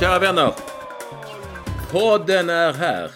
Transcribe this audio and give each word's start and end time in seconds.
Kära 0.00 0.18
vänner. 0.18 0.52
Podden 1.92 2.50
är 2.50 2.72
här. 2.72 3.10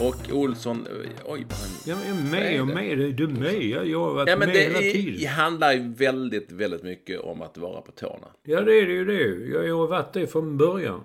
Och 0.00 0.32
Olsson, 0.32 0.86
oj 1.24 1.46
vad 1.48 1.58
han... 1.58 1.68
Jag 1.84 2.06
är 2.06 2.30
med 2.30 2.60
och 2.60 2.66
med. 2.66 2.98
Du 3.14 3.24
är 3.24 3.28
med. 3.28 3.86
Jag 3.86 4.00
har 4.00 4.14
varit 4.14 4.28
Ja, 4.28 4.36
men 4.36 4.48
med 4.48 4.56
det 4.56 4.62
hela 4.62 4.78
tiden. 4.78 5.28
handlar 5.32 5.72
ju 5.72 5.92
väldigt, 5.92 6.52
väldigt 6.52 6.82
mycket 6.82 7.20
om 7.20 7.42
att 7.42 7.58
vara 7.58 7.80
på 7.80 7.92
tårna. 7.92 8.26
Ja, 8.42 8.60
det 8.60 8.72
är 8.80 8.86
det 8.86 8.92
ju 8.92 9.04
det. 9.04 9.48
Jag, 9.52 9.68
jag 9.68 9.76
har 9.76 9.86
varit 9.86 10.12
det 10.12 10.26
från 10.26 10.56
början. 10.56 11.00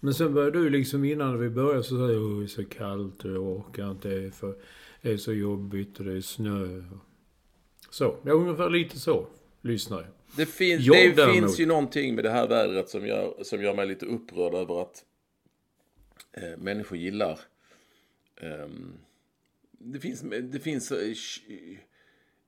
Men 0.00 0.14
sen 0.14 0.34
började 0.34 0.58
du 0.58 0.70
liksom 0.70 1.04
innan 1.04 1.38
vi 1.40 1.48
började 1.48 1.82
så 1.82 1.96
sa 1.96 2.12
jag 2.12 2.38
det 2.38 2.44
är 2.44 2.46
så 2.46 2.64
kallt 2.64 3.24
och 3.24 3.30
jag 3.30 3.42
orkar 3.42 3.90
inte. 3.90 4.08
Det 4.08 4.26
är, 4.26 4.30
för, 4.30 4.54
det 5.02 5.12
är 5.12 5.16
så 5.16 5.32
jobbigt 5.32 5.98
och 5.98 6.04
det 6.04 6.12
är 6.16 6.20
snö. 6.20 6.82
Så, 7.90 8.16
ja, 8.22 8.32
ungefär 8.32 8.70
lite 8.70 8.98
så 8.98 9.26
lyssnar 9.62 9.96
jag. 9.98 10.06
Det, 10.36 10.46
finns, 10.46 10.86
Jag 10.86 10.96
det 10.96 11.12
däremot- 11.14 11.34
finns 11.36 11.60
ju 11.60 11.66
någonting 11.66 12.14
med 12.14 12.24
det 12.24 12.30
här 12.30 12.48
vädret 12.48 12.88
som 12.88 13.06
gör, 13.06 13.34
som 13.42 13.62
gör 13.62 13.74
mig 13.74 13.86
lite 13.86 14.06
upprörd 14.06 14.54
över 14.54 14.82
att 14.82 15.04
eh, 16.32 16.56
människor 16.58 16.98
gillar. 16.98 17.40
ehm, 18.40 18.92
det 19.70 20.00
finns, 20.00 20.20
det 20.42 20.58
finns 20.60 20.92
eh, 20.92 21.14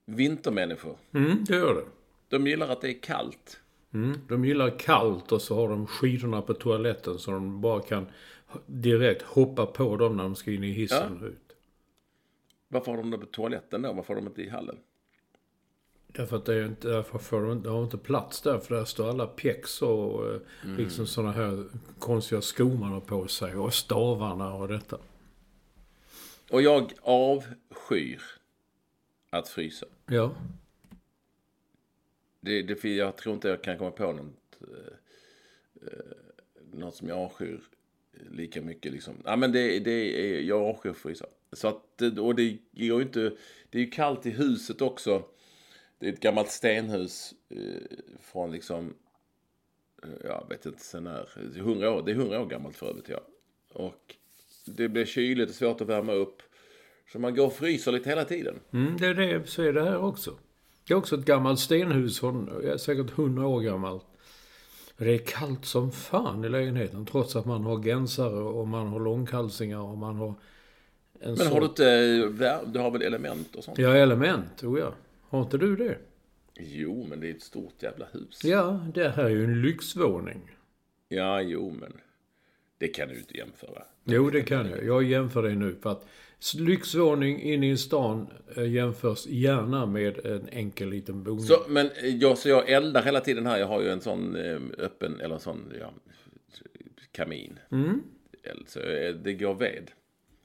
vintermänniskor. 0.04 0.96
Mm, 1.14 1.44
det 1.44 1.54
gör 1.56 1.74
det. 1.74 1.84
De 2.28 2.46
gillar 2.46 2.68
att 2.68 2.80
det 2.80 2.88
är 2.88 3.02
kallt. 3.02 3.60
Mm, 3.94 4.18
de 4.28 4.44
gillar 4.44 4.78
kallt 4.78 5.32
och 5.32 5.42
så 5.42 5.54
har 5.54 5.68
de 5.68 5.86
skidorna 5.86 6.42
på 6.42 6.54
toaletten 6.54 7.18
så 7.18 7.30
de 7.30 7.60
bara 7.60 7.80
kan 7.82 8.06
direkt 8.66 9.22
hoppa 9.22 9.66
på 9.66 9.96
dem 9.96 10.16
när 10.16 10.22
de 10.22 10.34
ska 10.34 10.52
in 10.52 10.64
i 10.64 10.70
hissen 10.72 11.18
och 11.22 11.26
ut. 11.28 11.56
Varför 12.68 12.90
har 12.92 12.98
de 12.98 13.10
det 13.10 13.18
på 13.18 13.26
toaletten 13.26 13.82
då? 13.82 13.92
Varför 13.92 14.14
har 14.14 14.20
de 14.20 14.26
inte 14.26 14.42
i 14.42 14.48
hallen? 14.48 14.76
Därför 16.12 16.36
att 16.36 16.44
det 16.44 16.54
är 16.54 16.66
inte, 16.66 16.88
därför 16.88 17.18
får 17.18 17.42
de, 17.42 17.62
de 17.62 17.74
har 17.74 17.84
inte 17.84 17.98
plats 17.98 18.40
där 18.40 18.58
för 18.58 18.74
där 18.74 18.84
står 18.84 19.08
alla 19.10 19.26
pjäxor 19.26 19.88
och 19.88 20.34
eh, 20.34 20.40
Mm. 20.64 20.76
liksom 20.76 21.06
sådana 21.06 21.32
här 21.32 21.64
konstiga 21.98 22.42
skor 22.42 22.74
man 22.78 22.92
har 22.92 23.00
på 23.00 23.28
sig 23.28 23.54
och 23.54 23.74
stavarna 23.74 24.54
och 24.54 24.68
detta. 24.68 24.98
Och 26.50 26.62
jag 26.62 26.92
avskyr 27.02 28.22
att 29.30 29.48
frysa. 29.48 29.86
Ja. 30.06 30.34
Det, 32.40 32.62
det, 32.62 32.84
jag 32.84 33.16
tror 33.16 33.34
inte 33.34 33.48
jag 33.48 33.62
kan 33.62 33.78
komma 33.78 33.90
på 33.90 34.12
något, 34.12 34.34
eh, 34.60 34.92
eh, 35.86 36.14
något 36.72 36.94
som 36.94 37.08
jag 37.08 37.18
avskyr 37.18 37.60
lika 38.30 38.62
mycket. 38.62 38.92
Liksom. 38.92 39.14
Ja, 39.24 39.36
men 39.36 39.52
det, 39.52 39.78
det 39.78 39.90
är, 40.36 40.40
jag 40.40 40.62
avskyr 40.62 40.90
att 40.90 40.96
frysa. 40.96 41.26
Så 41.52 41.68
att, 41.68 42.02
och 42.20 42.34
det 42.34 42.58
går 42.72 43.00
ju 43.00 43.02
inte, 43.02 43.32
det 43.70 43.78
är 43.78 43.82
ju 43.82 43.90
kallt 43.90 44.26
i 44.26 44.30
huset 44.30 44.82
också. 44.82 45.22
Det 46.00 46.08
är 46.08 46.12
ett 46.12 46.20
gammalt 46.20 46.50
stenhus 46.50 47.34
eh, 47.48 47.98
från 48.20 48.52
liksom, 48.52 48.94
eh, 50.02 50.08
jag 50.24 50.46
vet 50.48 50.66
inte 50.66 50.84
sen 50.84 51.04
när, 51.04 51.28
100 51.56 51.90
år, 51.90 52.02
det 52.02 52.10
är 52.10 52.14
100 52.14 52.40
år 52.40 52.46
gammalt 52.46 52.76
för 52.76 52.86
övrigt 52.86 53.08
ja. 53.08 53.20
Och 53.72 54.16
det 54.64 54.88
blir 54.88 55.04
kyligt 55.04 55.50
och 55.50 55.54
svårt 55.54 55.80
att 55.80 55.88
värma 55.88 56.12
upp. 56.12 56.42
Så 57.12 57.18
man 57.18 57.34
går 57.34 57.46
och 57.46 57.52
fryser 57.52 57.92
lite 57.92 58.08
hela 58.08 58.24
tiden. 58.24 58.60
Mm, 58.72 58.96
det 58.96 59.06
är 59.06 59.14
det, 59.14 59.48
så 59.48 59.62
är 59.62 59.72
det 59.72 59.84
här 59.84 60.04
också. 60.04 60.34
Det 60.86 60.94
är 60.94 60.98
också 60.98 61.18
ett 61.18 61.24
gammalt 61.24 61.60
stenhus 61.60 62.20
säkert 62.78 63.18
100 63.18 63.46
år 63.46 63.60
gammalt. 63.60 64.04
Det 64.96 65.14
är 65.14 65.18
kallt 65.18 65.64
som 65.64 65.92
fan 65.92 66.44
i 66.44 66.48
lägenheten 66.48 67.06
trots 67.06 67.36
att 67.36 67.46
man 67.46 67.64
har 67.64 67.82
gensare 67.82 68.42
och 68.42 68.68
man 68.68 68.86
har 68.86 69.00
långkalsingar 69.00 69.78
och 69.78 69.98
man 69.98 70.16
har 70.16 70.34
en 71.20 71.34
Men 71.34 71.46
har 71.46 71.60
du 71.60 71.66
inte, 71.66 72.62
du 72.66 72.78
har 72.78 72.90
väl 72.90 73.02
element 73.02 73.56
och 73.56 73.64
sånt? 73.64 73.78
Ja, 73.78 73.96
element, 73.96 74.62
oh 74.62 74.78
ja. 74.78 74.92
Har 75.30 75.42
inte 75.42 75.58
du 75.58 75.76
det? 75.76 75.98
Jo, 76.54 77.06
men 77.08 77.20
det 77.20 77.30
är 77.30 77.34
ett 77.34 77.42
stort 77.42 77.82
jävla 77.82 78.06
hus. 78.12 78.44
Ja, 78.44 78.86
det 78.94 79.08
här 79.08 79.24
är 79.24 79.28
ju 79.28 79.44
en 79.44 79.62
lyxvåning. 79.62 80.56
Ja, 81.08 81.42
jo, 81.42 81.70
men 81.80 81.92
det 82.78 82.88
kan 82.88 83.08
du 83.08 83.18
inte 83.18 83.36
jämföra. 83.36 83.82
Jo, 84.04 84.30
det 84.30 84.42
kan 84.42 84.70
jag. 84.70 84.84
Jag 84.84 85.02
jämför 85.04 85.42
det 85.42 85.54
nu 85.54 85.74
för 85.82 85.90
att 85.90 86.06
lyxvåning 86.58 87.40
inne 87.42 87.70
i 87.70 87.76
stan 87.76 88.26
eh, 88.56 88.72
jämförs 88.72 89.26
gärna 89.26 89.86
med 89.86 90.26
en 90.26 90.48
enkel 90.48 90.88
liten 90.88 91.24
boning. 91.24 91.40
Så, 91.40 91.64
men 91.68 91.86
eh, 91.86 92.16
jag, 92.16 92.38
så 92.38 92.48
jag 92.48 92.70
eldar 92.70 93.02
hela 93.02 93.20
tiden 93.20 93.46
här. 93.46 93.58
Jag 93.58 93.66
har 93.66 93.82
ju 93.82 93.88
en 93.88 94.00
sån 94.00 94.36
eh, 94.36 94.60
öppen, 94.78 95.20
eller 95.20 95.34
en 95.34 95.40
sån, 95.40 95.72
ja, 95.80 95.92
kamin. 97.12 97.58
Mm. 97.70 98.02
Så 98.66 98.78
det 99.22 99.34
går 99.34 99.54
ved. 99.54 99.90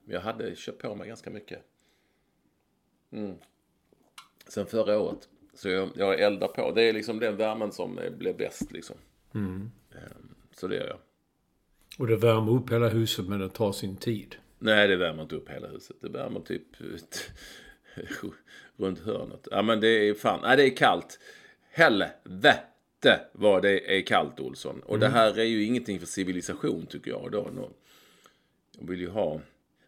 Men 0.04 0.14
jag 0.14 0.22
hade 0.22 0.56
köpt 0.56 0.82
på 0.82 0.96
mig 0.96 1.08
ganska 1.08 1.30
mycket. 1.30 1.60
Mm. 3.12 3.36
Sen 4.48 4.66
förra 4.66 5.00
året. 5.00 5.30
Så 5.54 5.70
jag, 5.70 5.90
jag 5.96 6.20
eldar 6.20 6.48
på. 6.48 6.72
Det 6.72 6.84
är 6.84 6.94
liksom 6.94 7.20
den 7.20 7.38
värmen 7.38 7.72
som 7.72 8.00
eh, 8.00 8.12
blir 8.12 8.34
bäst 8.34 8.72
liksom. 8.72 8.96
Mm. 9.34 9.72
Ehm, 9.92 10.36
Så 10.52 10.68
det 10.68 10.76
gör 10.76 10.88
jag. 10.88 10.98
Och 12.00 12.08
det 12.08 12.16
värmer 12.16 12.52
upp 12.52 12.72
hela 12.72 12.88
huset 12.90 13.28
men 13.28 13.40
det 13.40 13.50
tar 13.50 13.72
sin 13.72 13.98
tid. 13.98 14.36
Nej, 14.60 14.88
det 14.88 14.96
värmer 14.96 15.24
inte 15.24 15.36
upp 15.36 15.50
hela 15.50 15.68
huset. 15.68 15.96
Det 16.02 16.10
värmer 16.10 16.40
typ 16.40 16.64
runt 18.78 19.00
hörnet. 19.00 19.48
Ja, 19.52 19.62
men 19.62 19.80
det 19.80 19.88
är 19.88 20.14
fan, 20.14 20.40
nej 20.44 20.58
det 20.58 20.64
är 20.64 20.76
kallt. 20.76 21.20
Helvete 21.72 23.20
vad 23.32 23.62
det 23.62 23.98
är 23.98 24.02
kallt 24.02 24.40
Olsson. 24.40 24.80
Och 24.80 25.00
det 25.00 25.08
här 25.08 25.40
är 25.40 25.44
ju 25.44 25.64
ingenting 25.64 26.00
för 26.00 26.08
civilisation 26.08 26.86
tycker 26.86 27.12
jag. 27.12 27.32
Då. 27.32 27.70
Jag 28.80 28.88
vill 28.88 29.00
ju 29.00 29.10
ha, 29.10 29.42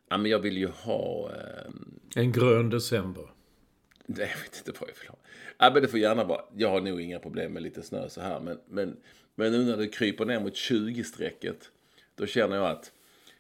ja 0.10 0.18
men 0.18 0.32
jag 0.32 0.40
vill 0.40 0.58
ju 0.58 0.68
ha, 0.68 1.32
ehm, 1.32 2.00
En 2.16 2.32
grön 2.32 2.70
december. 2.70 3.30
Nej, 4.08 4.32
jag 4.36 4.42
vet 4.42 4.58
inte 4.68 4.80
vad 4.80 4.90
jag 4.90 4.96
vill 5.00 5.10
ha. 5.10 5.18
Ja, 5.58 5.72
men 5.74 5.82
det 5.82 5.88
får 5.88 6.00
gärna 6.00 6.24
vara, 6.24 6.42
jag 6.58 6.70
har 6.70 6.82
nog 6.82 7.02
inga 7.02 7.20
problem 7.20 7.54
med 7.54 7.64
lite 7.64 7.82
snö 7.82 8.10
så 8.10 8.22
här. 8.22 8.40
Men, 8.40 8.60
men, 8.70 8.98
men 9.36 9.52
nu 9.52 9.66
när 9.66 9.78
det 9.78 9.88
kryper 9.88 10.26
ner 10.26 10.40
mot 10.40 10.54
20-strecket. 10.54 11.70
Då 12.16 12.26
känner 12.26 12.56
jag 12.56 12.66
att 12.66 12.92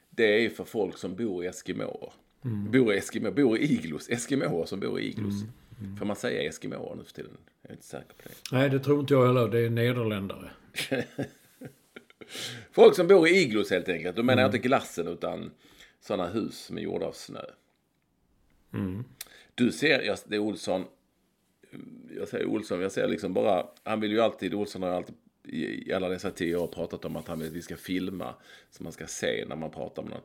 det 0.10 0.46
är 0.46 0.50
för 0.50 0.64
folk 0.64 0.98
som 0.98 1.16
bor 1.16 1.44
i 1.44 1.48
Eskimoer. 1.48 2.12
Bor 2.72 2.94
i 2.94 2.98
Eskimo, 2.98 3.32
bor 3.32 3.58
i 3.58 3.64
iglos. 3.74 4.10
Eskimoer 4.10 4.66
som 4.66 4.80
bor 4.80 5.00
i 5.00 5.08
iglos. 5.08 5.34
Får 6.00 6.06
man 6.06 6.16
säga 6.16 6.50
Eskimoer 6.50 6.96
nu 6.96 7.04
för 7.04 7.14
tiden? 7.14 7.38
Jag 7.62 7.70
är 7.70 7.74
inte 7.74 7.86
säker 7.86 8.14
på 8.24 8.30
det. 8.30 8.36
Nej, 8.52 8.70
det 8.70 8.80
tror 8.80 9.00
inte 9.00 9.14
jag 9.14 9.28
heller. 9.28 9.48
Det 9.48 9.60
är 9.60 9.70
nederländare. 9.70 10.50
Folk 12.72 12.96
som 12.96 13.08
bor 13.08 13.28
i 13.28 13.32
iglos 13.32 13.72
helt 13.72 13.90
enkelt. 13.90 14.16
Då 14.16 14.24
menar 14.24 14.42
jag 14.42 14.48
inte 14.48 14.58
glassen 14.58 15.08
utan 15.08 15.52
sådana 16.02 16.30
hus 16.30 16.58
som 16.58 16.78
är 16.78 16.82
gjorda 16.82 17.06
av 17.06 17.12
snö. 17.12 17.42
Du 19.58 19.72
ser, 19.72 20.02
jag, 20.02 20.18
det 20.26 20.36
är 20.36 20.40
Olsson. 20.40 20.84
Jag 22.18 22.28
säger 22.28 22.46
Olsson, 22.46 22.82
jag 22.82 22.92
ser 22.92 23.08
liksom 23.08 23.34
bara, 23.34 23.66
han 23.84 24.00
vill 24.00 24.12
ju 24.12 24.22
alltid, 24.22 24.54
Olsson 24.54 24.82
har 24.82 24.90
ju 24.90 24.96
alltid 24.96 25.16
i 25.44 25.94
alla 25.94 26.10
dessa 26.10 26.32
tio 26.32 26.56
år 26.56 26.68
pratat 26.68 27.06
om 27.06 27.16
att 27.16 27.28
han 27.28 27.40
vill 27.40 27.48
att 27.48 27.54
vi 27.54 27.62
ska 27.62 27.76
filma. 27.78 28.34
Så 28.72 28.84
man 28.84 28.92
ska 28.92 29.08
se 29.08 29.46
när 29.48 29.56
man 29.56 29.72
pratar 29.72 30.04
med 30.04 30.12
någon. 30.12 30.22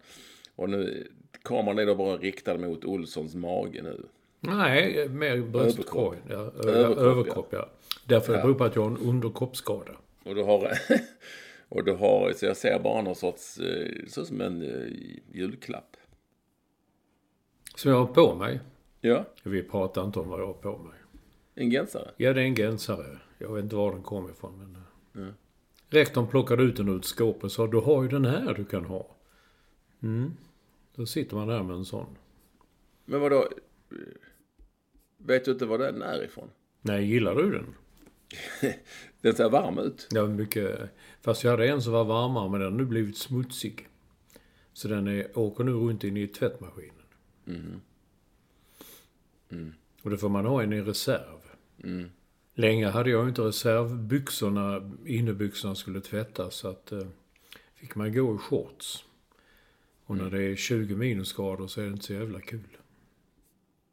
Och 0.56 0.70
nu, 0.70 1.08
kameran 1.43 1.79
är 1.79 1.87
då 1.87 1.94
bara 1.94 2.17
riktad 2.17 2.58
mot 2.58 2.84
Olssons 2.84 3.34
mage 3.34 3.82
nu. 3.82 4.06
Nej, 4.40 5.08
mer 5.08 5.38
bröstkorg. 5.38 6.19
Ja, 6.29 6.34
Överkropp, 6.34 6.67
överkropp, 6.67 6.99
överkropp 6.99 7.49
ja. 7.50 7.70
Därför 8.06 8.32
det 8.32 8.43
beror 8.43 8.55
på 8.55 8.64
att 8.64 8.76
jag 8.76 8.82
har 8.82 8.90
en 8.90 8.96
underkroppsskada. 8.96 9.93
Och 10.25 10.34
du 10.34 10.43
har, 10.43 10.73
och 11.69 11.84
du 11.84 11.93
har, 11.93 12.32
så 12.32 12.46
jag 12.46 12.56
ser 12.56 12.79
bara 12.79 13.02
någon 13.02 13.14
sorts, 13.14 13.58
eh, 13.58 13.67
ut 13.67 14.12
som 14.12 14.40
en 14.40 14.62
eh, 14.62 14.93
julklapp. 15.32 15.96
Som 17.76 17.90
jag 17.90 17.99
har 17.99 18.06
på 18.06 18.34
mig. 18.34 18.61
Ja, 19.04 19.25
Vi 19.43 19.62
pratar 19.62 20.04
inte 20.04 20.19
om 20.20 20.28
vad 20.28 20.40
jag 20.40 20.46
har 20.46 20.52
på 20.52 20.78
mig. 20.78 20.99
en 21.54 21.70
gensare. 21.70 22.10
Ja, 22.16 22.32
det 22.32 22.40
är 22.40 22.44
en 22.44 22.56
gensare. 22.56 23.19
Jag 23.38 23.52
vet 23.54 23.64
inte 23.64 23.76
var 23.76 23.93
den 23.93 24.02
kom 24.02 24.31
ifrån. 24.31 24.58
Men... 24.58 24.82
Mm. 25.22 25.34
Rektorn 25.88 26.26
plockade 26.26 26.62
ut 26.62 26.76
den 26.76 26.88
ur 26.88 26.99
ett 26.99 27.04
skåp 27.04 27.44
och 27.44 27.52
sa 27.52 27.66
du 27.66 27.76
har 27.78 28.02
ju 28.02 28.08
den 28.08 28.25
här 28.25 28.54
du 28.54 28.64
kan 28.64 28.84
ha. 28.84 29.16
Mm. 30.02 30.32
Då 30.94 31.06
sitter 31.06 31.37
man 31.37 31.49
där 31.49 31.62
med 31.62 31.76
en 31.76 31.84
sån. 31.84 32.16
Men 33.04 33.20
vadå? 33.20 33.49
Vet 35.19 35.44
du 35.44 35.50
inte 35.50 35.66
var 35.66 35.78
den 35.78 36.02
är 36.02 36.25
ifrån? 36.25 36.48
Nej, 36.81 37.05
gillar 37.05 37.34
du 37.34 37.50
den? 37.50 37.75
Den 39.20 39.34
ser 39.34 39.50
varm 39.50 39.78
ut. 39.78 40.08
Ja, 40.10 40.26
mycket. 40.26 40.81
Fast 41.20 41.44
jag 41.44 41.50
hade 41.50 41.69
en 41.69 41.82
som 41.82 41.93
var 41.93 42.05
varmare 42.05 42.50
men 42.50 42.60
den 42.60 42.72
har 42.72 42.78
nu 42.78 42.84
blivit 42.84 43.16
smutsig. 43.16 43.88
Så 44.72 44.88
den 44.88 45.08
är, 45.08 45.38
åker 45.38 45.64
nu 45.64 45.72
runt 45.72 46.05
in 46.05 46.16
i 46.16 46.26
tvättmaskinen. 46.26 46.94
Och 50.02 50.10
då 50.10 50.16
får 50.16 50.28
man 50.28 50.46
ha 50.46 50.62
en 50.62 50.72
i 50.72 50.81
reserv. 50.81 51.38
Länge 52.54 52.88
hade 52.88 53.10
jag 53.10 53.28
inte 53.28 53.43
reservbyxorna, 53.43 54.93
innebyxorna 55.06 55.75
skulle 55.75 56.00
tvättas. 56.00 56.54
Så 56.54 56.69
att 56.69 56.93
eh, 56.93 57.06
fick 57.75 57.94
man 57.94 58.12
gå 58.12 58.34
i 58.34 58.38
shorts. 58.38 59.04
Och 60.04 60.16
när 60.16 60.31
det 60.31 60.43
är 60.43 60.56
20 60.56 60.96
minusgrader 60.96 61.66
så 61.66 61.81
är 61.81 61.84
det 61.84 61.90
inte 61.90 62.04
så 62.04 62.12
jävla 62.12 62.40
kul. 62.40 62.76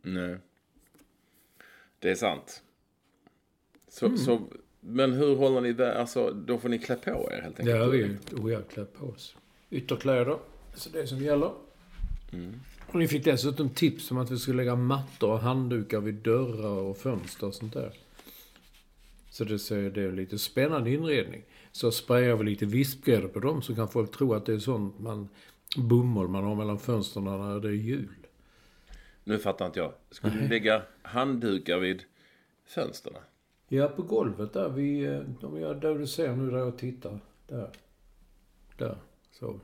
Nej. 0.02 0.38
Det 2.00 2.12
är 2.12 2.16
sant. 2.16 2.64
Så, 3.88 4.18
så, 4.18 4.42
men 4.80 5.14
hur 5.14 5.36
håller 5.36 5.62
ni 5.62 5.74
det? 5.74 6.00
Alltså, 6.00 6.32
då 6.32 6.58
får 6.58 6.70
ni 6.70 6.80
klä 6.80 6.96
på 6.96 7.30
er 7.32 7.42
helt 7.42 7.60
enkelt. 7.60 7.80
Har 7.80 7.88
vi 7.88 8.18
ojaktklätt 8.34 8.94
på 8.94 9.06
oss. 9.06 9.36
Ytterkläder. 9.70 10.38
Så 10.76 10.90
det 10.90 11.02
är 11.02 11.06
som 11.06 11.18
gäller. 11.18 11.52
Och 12.92 13.00
ni 13.00 13.08
fick 13.08 13.26
dessutom 13.26 13.70
tips 13.70 14.12
om 14.12 14.18
att 14.18 14.32
vi 14.32 14.38
skulle 14.38 14.58
lägga 14.58 14.76
mattor 14.76 15.32
och 15.32 15.40
handdukar 15.40 16.00
vid 16.00 16.16
dörrar 16.16 16.82
och 16.82 16.98
fönster 16.98 17.48
och 17.48 17.54
sånt 17.54 17.74
där. 17.74 17.94
Så 19.30 19.44
det, 19.44 19.52
är 19.98 20.12
lite 20.12 20.38
spännande 20.38 20.92
inredning. 20.92 21.44
Så 21.72 21.92
sprayar 21.92 22.36
vi 22.36 22.44
lite 22.44 22.66
vispgrädde 22.66 23.28
på 23.28 23.40
dem 23.40 23.62
så 23.62 23.76
kan 23.76 23.88
folk 23.88 24.12
tro 24.12 24.34
att 24.34 24.46
det 24.46 24.54
är 24.54 24.60
sånt 24.60 25.00
man, 25.00 25.30
bomull 25.78 26.28
man 26.28 26.44
har 26.44 26.56
mellan 26.56 26.80
fönstren 26.80 27.24
när 27.24 27.60
det 27.60 27.68
är 27.68 27.72
jul. 27.72 28.16
Nu 29.24 29.40
fattar 29.40 29.66
inte 29.66 29.80
jag. 29.80 29.94
Skulle 30.12 30.36
du 30.42 30.48
lägga 30.48 30.82
handdukar 31.02 31.78
vid 31.78 32.04
fönstren? 32.66 33.16
Ja, 33.68 33.88
på 33.88 34.02
golvet 34.02 34.54
där 34.54 34.70
vi, 34.70 35.06
eh, 35.06 35.20
de 35.42 35.60
gör 35.60 35.76
där 35.76 35.96
du 35.96 36.08
ser 36.08 36.36
nu 36.36 36.52
där 36.52 36.58
jag 36.58 36.78
tittar. 36.78 37.20
Där. 37.48 37.70
Där. 38.78 38.98
Så. 39.32 39.60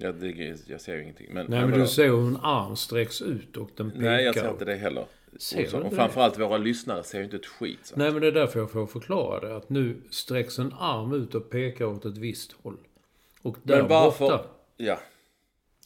Ja, 0.00 0.12
det, 0.12 0.56
jag 0.66 0.80
ser 0.80 0.94
ju 0.96 1.02
ingenting. 1.02 1.26
Men, 1.34 1.46
Nej, 1.48 1.66
men 1.66 1.78
du 1.80 1.86
ser 1.86 2.08
hur 2.08 2.26
en 2.26 2.36
arm 2.42 2.76
sträcks 2.76 3.22
ut 3.22 3.56
och 3.56 3.70
den 3.76 3.90
pekar. 3.90 4.04
Nej, 4.04 4.24
jag 4.24 4.34
ser 4.34 4.50
inte 4.50 4.64
det 4.64 4.74
heller. 4.74 5.04
Ser 5.38 5.64
och, 5.64 5.70
så, 5.70 5.78
och 5.78 5.92
framförallt 5.92 6.38
våra 6.38 6.58
lyssnare 6.58 7.02
ser 7.02 7.18
ju 7.18 7.24
inte 7.24 7.36
ett 7.36 7.46
skit. 7.46 7.78
Så. 7.82 7.96
Nej, 7.98 8.12
men 8.12 8.20
det 8.20 8.26
är 8.26 8.32
därför 8.32 8.60
jag 8.60 8.70
får 8.70 8.86
förklara 8.86 9.40
det. 9.48 9.56
Att 9.56 9.68
nu 9.70 9.96
sträcks 10.10 10.58
en 10.58 10.72
arm 10.78 11.12
ut 11.12 11.34
och 11.34 11.50
pekar 11.50 11.84
åt 11.84 12.04
ett 12.04 12.16
visst 12.18 12.52
håll. 12.62 12.76
Och 13.42 13.56
där 13.62 13.76
Men 13.76 13.88
varför? 13.88 14.24
borta, 14.24 14.44
Ja. 14.76 14.98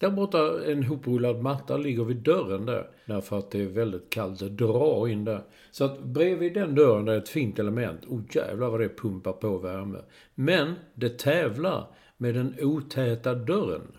där 0.01 0.11
borta, 0.11 0.65
en 0.67 0.83
hoprullad 0.83 1.43
matta 1.43 1.77
ligger 1.77 2.05
vid 2.05 2.17
dörren 2.17 2.67
där. 2.67 2.91
Därför 3.07 3.39
att 3.39 3.51
det 3.51 3.61
är 3.63 3.67
väldigt 3.67 4.11
kallt. 4.11 4.39
Det 4.39 4.49
drar 4.49 5.09
in 5.09 5.25
där. 5.25 5.43
Så 5.71 5.85
att 5.85 5.99
bredvid 6.03 6.55
den 6.55 6.75
dörren 6.75 7.05
där 7.05 7.13
är 7.13 7.19
ett 7.19 7.29
fint 7.29 7.59
element. 7.59 8.05
Oh 8.07 8.21
jävlar 8.35 8.71
vad 8.71 8.81
det 8.81 8.89
pumpar 8.89 9.33
på 9.33 9.59
värme. 9.59 9.99
Men 10.35 10.75
det 10.95 11.19
tävlar 11.19 11.87
med 12.17 12.35
den 12.35 12.55
otäta 12.61 13.35
dörren. 13.35 13.93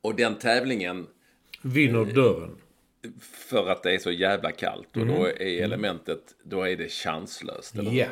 Och 0.00 0.14
den 0.14 0.38
tävlingen, 0.38 1.06
Vinner 1.62 2.04
dörren. 2.04 2.56
för 3.20 3.66
att 3.68 3.82
det 3.82 3.94
är 3.94 3.98
så 3.98 4.10
jävla 4.10 4.52
kallt. 4.52 4.96
Och 4.96 5.06
då 5.06 5.26
är 5.26 5.62
elementet, 5.62 6.34
då 6.42 6.62
är 6.62 6.76
det 6.76 6.88
chanslöst. 6.88 7.74
Eller? 7.74 7.92
Ja. 7.92 8.06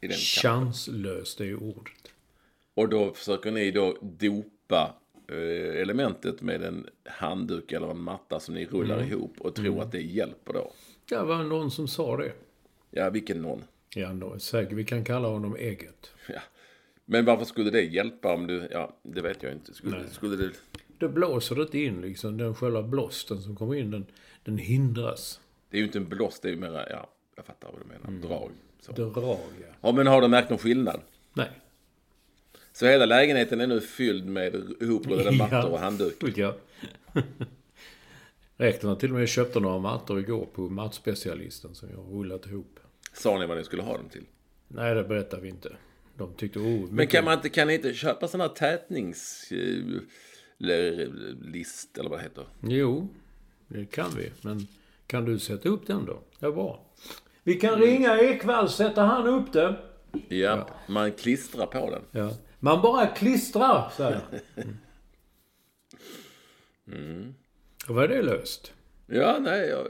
Den 0.00 0.12
Chanslöst 0.12 1.40
är 1.40 1.44
ju 1.44 1.56
ordet. 1.56 1.92
Och 2.74 2.88
då 2.88 3.14
försöker 3.14 3.50
ni 3.50 3.70
då 3.70 3.96
dopa 4.02 4.94
eh, 5.28 5.80
elementet 5.82 6.42
med 6.42 6.62
en 6.62 6.86
handduk 7.04 7.72
eller 7.72 7.90
en 7.90 8.00
matta 8.00 8.40
som 8.40 8.54
ni 8.54 8.66
rullar 8.66 8.96
Mm. 8.96 9.08
ihop 9.08 9.34
och 9.40 9.54
tror 9.54 9.82
att 9.82 9.92
det 9.92 10.00
hjälper 10.02 10.52
då. 10.52 10.72
Det 11.08 11.22
var 11.22 11.42
någon 11.44 11.70
som 11.70 11.88
sa 11.88 12.16
det. 12.16 12.32
Ja, 12.90 13.10
vilken 13.10 13.42
någon. 13.42 13.64
Ja, 13.94 14.08
då, 14.12 14.38
säkert. 14.38 14.72
Vi 14.72 14.84
kan 14.84 15.04
kalla 15.04 15.28
honom 15.28 15.56
Ägget. 15.58 16.10
Ja. 17.06 17.10
Men 17.12 17.24
varför 17.24 17.44
skulle 17.44 17.70
det 17.70 17.82
hjälpa 17.82 18.34
om 18.34 18.46
du, 18.46 18.68
ja, 18.70 18.96
det 19.02 19.20
vet 19.20 19.42
jag 19.42 19.52
inte. 19.52 19.74
Skulle, 19.74 20.08
skulle 20.10 20.36
det, 20.36 20.50
Då 20.98 21.08
blåser 21.08 21.54
det 21.56 21.62
inte 21.62 21.78
in 21.78 22.00
liksom. 22.00 22.36
Den 22.38 22.54
själva 22.54 22.82
blåsten 22.82 23.42
som 23.42 23.56
kommer 23.56 23.74
in, 23.74 23.90
den, 23.90 24.06
den 24.44 24.58
hindras. 24.58 25.40
det 25.70 25.76
är 25.76 25.78
ju 25.78 25.86
inte 25.86 25.98
en 25.98 26.08
blåst, 26.08 26.42
det 26.42 26.48
är 26.48 26.52
ju 26.52 26.58
mera, 26.58 26.90
ja, 26.90 27.10
jag 27.36 27.44
fattar 27.46 27.68
vad 27.72 27.80
du 27.80 27.84
menar, 27.86 28.08
Mm. 28.08 28.20
drag. 28.20 28.50
Så. 28.80 28.92
Drag, 28.92 29.12
ja. 29.16 29.38
Ja, 29.80 29.92
men 29.92 30.06
har 30.06 30.20
du 30.20 30.28
märkt 30.28 30.50
någon 30.50 30.58
skillnad? 30.58 31.00
Nej. 31.32 31.50
Så 32.72 32.86
hela 32.86 33.06
lägenheten 33.06 33.60
är 33.60 33.66
nu 33.66 33.80
fylld 33.80 34.26
med 34.26 34.54
ihoprullade 34.80 35.30
mattor 35.38 35.70
och 35.70 35.78
handdukar. 35.78 36.28
Ja. 36.36 36.54
Rektorn 38.56 38.88
har 38.88 38.96
till 38.96 39.10
och 39.10 39.16
med 39.18 39.28
köpte 39.28 39.60
några 39.60 39.78
mattor 39.78 40.18
igår 40.20 40.46
på 40.54 40.60
mattspecialisten 40.62 41.74
som 41.74 41.88
jag 41.90 41.96
har 41.96 42.04
rullat 42.04 42.46
ihop. 42.46 42.80
Sa 43.12 43.38
ni 43.38 43.46
vad 43.46 43.56
ni 43.56 43.64
skulle 43.64 43.82
ha 43.82 43.96
dem 43.96 44.08
till? 44.08 44.24
Nej, 44.68 44.94
det 44.94 45.04
berättar 45.04 45.40
vi 45.40 45.48
inte. 45.48 45.76
De 46.16 46.34
tyckte, 46.34 46.58
oh, 46.58 46.90
Men 46.90 47.06
kan 47.06 47.24
man 47.24 47.34
inte, 47.34 47.48
kan 47.48 47.70
inte 47.70 47.94
köpa 47.94 48.28
sådana 48.28 48.48
här 48.48 48.54
tätnings... 48.54 49.52
eh, 49.52 50.02
eller 50.60 51.06
list 51.42 51.98
eller 51.98 52.10
vad 52.10 52.18
det 52.18 52.22
heter? 52.22 52.46
Jo, 52.60 53.08
det 53.68 53.84
kan 53.84 54.10
vi. 54.16 54.32
Men 54.42 54.66
kan 55.06 55.24
du 55.24 55.38
sätta 55.38 55.68
upp 55.68 55.86
den 55.86 56.04
då? 56.04 56.22
Ja, 56.38 56.50
bra. 56.50 56.84
Vi 57.42 57.54
kan 57.54 57.78
ringa 57.78 58.18
Ekvall, 58.20 58.68
sätter 58.68 59.02
han 59.02 59.26
upp 59.26 59.52
det? 59.52 59.76
Ja, 60.28 60.68
man 60.88 61.12
klistrar 61.12 61.66
på 61.66 61.90
den. 61.90 62.02
Ja. 62.10 62.30
Man 62.60 62.82
bara 62.82 63.06
klistrar, 63.06 63.90
säger. 63.96 64.20
Mm. 66.86 67.34
Och 67.88 67.94
vad 67.94 68.04
är 68.04 68.08
det 68.08 68.22
löst? 68.22 68.72
Ja, 69.06 69.38
nej, 69.40 69.68
jag, 69.68 69.86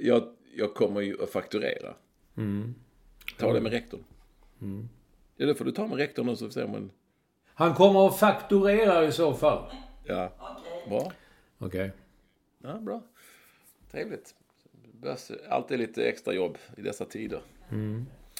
jag, 0.00 0.22
jag, 0.56 0.74
kommer 0.74 1.00
ju 1.00 1.22
att 1.22 1.30
fakturera. 1.30 1.94
Ta 3.38 3.52
det 3.52 3.60
med 3.60 3.72
rektorn. 3.72 4.04
Ja, 5.40 5.46
det 5.46 5.54
får 5.54 5.64
du 5.64 5.72
ta 5.72 5.86
med 5.86 5.98
rektorn 5.98 6.28
och 6.28 6.38
så 6.38 6.50
ser 6.50 6.66
man. 6.66 6.90
Han 7.54 7.74
kommer 7.74 8.06
att 8.06 8.18
fakturera 8.18 9.04
i 9.04 9.12
så 9.12 9.34
fall. 9.34 9.64
Ja, 10.04 10.32
bra. 10.88 11.12
Okej. 11.58 11.90
Ja, 12.62 12.74
bra. 12.78 13.02
Trevligt. 13.90 14.34
Alltid 15.48 15.78
lite 15.78 16.04
extra 16.08 16.34
jobb 16.34 16.58
i 16.76 16.82
dessa 16.82 17.04
tider. 17.04 17.40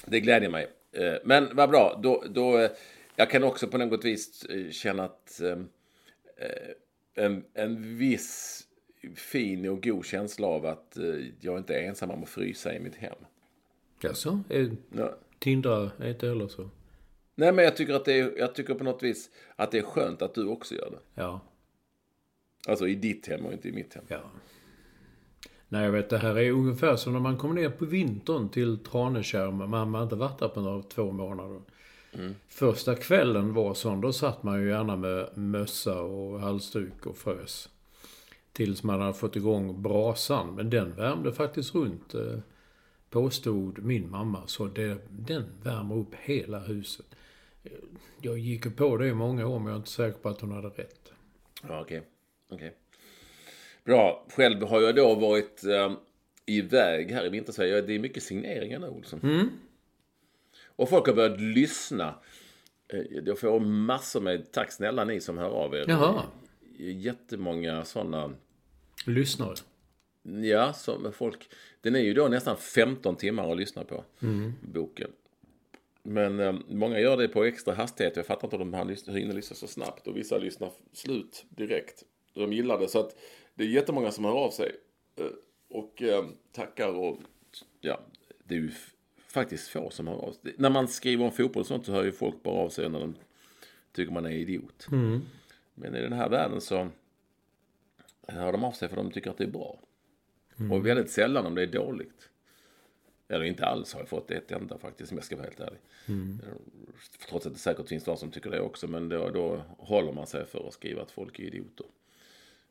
Det 0.05 0.19
glädjer 0.19 0.49
mig. 0.49 0.67
Eh, 0.91 1.13
Men 1.23 1.55
vad 1.55 1.69
bra. 1.69 1.99
Då, 2.03 2.23
då, 2.29 2.57
eh, 2.57 2.69
jag 3.15 3.29
kan 3.29 3.43
också 3.43 3.67
på 3.67 3.77
något 3.77 4.05
vis 4.05 4.45
eh, 4.45 4.69
känna 4.71 5.03
att 5.03 5.41
eh, 5.41 5.51
eh, 6.37 7.25
en, 7.25 7.43
en 7.53 7.97
viss 7.97 8.61
fin 9.15 9.69
och 9.69 9.83
god 9.83 10.05
känsla 10.05 10.47
av 10.47 10.65
att 10.65 10.97
jag 11.39 11.57
inte 11.57 11.75
är 11.75 11.87
ensam 11.87 12.11
om 12.11 12.23
att 12.23 12.29
frysa 12.29 12.73
i 12.75 12.79
mitt 12.79 12.95
hem. 12.95 13.15
Jaså? 14.01 14.43
Är 14.49 14.71
Ja. 14.91 15.15
Tindra 15.39 15.91
är 15.99 16.09
inte 16.09 16.27
heller 16.27 16.47
så? 16.47 16.69
Nej, 17.39 17.51
men 17.51 17.65
jag 17.65 17.75
tycker, 17.75 17.93
att 17.93 18.05
det 18.05 18.19
är, 18.19 18.33
jag 18.37 18.55
tycker 18.55 18.73
på 18.73 18.83
något 18.83 19.03
vis 19.03 19.29
att 19.55 19.71
det 19.71 19.77
är 19.77 19.83
skönt 19.83 20.21
att 20.21 20.33
du 20.33 20.47
också 20.47 20.75
gör 20.75 20.89
det. 20.89 21.21
Ja. 21.21 21.39
Alltså 22.67 22.87
i 22.87 22.95
ditt 22.95 23.27
hem 23.27 23.45
och 23.45 23.53
inte 23.53 23.69
i 23.69 23.71
mitt 23.71 23.93
hem. 23.93 24.03
Ja. 24.07 24.21
Nej, 25.67 25.83
jag 25.83 25.91
vet, 25.91 26.09
det 26.09 26.17
här 26.17 26.37
är 26.37 26.51
ungefär 26.51 26.95
som 26.95 27.13
när 27.13 27.19
man 27.19 27.37
kommer 27.37 27.55
ner 27.55 27.69
på 27.69 27.85
vintern 27.85 28.49
till 28.49 28.77
Tranekärr. 28.77 29.51
Man 29.51 29.93
har 29.93 30.03
inte 30.03 30.15
varit 30.15 30.39
där 30.39 30.47
på 30.47 30.61
några 30.61 30.83
två 30.83 31.11
månader. 31.11 31.61
Första 32.47 32.95
kvällen 32.95 33.53
var 33.53 33.73
sån, 33.73 34.01
då 34.01 34.13
satt 34.13 34.43
man 34.43 34.61
ju 34.61 34.69
gärna 34.69 34.95
med 34.95 35.37
mössa 35.37 36.01
och 36.01 36.39
halsduk 36.39 37.05
och 37.05 37.17
frös. 37.17 37.69
Tills 38.51 38.83
man 38.83 39.01
hade 39.01 39.13
fått 39.13 39.35
igång 39.35 39.81
brasan. 39.81 40.55
Men 40.55 40.69
den 40.69 40.95
värmde 40.95 41.33
faktiskt 41.33 41.75
runt, 41.75 42.13
eh, 42.13 42.39
påstod 43.09 43.83
min 43.83 44.09
mamma. 44.09 44.47
Så 44.47 44.65
det, 44.65 44.97
den 45.09 45.43
värmer 45.63 45.95
upp 45.95 46.15
hela 46.15 46.59
huset. 46.59 47.05
Jag 48.21 48.37
gick 48.37 48.75
på 48.75 48.97
det 48.97 49.07
i 49.07 49.13
många 49.13 49.47
år, 49.47 49.59
men 49.59 49.67
jag 49.67 49.73
är 49.73 49.77
inte 49.77 49.89
säker 49.89 50.17
på 50.19 50.29
att 50.29 50.41
hon 50.41 50.51
hade 50.51 50.67
rätt. 50.69 51.11
Ja, 51.67 51.81
okej. 51.81 52.01
Okej. 52.49 52.75
Bra. 53.83 54.25
Själv 54.35 54.63
har 54.63 54.81
jag 54.81 54.95
då 54.95 55.15
varit 55.15 55.63
eh, 55.63 55.91
iväg 56.45 57.11
här 57.11 57.25
i 57.25 57.29
vinter. 57.29 57.53
Så 57.53 57.63
jag, 57.63 57.87
det 57.87 57.93
är 57.95 57.99
mycket 57.99 58.23
signeringar 58.23 58.79
nu, 58.79 58.87
Olsson. 58.87 59.49
Och 60.65 60.89
folk 60.89 61.07
har 61.07 61.13
börjat 61.13 61.41
lyssna. 61.41 62.15
Eh, 62.87 62.99
Jag 63.25 63.39
får 63.39 63.59
massor 63.59 64.21
med 64.21 64.51
tack 64.51 64.71
snälla 64.71 65.03
ni 65.05 65.21
som 65.21 65.37
hör 65.37 65.49
av 65.49 65.75
er. 65.75 65.85
Jaha. 65.87 66.23
jättemånga 66.77 67.85
sådana 67.85 68.33
Lyssnare. 69.05 69.55
Ja, 70.41 70.73
som 70.73 71.11
folk. 71.13 71.49
Den 71.81 71.95
är 71.95 71.99
ju 71.99 72.13
då 72.13 72.27
nästan 72.27 72.57
15 72.57 73.15
timmar 73.15 73.51
att 73.51 73.57
lyssna 73.57 73.83
på, 73.83 74.03
boken. 74.61 75.11
Men 76.03 76.39
eh, 76.39 76.55
många 76.69 76.99
gör 76.99 77.17
det 77.17 77.27
på 77.27 77.43
extra 77.43 77.73
hastighet. 77.73 78.15
Jag 78.15 78.25
fattar 78.25 78.47
inte 78.47 78.55
om 78.57 78.71
de 79.05 79.11
hinner 79.11 79.33
lyssna 79.33 79.55
så 79.55 79.67
snabbt. 79.67 80.07
Och 80.07 80.17
vissa 80.17 80.37
lyssnar 80.37 80.71
slut 80.93 81.45
direkt. 81.49 82.03
De 82.33 82.53
gillar 82.53 82.79
det. 82.79 82.87
Så 82.87 82.99
att 82.99 83.15
det 83.55 83.63
är 83.63 83.67
jättemånga 83.67 84.11
som 84.11 84.25
hör 84.25 84.31
av 84.31 84.51
sig. 84.51 84.71
eh, 85.15 85.25
Och 85.69 86.01
eh, 86.01 86.25
tackar 86.51 86.89
och 86.89 87.17
ja, 87.81 87.99
det 88.43 88.55
är 88.55 88.59
ju 88.59 88.71
faktiskt 89.27 89.67
få 89.69 89.89
som 89.89 90.07
hör 90.07 90.15
av 90.15 90.31
sig. 90.31 90.53
När 90.57 90.69
man 90.69 90.87
skriver 90.87 91.25
om 91.25 91.31
fotboll 91.31 91.61
och 91.61 91.67
sånt 91.67 91.85
så 91.85 91.91
hör 91.91 92.03
ju 92.03 92.11
folk 92.11 92.43
bara 92.43 92.55
av 92.63 92.69
sig 92.69 92.89
när 92.89 92.99
de 92.99 93.15
tycker 93.91 94.11
man 94.13 94.25
är 94.25 94.29
idiot. 94.31 94.87
Men 95.75 95.95
i 95.95 96.01
den 96.01 96.13
här 96.13 96.29
världen 96.29 96.61
så 96.61 96.87
hör 98.27 98.51
de 98.51 98.63
av 98.63 98.71
sig 98.71 98.89
för 98.89 98.95
de 98.95 99.11
tycker 99.11 99.29
att 99.29 99.37
det 99.37 99.43
är 99.43 99.47
bra. 99.51 99.79
Och 100.71 100.85
väldigt 100.85 101.11
sällan 101.11 101.45
om 101.45 101.55
det 101.55 101.61
är 101.61 101.67
dåligt. 101.67 102.28
Eller 103.31 103.45
inte 103.45 103.65
alls 103.65 103.93
har 103.93 103.99
jag 103.99 104.09
fått 104.09 104.31
ett 104.31 104.51
enda 104.51 104.77
faktiskt, 104.77 105.11
om 105.11 105.17
jag 105.17 105.25
ska 105.25 105.35
vara 105.35 105.45
helt 105.45 105.59
ärlig. 105.59 105.79
Trots 107.29 107.45
att 107.45 107.53
det 107.53 107.59
säkert 107.59 107.87
finns 107.87 108.03
de 108.03 108.17
som 108.17 108.31
tycker 108.31 108.49
det 108.49 108.59
också, 108.61 108.87
men 108.87 109.09
då, 109.09 109.29
då 109.29 109.61
håller 109.77 110.11
man 110.13 110.27
sig 110.27 110.45
för 110.45 110.67
att 110.67 110.73
skriva 110.73 111.01
att 111.01 111.11
folk 111.11 111.39
är 111.39 111.43
idioter. 111.43 111.85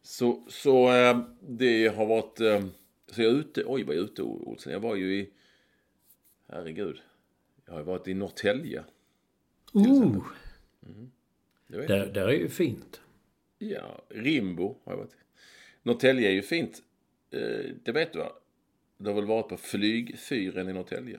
Så, 0.02 0.44
så 0.48 0.92
eh, 0.92 1.20
det 1.40 1.88
har 1.88 2.06
varit... 2.06 2.40
Eh, 2.40 2.66
så 3.06 3.22
jag 3.22 3.32
är 3.32 3.36
ute, 3.36 3.64
oj 3.66 3.82
vad 3.82 3.96
jag 3.96 4.00
är 4.02 4.04
ute 4.04 4.22
Olsson. 4.22 4.72
Jag 4.72 4.80
var 4.80 4.96
ju 4.96 5.18
i, 5.18 5.30
herregud. 6.48 7.00
Jag 7.64 7.72
har 7.72 7.80
ju 7.80 7.84
varit 7.86 8.08
i 8.08 8.14
Norrtälje. 8.14 8.84
Oh, 9.72 10.26
Det 11.66 11.76
vet 11.78 11.88
där, 11.88 12.06
där 12.06 12.28
är 12.28 12.32
ju 12.32 12.48
fint. 12.48 13.00
Ja, 13.58 14.02
Rimbo 14.08 14.76
har 14.84 14.92
jag 14.92 14.98
varit. 14.98 15.16
Norrtälje 15.82 16.28
är 16.28 16.32
ju 16.32 16.42
fint. 16.42 16.82
Eh, 17.30 17.74
det 17.82 17.92
vet 17.92 18.12
du 18.12 18.18
va? 18.18 18.32
Du 18.98 19.08
har 19.08 19.14
väl 19.14 19.24
varit 19.24 19.48
på 19.48 19.56
flygfyren 19.56 20.68
i 20.68 20.72
Norrtälje? 20.72 21.18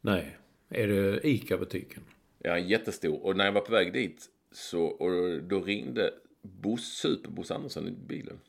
Nej, 0.00 0.36
är 0.68 0.86
det 0.86 1.28
ICA-butiken? 1.28 2.02
Ja, 2.38 2.58
jättestor. 2.58 3.24
Och 3.24 3.36
när 3.36 3.44
jag 3.44 3.52
var 3.52 3.60
på 3.60 3.72
väg 3.72 3.92
dit 3.92 4.30
så 4.52 4.84
och 4.84 5.42
då 5.42 5.60
ringde 5.60 6.14
Boss, 6.42 6.84
Superboss 6.84 7.50
Andersson 7.50 7.88
i 7.88 7.90
bilen. 7.90 8.40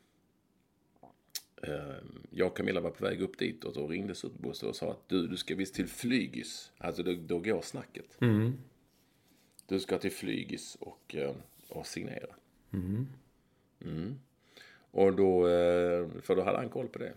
Eh, 1.62 1.94
Jag 2.30 2.46
och 2.46 2.56
Camilla 2.56 2.80
var 2.80 2.90
på 2.90 3.04
väg 3.04 3.20
upp 3.22 3.38
dit 3.38 3.64
och 3.64 3.74
då 3.74 3.86
ringde 3.88 4.14
Superboss 4.14 4.62
och 4.62 4.76
sa 4.76 4.90
att 4.90 5.08
du, 5.08 5.26
du 5.26 5.36
ska 5.36 5.54
visst 5.54 5.74
till 5.74 5.88
Flygis. 5.88 6.72
Alltså 6.78 7.02
då, 7.02 7.12
då 7.12 7.38
går 7.38 7.62
snacket. 7.62 8.16
Du 9.66 9.80
ska 9.80 9.98
till 9.98 10.12
Flygis 10.12 10.76
och, 10.80 11.14
eh, 11.14 11.34
och 11.68 11.86
signera. 11.86 12.34
Mm. 13.80 14.18
Och 14.90 15.16
då, 15.16 15.48
eh, 15.48 16.08
för 16.22 16.36
då 16.36 16.42
hade 16.42 16.58
han 16.58 16.68
koll 16.68 16.88
på 16.88 16.98
det. 16.98 17.12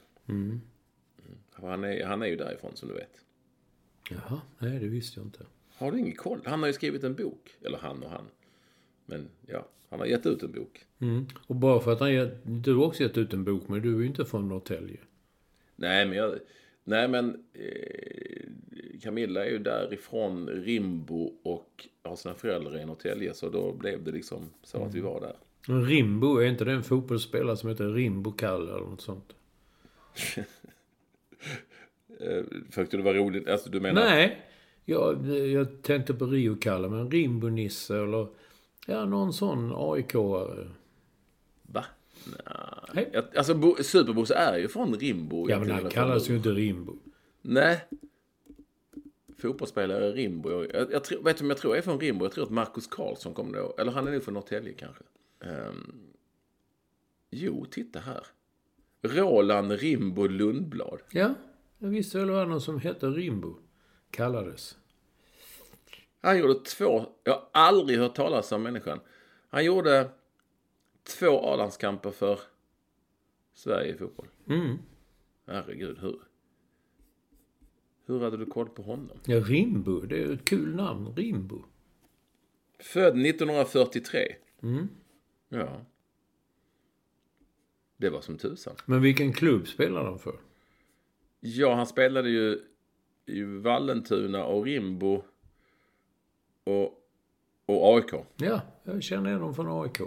Mm. 1.58 1.70
Han, 1.70 1.84
är, 1.84 2.06
han 2.06 2.22
är 2.22 2.28
ju 2.28 2.36
därifrån 2.36 2.76
som 2.76 2.90
du 2.90 2.96
vet. 2.96 3.22
Jaha, 4.10 4.42
nej 4.60 4.80
det 4.80 4.88
visste 4.88 5.20
jag 5.20 5.28
inte. 5.28 5.46
Har 5.78 5.92
du 5.92 6.00
ingen 6.00 6.16
koll? 6.16 6.42
Han 6.46 6.60
har 6.60 6.68
ju 6.68 6.74
skrivit 6.74 7.04
en 7.04 7.16
bok. 7.16 7.58
Eller 7.62 7.78
han 7.78 8.04
och 8.04 8.10
han. 8.10 8.26
Men 9.06 9.30
ja, 9.46 9.68
han 9.90 10.00
har 10.00 10.06
gett 10.06 10.26
ut 10.26 10.44
en 10.44 10.52
bok. 10.52 10.86
Mm. 11.00 11.28
Och 11.48 11.56
bara 11.56 11.80
för 11.80 11.92
att 11.92 12.00
han 12.00 12.14
gett, 12.14 12.42
du 12.44 12.76
har 12.76 12.86
också 12.86 13.04
gett 13.04 13.18
ut 13.18 13.34
en 13.34 13.44
bok, 13.44 13.68
men 13.68 13.82
du 13.82 13.96
är 13.96 14.00
ju 14.00 14.06
inte 14.06 14.26
från 14.26 14.50
Norrtälje. 14.50 15.00
Nej, 15.76 16.06
men 16.06 16.18
jag... 16.18 16.36
Nej, 16.84 17.08
men 17.08 17.44
eh, 17.54 19.00
Camilla 19.02 19.46
är 19.46 19.50
ju 19.50 19.60
därifrån 19.60 20.50
Rimbo 20.50 21.34
och 21.44 21.88
har 22.04 22.16
sina 22.16 22.36
föräldrar 22.36 22.80
i 22.80 22.86
Norrtälje. 22.86 23.34
Så 23.34 23.50
då 23.50 23.74
blev 23.74 24.04
det 24.04 24.12
liksom 24.12 24.50
så 24.64 24.84
att 24.84 24.94
vi 24.94 25.02
var 25.02 25.22
där. 25.22 25.36
Men 25.68 25.86
Rimbo, 25.86 26.38
är 26.38 26.46
inte 26.46 26.66
det 26.66 26.72
en 26.72 26.84
fotbollsspelare 26.84 27.58
som 27.58 27.70
heter 27.70 27.90
Rimbo 27.90 28.32
Kalle 28.32 28.72
eller 28.72 28.86
något 28.86 29.02
sånt? 29.02 29.36
Eh, 32.20 32.44
Försökte 32.70 32.98
det 32.98 33.04
vara 33.04 33.18
roligt? 33.18 33.48
Alltså 33.50 33.70
du 33.70 33.80
menar? 33.80 34.02
Nej, 34.06 34.42
jag, 34.86 35.28
jag 35.28 35.82
tänkte 35.82 36.14
på 36.14 36.26
Rio 36.26 36.56
Kalle, 36.56 36.90
men 36.90 37.12
Rimbo-Nisse 37.12 38.04
eller 38.04 38.28
ja, 38.88 39.06
någon 39.06 39.34
sån 39.34 39.72
AIK-are. 39.76 40.70
Va? 41.62 41.86
Nej. 42.94 43.10
Jag- 43.14 43.38
Alltså 43.38 43.54
Bo- 43.56 43.76
är 44.32 44.58
ju 44.58 44.68
från 44.68 44.94
Rimbo. 45.00 45.50
Ja, 45.50 45.60
men 45.60 45.72
han 45.72 45.90
kallas 45.90 46.30
ju 46.30 46.36
inte 46.36 46.50
Rimbo. 46.50 46.94
Nej. 47.42 47.86
Fotbollsspelare 49.38 50.12
Rimbo. 50.12 50.52
Jag, 50.52 50.74
jag, 50.74 50.92
jag 50.92 51.04
tror, 51.04 51.24
vet 51.24 51.38
du 51.38 51.44
jag 51.50 51.58
tror 51.58 51.78
är 51.78 51.82
från 51.82 52.00
Rimbo? 52.00 52.26
Jag 52.26 52.32
tror 52.32 52.44
att 52.44 52.50
Marcus 52.52 52.88
Karlsson 52.88 53.34
kommer 53.34 53.58
då. 53.58 53.76
Eller 53.78 53.92
han 53.92 54.08
är 54.08 54.12
nog 54.12 54.24
från 54.24 54.34
Norrtälje 54.34 54.74
kanske. 54.74 55.04
Ehm, 55.44 55.94
jo, 57.32 57.66
titta 57.66 58.00
här. 58.00 58.24
Roland 59.02 59.72
Rimbo 59.72 60.28
Lundblad. 60.28 61.00
Ja, 61.12 61.34
jag 61.78 61.90
visste 61.90 62.18
väl 62.18 62.28
det 62.28 62.34
var 62.34 62.46
någon 62.46 62.62
som 62.62 62.80
hette 62.80 63.08
Rimbo. 63.08 63.56
Kallades. 64.10 64.78
Han 66.22 66.40
gjorde 66.40 66.60
två... 66.60 67.06
Jag 67.24 67.34
har 67.34 67.48
aldrig 67.52 68.00
hört 68.00 68.16
talas 68.16 68.52
om 68.52 68.64
människan. 68.64 69.00
Han 69.50 69.66
gjorde 69.66 70.10
två 71.04 71.40
A-landskamper 71.40 72.12
för 72.12 72.40
Sverige 73.54 73.94
i 73.94 73.98
fotboll. 73.98 74.28
Mm. 74.48 74.78
Herregud, 75.48 75.98
hur... 76.00 76.20
Hur 78.06 78.20
hade 78.20 78.38
du 78.38 78.46
koll 78.46 78.70
på 78.70 78.82
honom? 78.82 79.18
Ja, 79.26 79.40
Rimbo. 79.40 80.02
Det 80.02 80.24
är 80.24 80.34
ett 80.34 80.46
kul 80.46 80.76
namn. 80.76 81.16
Rimbo. 81.16 81.64
Född 82.80 83.26
1943. 83.26 84.36
Mm. 84.62 84.88
Ja. 85.50 85.86
Det 87.98 88.10
var 88.10 88.22
som 88.22 88.38
tusan. 88.38 88.76
Men 88.86 89.02
vilken 89.02 89.34
klubb 89.34 89.68
spelar 89.68 90.06
de 90.06 90.20
för? 90.20 90.40
Ja, 91.40 91.76
han 91.76 91.88
spelade 91.88 92.30
ju 92.30 92.62
i 93.26 93.44
Vallentuna 93.44 94.46
och 94.46 94.66
Rimbo 94.66 95.24
och, 96.64 96.84
och 97.66 97.96
AIK. 97.96 98.14
Ja, 98.36 98.62
jag 98.84 99.04
känner 99.04 99.30
igen 99.30 99.42
dem 99.42 99.56
från 99.56 99.84
AIK. 99.84 100.00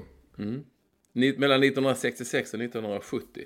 Ni, 1.13 1.39
mellan 1.39 1.63
1966 1.63 2.55
och 2.55 2.61
1970. 2.61 3.45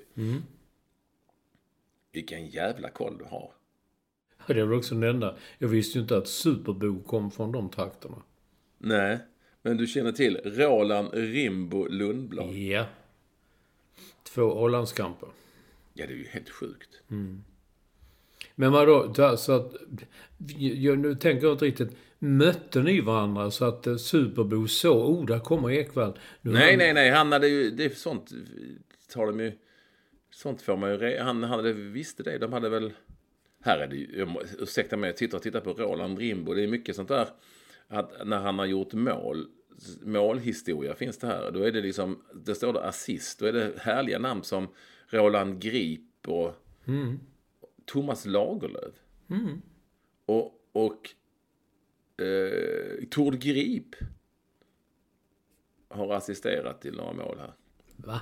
Vilken 2.11 2.47
jävla 2.47 2.89
koll 2.89 3.17
du 3.17 3.23
har. 3.25 3.51
Ja, 4.47 4.53
Det 4.53 4.65
väl 4.65 4.73
också 4.73 4.95
den 4.95 5.09
enda. 5.09 5.35
Jag 5.57 5.67
visste 5.67 5.97
ju 5.97 6.01
inte 6.01 6.17
att 6.17 6.27
Superbo 6.27 7.03
kom 7.03 7.31
från 7.31 7.51
de 7.51 7.69
trakterna. 7.69 8.23
Nej, 8.77 9.19
men 9.61 9.77
du 9.77 9.87
känner 9.87 10.11
till 10.11 10.37
Roland 10.45 11.13
Rimbo 11.13 11.87
Lundblad. 11.87 12.53
Ja. 12.53 12.85
Två 14.23 14.65
A-landskamper. 14.65 15.29
Ja, 15.93 16.07
det 16.07 16.13
är 16.13 16.17
ju 16.17 16.27
helt 16.27 16.49
sjukt. 16.49 17.01
Men 18.55 18.71
vadå, 18.71 19.13
så 19.37 19.51
att... 19.51 19.73
Jag, 20.57 20.99
nu 20.99 21.15
tänker 21.15 21.47
jag 21.47 21.53
inte 21.53 21.65
riktigt. 21.65 21.95
Mötte 22.19 22.81
ni 22.81 23.01
varandra 23.01 23.51
så 23.51 23.65
att 23.65 23.87
eh, 23.87 23.95
Superbo 23.95 24.67
så, 24.67 25.03
oh, 25.03 25.25
där 25.25 25.39
kommer 25.39 25.71
Ekvall. 25.71 26.19
Nu 26.41 26.51
Nej, 26.51 26.69
han- 26.69 26.77
nej, 26.77 26.93
nej. 26.93 27.09
Han 27.09 27.31
hade 27.31 27.47
ju... 27.47 27.69
Det 27.71 27.85
är 27.85 27.89
sånt 27.89 28.31
tar 29.13 29.25
de 29.25 29.39
ju... 29.39 29.51
Sånt 30.31 30.61
får 30.61 30.77
man 30.77 30.89
ju... 30.91 30.97
re- 30.97 31.23
Han 31.23 31.43
hade 31.43 31.73
visste 31.73 32.23
det. 32.23 32.37
De 32.37 32.53
hade 32.53 32.69
väl... 32.69 32.93
Här 33.63 33.77
är 33.79 33.87
det 33.87 33.95
ju... 33.95 34.17
jag 34.17 34.37
Ursäkta 34.59 34.97
mig, 34.97 35.07
jag 35.09 35.17
tittar 35.17 35.37
och 35.37 35.43
tittar 35.43 35.59
på 35.61 35.73
Roland 35.73 36.19
Rimbo. 36.19 36.53
Det 36.53 36.63
är 36.63 36.67
mycket 36.67 36.95
sånt 36.95 37.09
där. 37.09 37.27
Att 37.87 38.27
när 38.27 38.39
han 38.39 38.59
har 38.59 38.65
gjort 38.65 38.93
mål... 38.93 39.45
Målhistoria 40.01 40.95
finns 40.95 41.17
det 41.17 41.27
här. 41.27 41.51
Då 41.51 41.63
är 41.63 41.71
det 41.71 41.81
liksom... 41.81 42.21
Det 42.45 42.55
står 42.55 42.73
det 42.73 42.83
assist. 42.83 43.39
Då 43.39 43.45
är 43.45 43.53
det 43.53 43.71
härliga 43.77 44.19
namn 44.19 44.43
som 44.43 44.67
Roland 45.09 45.61
Grip 45.61 46.27
och 46.27 46.55
Thomas 47.85 48.25
Lagerlöf. 48.25 48.95
Och... 50.25 50.59
och 50.71 51.09
eh, 52.23 53.05
Tord 53.09 53.39
Grip 53.39 53.95
har 55.89 56.13
assisterat 56.13 56.81
till 56.81 56.95
några 56.95 57.13
mål 57.13 57.39
här. 57.39 57.53
Va? 57.95 58.21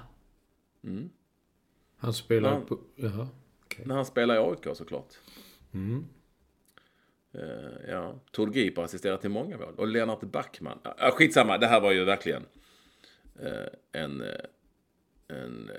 Han 1.98 2.14
spelar 2.14 2.52
Ja. 2.54 2.62
på... 2.62 2.80
Jaha. 2.96 3.28
okej. 3.66 3.86
När 3.86 3.96
han 3.96 4.06
spelar 4.06 4.36
i 4.36 4.38
AIK 4.38 4.78
såklart. 4.78 5.14
Eh, 7.34 7.90
ja, 7.90 8.20
Tord 8.32 8.54
Grip 8.54 8.78
har 8.78 8.84
assisterat 8.84 9.22
till 9.22 9.30
många 9.30 9.58
mål. 9.58 9.74
Och 9.78 9.88
Lennart 9.88 10.22
Backman. 10.22 10.80
Ah, 10.84 11.12
skitsamma, 11.12 11.58
det 11.58 11.68
här 11.68 11.82
var 11.82 11.92
ju 11.92 12.04
verkligen 12.04 12.46
eh, 13.40 13.68
en, 13.92 14.22
eh, 14.22 14.36
en 15.28 15.72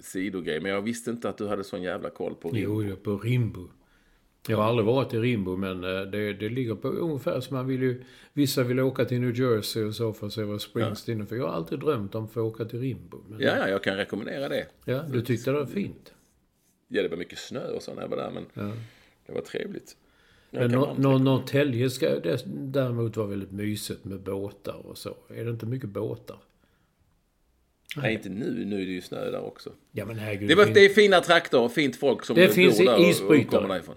sidogrej. 0.00 0.60
Men 0.60 0.72
jag 0.72 0.82
visste 0.82 1.10
inte 1.10 1.28
att 1.28 1.38
du 1.38 1.46
hade 1.48 1.64
sån 1.64 1.82
jävla 1.82 2.10
koll 2.10 2.34
på 2.34 2.50
Rimbo. 2.50 2.82
Jo, 2.82 2.96
på 2.96 3.18
Rimbo. 3.18 3.68
Jag 4.48 4.56
har 4.56 4.64
aldrig 4.64 4.86
varit 4.86 5.14
i 5.14 5.18
Rimbo, 5.18 5.56
men 5.56 5.84
eh, 5.84 6.00
det, 6.00 6.32
det 6.32 6.48
ligger 6.48 6.74
på 6.74 6.88
ungefär 6.88 7.40
som 7.40 7.56
man 7.56 7.66
vill 7.66 7.82
ju... 7.82 8.02
Vissa 8.32 8.62
vill 8.62 8.80
åka 8.80 9.04
till 9.04 9.20
New 9.20 9.36
Jersey 9.40 9.84
och 9.84 9.94
så 9.94 10.12
för 10.12 10.26
att 10.26 10.32
se 10.32 10.42
vad 10.42 10.60
Springsteen 10.62 11.20
är 11.20 11.24
för. 11.24 11.36
Jag 11.36 11.46
har 11.46 11.52
alltid 11.54 11.78
drömt 11.80 12.14
om 12.14 12.24
att 12.24 12.32
få 12.32 12.40
åka 12.42 12.64
till 12.64 12.80
Rimbo. 12.80 13.18
Men, 13.28 13.40
Ja, 13.40 13.56
ja, 13.56 13.68
jag 13.68 13.82
kan 13.82 13.96
rekommendera 13.96 14.48
det. 14.48 14.66
ja, 14.84 15.02
du 15.12 15.22
tyckte 15.22 15.50
det 15.50 15.58
var 15.58 15.66
fint. 15.66 16.12
Ja, 16.88 17.02
det 17.02 17.08
var 17.08 17.16
mycket 17.16 17.38
snö 17.38 17.68
och 17.68 17.82
så 17.82 17.94
när 17.94 18.02
jag 18.02 18.08
var 18.08 18.16
där, 18.16 18.30
men 18.30 18.44
Ja. 18.54 18.72
det 19.26 19.32
var 19.32 19.40
trevligt. 19.40 19.96
Men 20.50 20.70
Norrtälje 21.24 21.90
ska 21.90 22.20
däremot 22.46 23.16
vara 23.16 23.26
väldigt 23.26 23.52
mysigt 23.52 24.04
med 24.04 24.20
båtar 24.20 24.86
och 24.86 24.98
så. 24.98 25.16
Är 25.28 25.44
det 25.44 25.50
inte 25.50 25.66
mycket 25.66 25.88
båtar? 25.90 26.36
Nej, 27.96 28.14
inte 28.14 28.28
nu. 28.28 28.64
Nu 28.64 28.82
är 28.82 28.86
det 28.86 28.92
ju 28.92 29.00
snö 29.00 29.30
där 29.30 29.40
också. 29.44 29.72
Ja, 29.92 30.04
men 30.04 30.18
herregud. 30.18 30.48
Det, 30.48 30.54
var, 30.54 30.64
fin- 30.64 30.74
det 30.74 30.84
är 30.84 30.88
fina 30.88 31.20
trakter 31.20 31.60
och 31.60 31.72
fint 31.72 31.96
folk 31.96 32.24
som 32.24 32.36
Det 32.36 32.46
bor 32.46 32.54
finns 32.54 32.78
där 32.78 32.94
och- 32.94 33.00
isbrytare. 33.00 33.44
och 33.44 33.50
kommer 33.62 33.74
därifrån. 33.74 33.96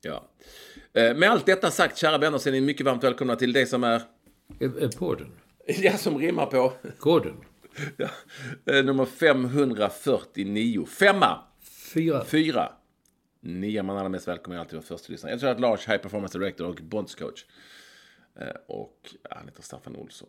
Ja. 0.00 0.28
Eh, 0.92 1.14
Med 1.16 1.30
allt 1.30 1.46
detta 1.46 1.70
sagt, 1.70 1.96
kära 1.96 2.18
vänner, 2.18 2.38
så 2.38 2.48
är 2.48 2.52
ni 2.52 2.60
mycket 2.60 2.86
varmt 2.86 3.04
välkomna 3.04 3.36
till 3.36 3.52
det 3.52 3.66
som 3.66 3.84
är, 3.84 4.02
Är- 4.60 4.82
är 4.82 4.88
Podden. 4.88 5.32
ja, 5.66 5.96
som 5.96 6.18
rimmar 6.18 6.46
på, 6.46 6.72
Koden. 6.98 7.36
ja, 7.96 8.08
eh, 8.72 8.84
nummer 8.84 9.04
549. 9.04 10.86
Femma, 10.86 11.38
Fyra. 11.94 12.24
fyra. 12.24 12.72
Nio 13.42 13.82
man 13.82 14.04
är 14.04 14.08
mest 14.08 14.28
välkommen 14.28 14.60
alltid 14.60 14.74
vara 14.74 14.82
första 14.86 15.12
lyssnare. 15.12 15.32
Jag 15.32 15.40
tror 15.40 15.50
att 15.50 15.60
Lars, 15.60 15.88
High 15.88 15.96
Performance 15.98 16.38
Director 16.38 16.66
och 16.68 16.74
bondscoach. 16.82 17.44
Eh, 18.40 18.46
Och 18.68 19.14
han 19.30 19.48
heter 19.48 19.62
Staffan 19.62 19.96
Olsson. 19.96 20.28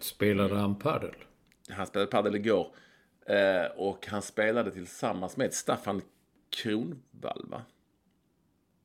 Spelade 0.00 0.54
han 0.54 0.78
padel? 0.78 1.14
Han 1.70 1.86
spelade 1.86 2.10
padel 2.10 2.34
igår. 2.34 2.74
Eh, 3.26 3.66
och 3.76 4.06
han 4.06 4.22
spelade 4.22 4.70
tillsammans 4.70 5.36
med 5.36 5.54
Staffan 5.54 6.02
Kronvall, 6.50 7.46
va? 7.48 7.62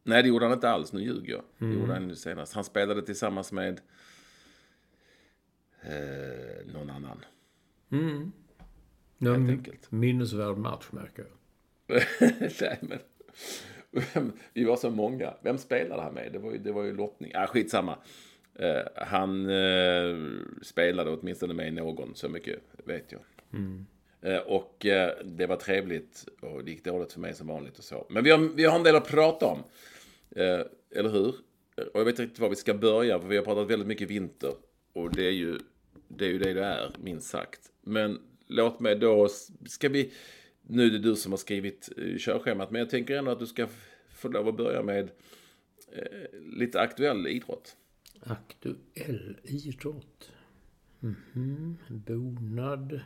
Nej, 0.03 0.23
det 0.23 0.29
gjorde 0.29 0.45
han 0.45 0.53
inte 0.53 0.69
alls. 0.69 0.93
Nu 0.93 1.01
ljuger 1.01 1.33
jag. 1.33 1.43
Det 1.57 1.65
gjorde 1.79 1.93
han 1.93 2.09
ju 2.09 2.15
senast. 2.15 2.53
Han 2.53 2.63
spelade 2.63 3.01
tillsammans 3.01 3.51
med 3.51 3.81
eh, 5.81 6.65
någon 6.73 6.89
annan. 6.89 7.25
Helt 9.37 9.49
enkelt. 9.49 9.91
Minnesvärd 9.91 10.57
match, 10.57 10.85
märker 10.91 11.25
jag. 11.25 11.31
Nej, 12.61 12.79
men... 12.81 12.99
Vi 14.53 14.63
var 14.63 14.75
så 14.75 14.89
många. 14.89 15.33
Vem 15.41 15.57
spelade 15.57 16.01
han 16.01 16.13
med? 16.13 16.33
Det 16.33 16.39
var 16.39 16.51
ju, 16.51 16.57
det 16.57 16.71
var 16.71 16.83
ju 16.83 16.95
lottning. 16.95 17.31
Ah, 17.35 17.47
skitsamma. 17.47 17.97
Eh, 18.59 18.81
han 18.95 19.49
eh, 19.49 20.15
spelade 20.61 21.11
åtminstone 21.11 21.53
med 21.53 21.73
någon, 21.73 22.15
så 22.15 22.29
mycket 22.29 22.59
vet 22.85 23.11
jag. 23.11 23.21
Eh, 24.21 24.39
och 24.39 24.85
eh, 24.85 25.11
det 25.23 25.45
var 25.45 25.55
trevligt 25.55 26.25
och 26.41 26.65
det 26.65 26.71
gick 26.71 26.83
dåligt 26.83 27.13
för 27.13 27.19
mig 27.19 27.33
som 27.33 27.47
vanligt 27.47 27.77
och 27.77 27.83
så. 27.83 28.07
Men 28.09 28.23
vi 28.23 28.31
har, 28.31 28.55
vi 28.55 28.65
har 28.65 28.75
en 28.75 28.83
del 28.83 28.95
att 28.95 29.07
prata 29.07 29.45
om. 29.45 29.63
Eh, 30.35 30.61
eller 30.95 31.09
hur? 31.09 31.35
Och 31.93 31.99
jag 31.99 32.05
vet 32.05 32.13
inte 32.13 32.23
riktigt 32.23 32.39
var 32.39 32.49
vi 32.49 32.55
ska 32.55 32.73
börja, 32.73 33.19
för 33.19 33.27
vi 33.27 33.37
har 33.37 33.43
pratat 33.43 33.69
väldigt 33.69 33.87
mycket 33.87 34.09
vinter. 34.09 34.53
Och 34.93 35.15
det 35.15 35.27
är 35.27 35.31
ju 35.31 35.59
det 36.07 36.25
är 36.25 36.29
ju 36.29 36.39
det 36.39 36.53
det 36.53 36.65
är, 36.65 36.91
minst 36.99 37.29
sagt. 37.29 37.71
Men 37.81 38.19
låt 38.47 38.79
mig 38.79 38.95
då, 38.95 39.27
ska 39.65 39.89
vi, 39.89 40.11
nu 40.61 40.85
är 40.85 40.89
det 40.89 40.99
du 40.99 41.15
som 41.15 41.31
har 41.31 41.37
skrivit 41.37 41.89
eh, 41.97 42.17
körschemat, 42.17 42.71
men 42.71 42.79
jag 42.79 42.89
tänker 42.89 43.17
ändå 43.17 43.31
att 43.31 43.39
du 43.39 43.47
ska 43.47 43.67
få 44.15 44.27
lov 44.27 44.47
att 44.47 44.57
börja 44.57 44.83
med 44.83 45.11
eh, 45.91 46.39
lite 46.39 46.81
aktuell 46.81 47.27
idrott. 47.27 47.75
Aktuell 48.23 49.37
idrott. 49.43 50.31
Mhm. 50.99 51.77
Bonad. 51.87 52.99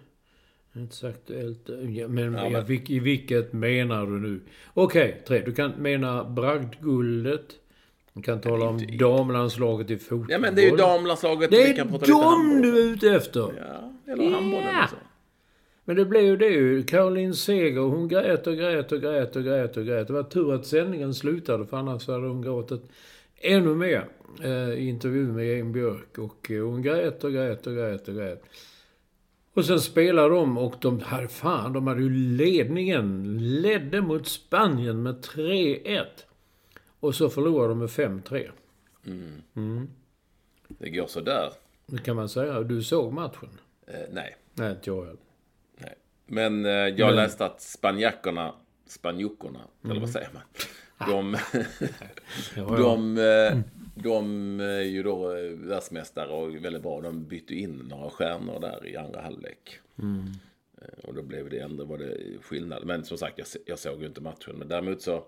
Inte 0.76 0.96
så 0.96 1.08
aktuellt. 1.08 1.70
Ja, 1.70 2.08
men 2.08 2.34
Ja, 2.34 2.50
men- 2.50 2.66
vilk- 2.66 2.92
i 2.92 3.00
vilket 3.00 3.54
menar 3.54 4.06
du 4.06 4.20
nu? 4.20 4.42
Okej, 4.74 5.24
tre. 5.28 5.42
Du 5.46 5.54
kan 5.54 5.72
mena 5.72 6.24
bragdguldet. 6.30 7.46
Du 8.14 8.22
kan 8.22 8.42
tala 8.42 8.66
om 8.70 8.80
inte- 8.80 8.94
damlandslaget 8.98 9.90
i 9.92 9.98
fotboll. 9.98 10.28
Ja, 10.30 10.40
men 10.40 10.56
det 10.56 10.62
är 10.68 10.72
ju 10.72 10.78
damlandslaget. 10.78 11.52
Det 11.52 11.64
är 11.70 12.08
dem 12.08 12.62
du 12.62 12.80
är 12.80 12.94
ute 12.94 13.10
efter. 13.10 13.40
Ja, 13.40 13.94
eller 14.14 14.32
handbollen 14.32 14.68
Ja. 14.76 14.84
också. 14.84 14.96
Men 15.86 15.96
det 15.96 16.06
blev 16.06 16.24
ju 16.24 16.38
det 16.38 16.50
ju. 16.50 16.84
Caroline 16.84 17.34
Seger, 17.34 17.80
hon 17.82 18.08
grät 18.08 18.48
och 18.48 18.56
grät 18.58 18.92
och 18.92 19.02
grät 19.02 19.36
och 19.36 19.44
grät 19.44 19.78
och 19.78 19.86
grät. 19.86 20.08
Det 20.08 20.14
var 20.14 20.24
tur 20.24 20.54
att 20.54 20.66
sändningen 20.66 21.14
slutade 21.14 21.66
för 21.66 21.78
annars 21.78 22.08
hade 22.08 22.28
hon 22.28 22.42
gråtit 22.42 22.82
ännu 23.44 23.76
mer 23.76 24.08
eh, 24.44 24.70
i 24.70 24.90
intervju 24.90 25.28
med 25.28 25.46
Jane 25.48 25.72
Björk. 25.72 26.18
Och 26.18 26.52
eh, 26.52 26.64
hon 26.66 26.82
grät 26.82 27.24
och 27.24 27.32
grät 27.34 27.68
och 27.68 27.74
grät 27.74 28.08
och 28.08 28.16
grät. 28.16 28.44
Och 29.54 29.66
sen 29.66 29.80
spelade 29.80 30.30
de 30.30 30.58
och 30.58 30.76
de 30.82 31.00
hade 31.00 31.28
fan, 31.28 31.74
de 31.74 31.88
hade 31.88 32.02
ju 32.02 32.10
ledningen. 32.10 33.38
Ledde 33.62 34.02
mot 34.02 34.28
Spanien 34.28 35.04
med 35.04 35.16
3-1. 35.16 36.06
Och 37.00 37.16
så 37.16 37.30
förlorade 37.30 37.70
de 37.70 37.80
med 37.80 37.90
5-3. 37.90 38.52
Det 40.68 40.90
går 40.90 41.08
så 41.08 41.22
där. 41.22 41.50
Det 41.86 41.98
kan 41.98 42.16
man 42.16 42.30
säga. 42.30 42.62
Du 42.62 42.84
såg 42.84 43.14
matchen? 43.14 43.50
Eh, 43.88 43.94
nej. 44.12 44.36
Nej, 44.54 44.72
inte 44.72 44.90
jag 44.90 45.02
heller. 45.06 45.18
nej. 45.78 45.96
Men 46.26 46.66
eh, 46.66 46.72
jag 46.72 47.16
läste 47.16 47.46
att 47.46 47.62
spanjackerna, 47.62 48.54
spanjockorna, 48.88 49.60
eller 49.84 50.00
vad 50.00 50.10
säger 50.10 50.30
man? 50.34 50.42
De, 51.08 51.38
de, 52.56 53.18
eh, 53.18 53.58
de 53.96 54.60
är 54.60 54.82
ju 54.82 55.04
då 55.04 55.36
eh, 55.36 55.44
världsmästare 55.52 56.28
och 56.32 56.56
väldigt 56.66 56.82
bra. 56.84 57.02
De 57.02 57.24
bytte 57.26 57.56
in 57.56 57.86
några 57.90 58.10
stjärnor 58.10 58.60
där 58.60 58.88
i 58.88 58.98
andra 58.98 59.22
halvlek. 59.22 59.80
Eh, 60.82 60.88
Och 61.04 61.14
då 61.14 61.22
blev 61.22 61.50
det 61.50 61.60
ändå 61.60 61.86
var 61.86 61.98
det 61.98 62.18
skillnad. 62.42 62.86
Men 62.86 63.06
som 63.06 63.18
sagt, 63.18 63.38
jag, 63.38 63.48
jag 63.66 63.80
såg 63.80 64.02
ju 64.02 64.08
inte 64.08 64.22
matchen. 64.22 64.56
Men 64.56 64.68
däremot 64.68 65.02
så 65.02 65.26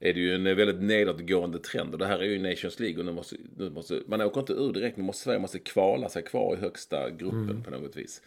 är 0.00 0.14
det 0.14 0.20
ju 0.20 0.34
en 0.34 0.44
väldigt 0.44 0.82
nedåtgående 0.82 1.58
trend. 1.58 1.92
Och 1.92 1.98
det 1.98 2.06
här 2.06 2.18
är 2.18 2.24
ju 2.24 2.38
Nations 2.50 2.80
League. 2.80 2.98
Och 2.98 3.04
nu 3.04 3.12
måste, 3.12 3.36
nu 3.56 3.70
måste, 3.70 4.02
man 4.06 4.20
åker 4.20 4.40
inte 4.40 4.52
ur 4.52 4.72
direkt. 4.72 4.96
Nu 4.96 5.02
måste 5.02 5.22
Sverige 5.24 5.38
måste 5.38 5.58
kvala 5.58 6.08
sig 6.08 6.22
kvar 6.22 6.56
i 6.56 6.60
högsta 6.60 7.10
gruppen 7.10 7.62
på 7.62 7.70
något 7.70 7.96
vis. 7.96 8.22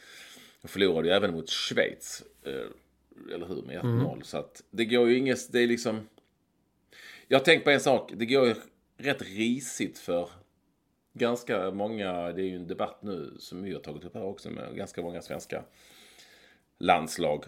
Och 0.61 0.69
förlorade 0.69 1.07
ju 1.07 1.13
även 1.13 1.31
mot 1.31 1.49
Schweiz. 1.49 2.23
Eller 3.33 3.45
hur? 3.47 3.61
Med 3.61 3.81
1-0. 3.81 4.21
Så 4.23 4.37
att 4.37 4.63
det 4.71 4.85
går 4.85 5.09
ju 5.09 5.17
inget... 5.17 5.51
Det 5.51 5.59
är 5.59 5.67
liksom... 5.67 5.99
Jag 7.33 7.39
har 7.39 7.45
tänkt 7.45 7.63
på 7.63 7.69
en 7.69 7.79
sak. 7.79 8.11
Det 8.15 8.25
går 8.25 8.47
ju 8.47 8.55
rätt 8.97 9.21
risigt 9.21 9.99
för 9.99 10.29
ganska 11.13 11.71
många. 11.71 12.31
Det 12.31 12.41
är 12.41 12.45
ju 12.45 12.55
en 12.55 12.67
debatt 12.67 13.03
nu 13.03 13.35
som 13.39 13.63
vi 13.63 13.73
har 13.73 13.79
tagit 13.79 14.03
upp 14.03 14.13
här 14.13 14.23
också 14.23 14.49
med 14.49 14.75
ganska 14.75 15.01
många 15.01 15.21
svenska 15.21 15.63
landslag. 16.77 17.45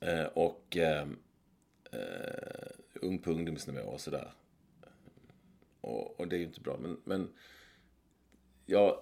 Eh, 0.00 0.24
och 0.24 0.76
eh, 0.76 1.08
eh, 1.92 2.68
ung 2.94 3.18
på 3.18 3.30
ungdomsnivå 3.30 3.80
och 3.80 4.00
sådär. 4.00 4.32
Och, 5.80 6.20
och 6.20 6.28
det 6.28 6.36
är 6.36 6.38
ju 6.38 6.44
inte 6.44 6.60
bra. 6.60 6.78
Men, 6.78 7.00
men 7.04 7.28
jag, 8.66 9.00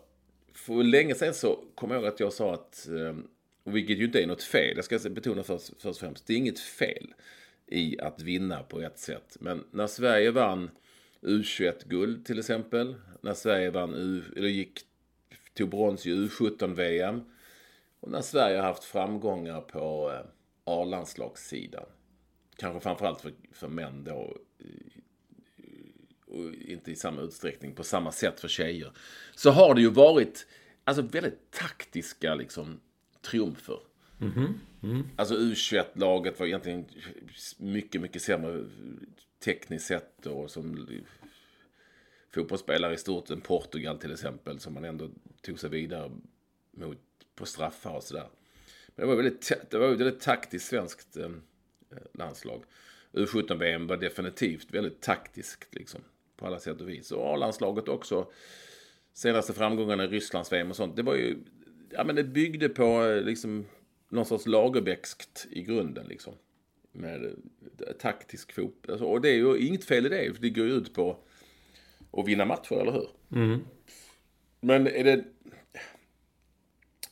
för 0.52 0.82
länge 0.82 1.14
sedan 1.14 1.34
så 1.34 1.64
kom 1.74 1.90
jag 1.90 2.00
ihåg 2.00 2.08
att 2.08 2.20
jag 2.20 2.32
sa 2.32 2.54
att, 2.54 2.88
eh, 2.88 3.16
och 3.62 3.76
vilket 3.76 3.98
ju 3.98 4.04
inte 4.04 4.22
är 4.22 4.26
något 4.26 4.42
fel, 4.42 4.76
jag 4.76 4.84
ska 4.84 5.10
betona 5.10 5.42
först, 5.42 5.66
först 5.66 5.84
och 5.86 5.96
främst, 5.96 6.26
det 6.26 6.32
är 6.32 6.38
inget 6.38 6.60
fel 6.60 7.14
i 7.66 8.00
att 8.00 8.22
vinna 8.22 8.62
på 8.62 8.80
ett 8.80 8.98
sätt. 8.98 9.36
Men 9.40 9.64
när 9.70 9.86
Sverige 9.86 10.30
vann 10.30 10.70
U21-guld 11.20 12.26
till 12.26 12.38
exempel, 12.38 12.94
när 13.20 13.34
Sverige 13.34 13.70
vann 13.70 13.94
U, 13.94 14.22
eller 14.36 14.48
gick, 14.48 14.80
tog 15.54 15.70
brons 15.70 16.06
i 16.06 16.10
U17-VM, 16.10 17.22
och 18.00 18.10
när 18.10 18.20
Sverige 18.20 18.56
har 18.56 18.64
haft 18.66 18.84
framgångar 18.84 19.60
på 19.60 20.12
eh, 20.12 20.26
A-landslagssidan, 20.64 21.86
kanske 22.56 22.80
framförallt 22.80 23.20
för, 23.20 23.32
för 23.52 23.68
män 23.68 24.04
då, 24.04 24.36
eh, 24.58 25.00
och 26.26 26.54
inte 26.54 26.90
i 26.90 26.96
samma 26.96 27.20
utsträckning 27.20 27.74
på 27.74 27.84
samma 27.84 28.12
sätt 28.12 28.40
för 28.40 28.48
tjejer, 28.48 28.92
så 29.34 29.50
har 29.50 29.74
det 29.74 29.80
ju 29.80 29.90
varit 29.90 30.46
alltså 30.84 31.02
väldigt 31.02 31.50
taktiska 31.50 32.34
liksom, 32.34 32.80
triumfer. 33.20 33.78
Mm-hmm. 34.18 34.60
Mm-hmm. 34.80 35.02
Alltså 35.16 35.34
U21-laget 35.34 36.40
var 36.40 36.46
egentligen 36.46 36.84
mycket, 37.58 38.00
mycket 38.00 38.22
sämre 38.22 38.64
tekniskt 39.44 39.86
sett 39.86 40.26
och 40.26 40.50
som 40.50 40.88
fotbollsspelare 42.34 42.94
i 42.94 42.96
stort 42.96 43.30
än 43.30 43.40
Portugal 43.40 43.98
till 43.98 44.12
exempel 44.12 44.60
som 44.60 44.74
man 44.74 44.84
ändå 44.84 45.08
tog 45.40 45.60
sig 45.60 45.70
vidare 45.70 46.10
mot 46.70 46.98
på 47.34 47.46
straffar 47.46 47.96
och 47.96 48.02
sådär. 48.02 48.28
Men 48.86 49.06
det 49.06 49.06
var 49.06 49.22
väldigt, 49.22 49.52
det 49.70 49.78
var 49.78 49.88
väldigt 49.88 50.20
taktiskt 50.20 50.66
svenskt 50.66 51.16
eh, 51.16 51.30
landslag. 52.12 52.64
U17-VM 53.12 53.86
var 53.86 53.96
definitivt 53.96 54.74
väldigt 54.74 55.00
taktiskt 55.00 55.74
liksom 55.74 56.00
på 56.36 56.46
alla 56.46 56.58
sätt 56.58 56.80
och 56.80 56.88
vis. 56.88 57.12
Och 57.12 57.34
A-landslaget 57.34 57.88
också. 57.88 58.30
Senaste 59.12 59.52
framgångarna 59.52 60.04
i 60.04 60.06
Rysslands-VM 60.06 60.70
och 60.70 60.76
sånt. 60.76 60.96
Det 60.96 61.02
var 61.02 61.14
ju, 61.14 61.36
ja 61.90 62.04
men 62.04 62.16
det 62.16 62.24
byggde 62.24 62.68
på 62.68 63.04
eh, 63.04 63.22
liksom 63.22 63.64
någon 64.08 64.26
sorts 64.26 64.46
lagerbäckskt 64.46 65.46
i 65.50 65.62
grunden 65.62 66.06
liksom. 66.06 66.34
Med 66.92 67.24
eh, 67.24 67.32
taktisk 67.98 68.52
fotboll. 68.52 68.92
Alltså, 68.92 69.06
och 69.06 69.20
det 69.20 69.28
är 69.28 69.34
ju 69.34 69.58
inget 69.58 69.84
fel 69.84 70.06
i 70.06 70.08
det, 70.08 70.34
för 70.34 70.42
det 70.42 70.50
går 70.50 70.66
ju 70.66 70.72
ut 70.72 70.94
på 70.94 71.16
att 72.10 72.28
vinna 72.28 72.44
matcher, 72.44 72.74
eller 72.74 72.92
hur? 72.92 73.08
Men 74.60 74.86
är 74.86 75.04
det... 75.04 75.24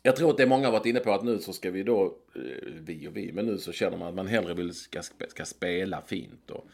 Jag 0.03 0.17
tror 0.17 0.31
att 0.31 0.37
det 0.37 0.43
är 0.43 0.47
många 0.47 0.67
har 0.67 0.73
varit 0.73 0.87
inne 0.87 1.01
på 1.01 1.13
att 1.13 1.25
nu 1.25 1.39
så 1.39 1.53
ska 1.53 1.71
vi 1.71 1.83
då, 1.83 2.19
eh, 2.35 2.73
vi 2.81 3.09
och 3.09 3.17
vi, 3.17 3.33
men 3.33 3.47
nu 3.47 3.59
så 3.59 3.73
känner 3.73 3.97
man 3.97 4.09
att 4.09 4.15
man 4.15 4.27
hellre 4.27 4.55
vill 4.55 4.75
ska, 4.75 5.03
ska 5.29 5.45
spela 5.45 6.03
fint 6.03 6.51
och 6.51 6.69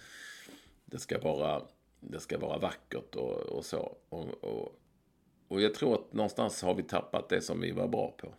det 0.85 0.99
ska 0.99 1.19
vara, 1.19 1.63
det 2.01 2.21
ska 2.21 2.39
vara 2.39 2.59
vackert 2.59 3.15
och, 3.17 3.33
och 3.33 3.65
så. 3.65 3.97
Och, 4.09 4.45
och, 4.45 4.81
och 5.49 5.61
jag 5.61 5.75
tror 5.75 5.95
att 5.95 6.13
någonstans 6.13 6.63
har 6.63 6.75
vi 6.75 6.83
tappat 6.83 7.29
det 7.29 7.41
som 7.41 7.61
vi 7.61 7.71
var 7.71 7.89
bra 7.89 8.15
på. 8.19 8.35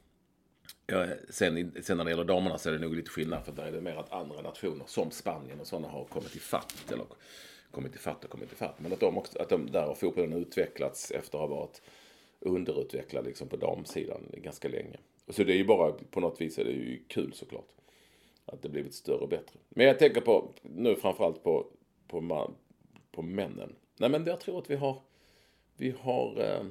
Ja, 0.92 1.08
sen, 1.30 1.72
sen 1.82 1.98
när 1.98 2.04
det 2.04 2.10
gäller 2.10 2.24
damerna 2.24 2.58
så 2.58 2.70
är 2.70 2.74
det 2.74 2.80
nog 2.80 2.96
lite 2.96 3.10
skillnad 3.10 3.46
för 3.46 3.52
där 3.52 3.66
är 3.66 3.72
det 3.72 3.82
mer 3.82 3.96
att 3.96 4.12
andra 4.12 4.42
nationer 4.42 4.86
som 4.88 5.12
Spanien 5.12 5.60
och 5.60 5.68
sådana 5.68 5.88
har 5.88 6.06
kommit 6.06 6.36
i 6.36 6.40
fatt 6.40 6.92
eller 6.92 7.06
kommit 7.72 7.96
i 7.96 7.98
fatt 7.98 8.24
och 8.24 8.30
kommit 8.30 8.54
i 8.54 8.56
fatt. 8.56 8.80
Men 8.80 8.94
att 8.94 9.00
de 9.00 9.18
också, 9.18 9.40
att 9.40 9.50
de 9.50 9.72
där 9.72 9.88
har 9.88 9.96
fotbollen 9.96 10.34
utvecklats 10.34 11.12
efter 11.12 11.38
att 11.38 11.50
ha 11.50 11.56
varit 11.58 11.82
underutvecklad 12.40 13.26
liksom 13.26 13.48
på 13.48 13.56
damsidan 13.56 14.22
ganska 14.34 14.68
länge. 14.68 14.98
Så 15.30 15.44
det 15.44 15.54
är 15.54 15.58
ju 15.58 15.66
bara, 15.66 15.92
på 15.92 16.20
något 16.20 16.42
vis 16.42 16.58
är 16.58 16.64
det 16.64 16.72
ju 16.72 17.04
kul 17.08 17.34
såklart. 17.34 17.70
Att 18.46 18.62
det 18.62 18.70
blivit 18.70 18.94
större 18.94 19.18
och 19.18 19.30
bättre. 19.30 19.60
Men 19.70 19.86
jag 19.86 20.00
tänker 20.00 20.22
på, 20.22 20.54
nu 20.62 20.96
framförallt 20.96 21.44
på, 21.44 21.68
på, 22.08 22.22
man, 22.22 22.56
på 23.12 23.22
männen. 23.22 23.76
Nej 23.98 24.10
men 24.10 24.26
jag 24.26 24.40
tror 24.40 24.60
att 24.60 24.70
vi 24.70 24.76
har, 24.76 25.02
vi 25.78 25.94
har, 26.00 26.42
eh, 26.42 26.66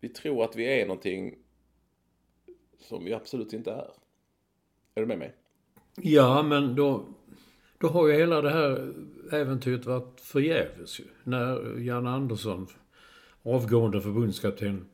vi 0.00 0.08
tror 0.08 0.44
att 0.44 0.56
vi 0.56 0.80
är 0.80 0.86
någonting 0.86 1.43
som 2.88 3.04
vi 3.04 3.12
absolut 3.12 3.52
inte 3.52 3.70
är. 3.70 3.90
Är 4.94 5.00
du 5.00 5.06
med 5.06 5.18
mig? 5.18 5.34
Ja, 5.96 6.42
men 6.42 6.74
då, 6.74 7.06
då 7.78 7.88
har 7.88 8.08
ju 8.08 8.14
hela 8.14 8.42
det 8.42 8.50
här 8.50 8.92
äventyret 9.32 9.86
varit 9.86 10.20
förgäves 10.20 11.00
ju. 11.00 11.04
När 11.24 11.78
Jan 11.78 12.06
Andersson, 12.06 12.66
avgående 13.42 14.00
förbundskapten, 14.00 14.86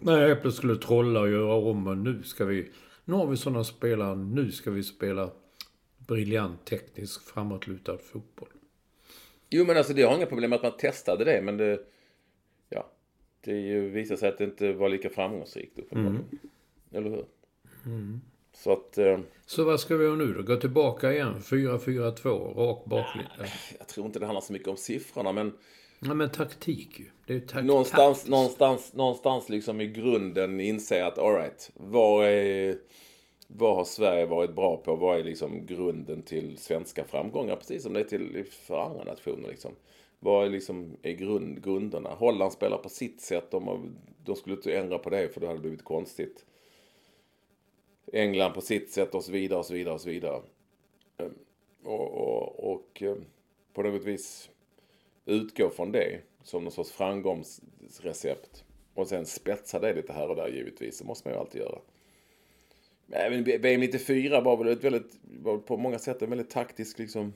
när 0.00 0.30
Äpplet 0.30 0.54
skulle 0.54 0.76
trolla 0.76 1.20
och 1.20 1.30
göra 1.30 1.54
om 1.54 1.86
och 1.86 1.96
nu 1.96 2.22
ska 2.22 2.44
vi, 2.44 2.70
nu 3.04 3.14
har 3.14 3.26
vi 3.26 3.36
sådana 3.36 3.64
spelare, 3.64 4.16
nu 4.16 4.52
ska 4.52 4.70
vi 4.70 4.82
spela 4.82 5.30
briljant 5.98 6.64
teknisk 6.64 7.22
framåtlutad 7.22 7.98
fotboll. 7.98 8.48
Jo 9.50 9.64
men 9.64 9.76
alltså 9.76 9.92
det 9.92 10.02
har 10.02 10.16
inga 10.16 10.26
problem 10.26 10.50
med 10.50 10.56
att 10.56 10.62
man 10.62 10.76
testade 10.76 11.24
det 11.24 11.42
men 11.42 11.56
det, 11.56 11.80
ja, 12.68 12.90
det 13.40 13.80
visade 13.80 14.20
sig 14.20 14.28
att 14.28 14.38
det 14.38 14.44
inte 14.44 14.72
var 14.72 14.88
lika 14.88 15.10
framgångsrikt 15.10 15.78
uppenbarligen. 15.78 16.24
Mm. 16.30 16.38
Eller 16.94 17.10
hur? 17.10 17.24
Mm. 17.86 18.20
Så 18.52 18.72
att... 18.72 18.98
Eh, 18.98 19.18
så 19.46 19.64
vad 19.64 19.80
ska 19.80 19.96
vi 19.96 20.04
göra 20.04 20.16
nu 20.16 20.32
då? 20.32 20.42
Gå 20.42 20.56
tillbaka 20.56 21.12
igen? 21.12 21.34
4-4-2, 21.40 22.54
rak 22.54 22.84
baklinje? 22.84 23.28
Jag 23.78 23.88
tror 23.88 24.06
inte 24.06 24.18
det 24.18 24.26
handlar 24.26 24.40
så 24.40 24.52
mycket 24.52 24.68
om 24.68 24.76
siffrorna 24.76 25.32
men... 25.32 25.52
Ja 26.00 26.14
men 26.14 26.30
taktik 26.30 27.00
ju. 27.00 27.06
Det 27.26 27.32
är 27.32 27.38
ju 27.38 27.46
tak 27.46 27.64
någonstans, 27.64 28.28
någonstans, 28.28 28.92
någonstans 28.94 29.48
liksom 29.48 29.80
i 29.80 29.86
grunden 29.86 30.60
inse 30.60 31.06
att 31.06 31.18
alright, 31.18 31.70
vad 31.74 32.26
är... 32.26 32.76
Vad 33.54 33.76
har 33.76 33.84
Sverige 33.84 34.26
varit 34.26 34.54
bra 34.54 34.76
på? 34.76 34.96
Vad 34.96 35.20
är 35.20 35.24
liksom 35.24 35.66
grunden 35.66 36.22
till 36.22 36.58
svenska 36.58 37.04
framgångar? 37.04 37.56
Precis 37.56 37.82
som 37.82 37.92
det 37.92 38.00
är 38.00 38.04
till 38.04 38.44
för 38.50 38.78
andra 38.78 39.04
nationer 39.04 39.48
liksom. 39.48 39.72
Vad 40.20 40.46
är 40.46 40.50
liksom 40.50 40.96
är 41.02 41.12
grund, 41.12 41.64
grunderna? 41.64 42.10
Holland 42.10 42.52
spelar 42.52 42.78
på 42.78 42.88
sitt 42.88 43.20
sätt. 43.20 43.50
De, 43.50 43.94
de 44.24 44.36
skulle 44.36 44.56
inte 44.56 44.76
ändra 44.76 44.98
på 44.98 45.10
det 45.10 45.34
för 45.34 45.40
det 45.40 45.46
hade 45.46 45.60
blivit 45.60 45.84
konstigt. 45.84 46.44
England 48.12 48.52
på 48.54 48.60
sitt 48.60 48.90
sätt 48.90 49.14
och 49.14 49.24
så 49.24 49.32
vidare 49.32 49.58
och 49.58 49.66
så 49.66 49.74
vidare 49.74 49.94
och 49.94 50.00
så 50.00 50.08
vidare. 50.08 50.42
Ehm, 51.18 51.34
och, 51.84 52.10
och, 52.10 52.72
och 52.72 53.02
ehm, 53.02 53.24
på 53.72 53.82
något 53.82 54.04
vis 54.04 54.50
utgå 55.24 55.70
från 55.70 55.92
det 55.92 56.20
som 56.42 56.64
någon 56.64 56.72
sorts 56.72 56.92
framgångsrecept. 56.92 58.64
Och 58.94 59.08
sen 59.08 59.26
spetsa 59.26 59.78
det 59.78 59.94
lite 59.94 60.12
här 60.12 60.28
och 60.28 60.36
där 60.36 60.48
givetvis. 60.48 60.98
Det 60.98 61.04
måste 61.04 61.28
man 61.28 61.34
ju 61.34 61.40
alltid 61.40 61.60
göra. 61.60 61.78
Även 63.10 63.44
VM 63.44 63.80
94 63.80 64.40
var 64.40 64.56
väl 64.56 64.68
ett 64.68 64.84
väldigt, 64.84 65.18
var 65.22 65.58
på 65.58 65.76
många 65.76 65.98
sätt 65.98 66.22
en 66.22 66.30
väldigt 66.30 66.50
taktisk 66.50 66.98
liksom 66.98 67.32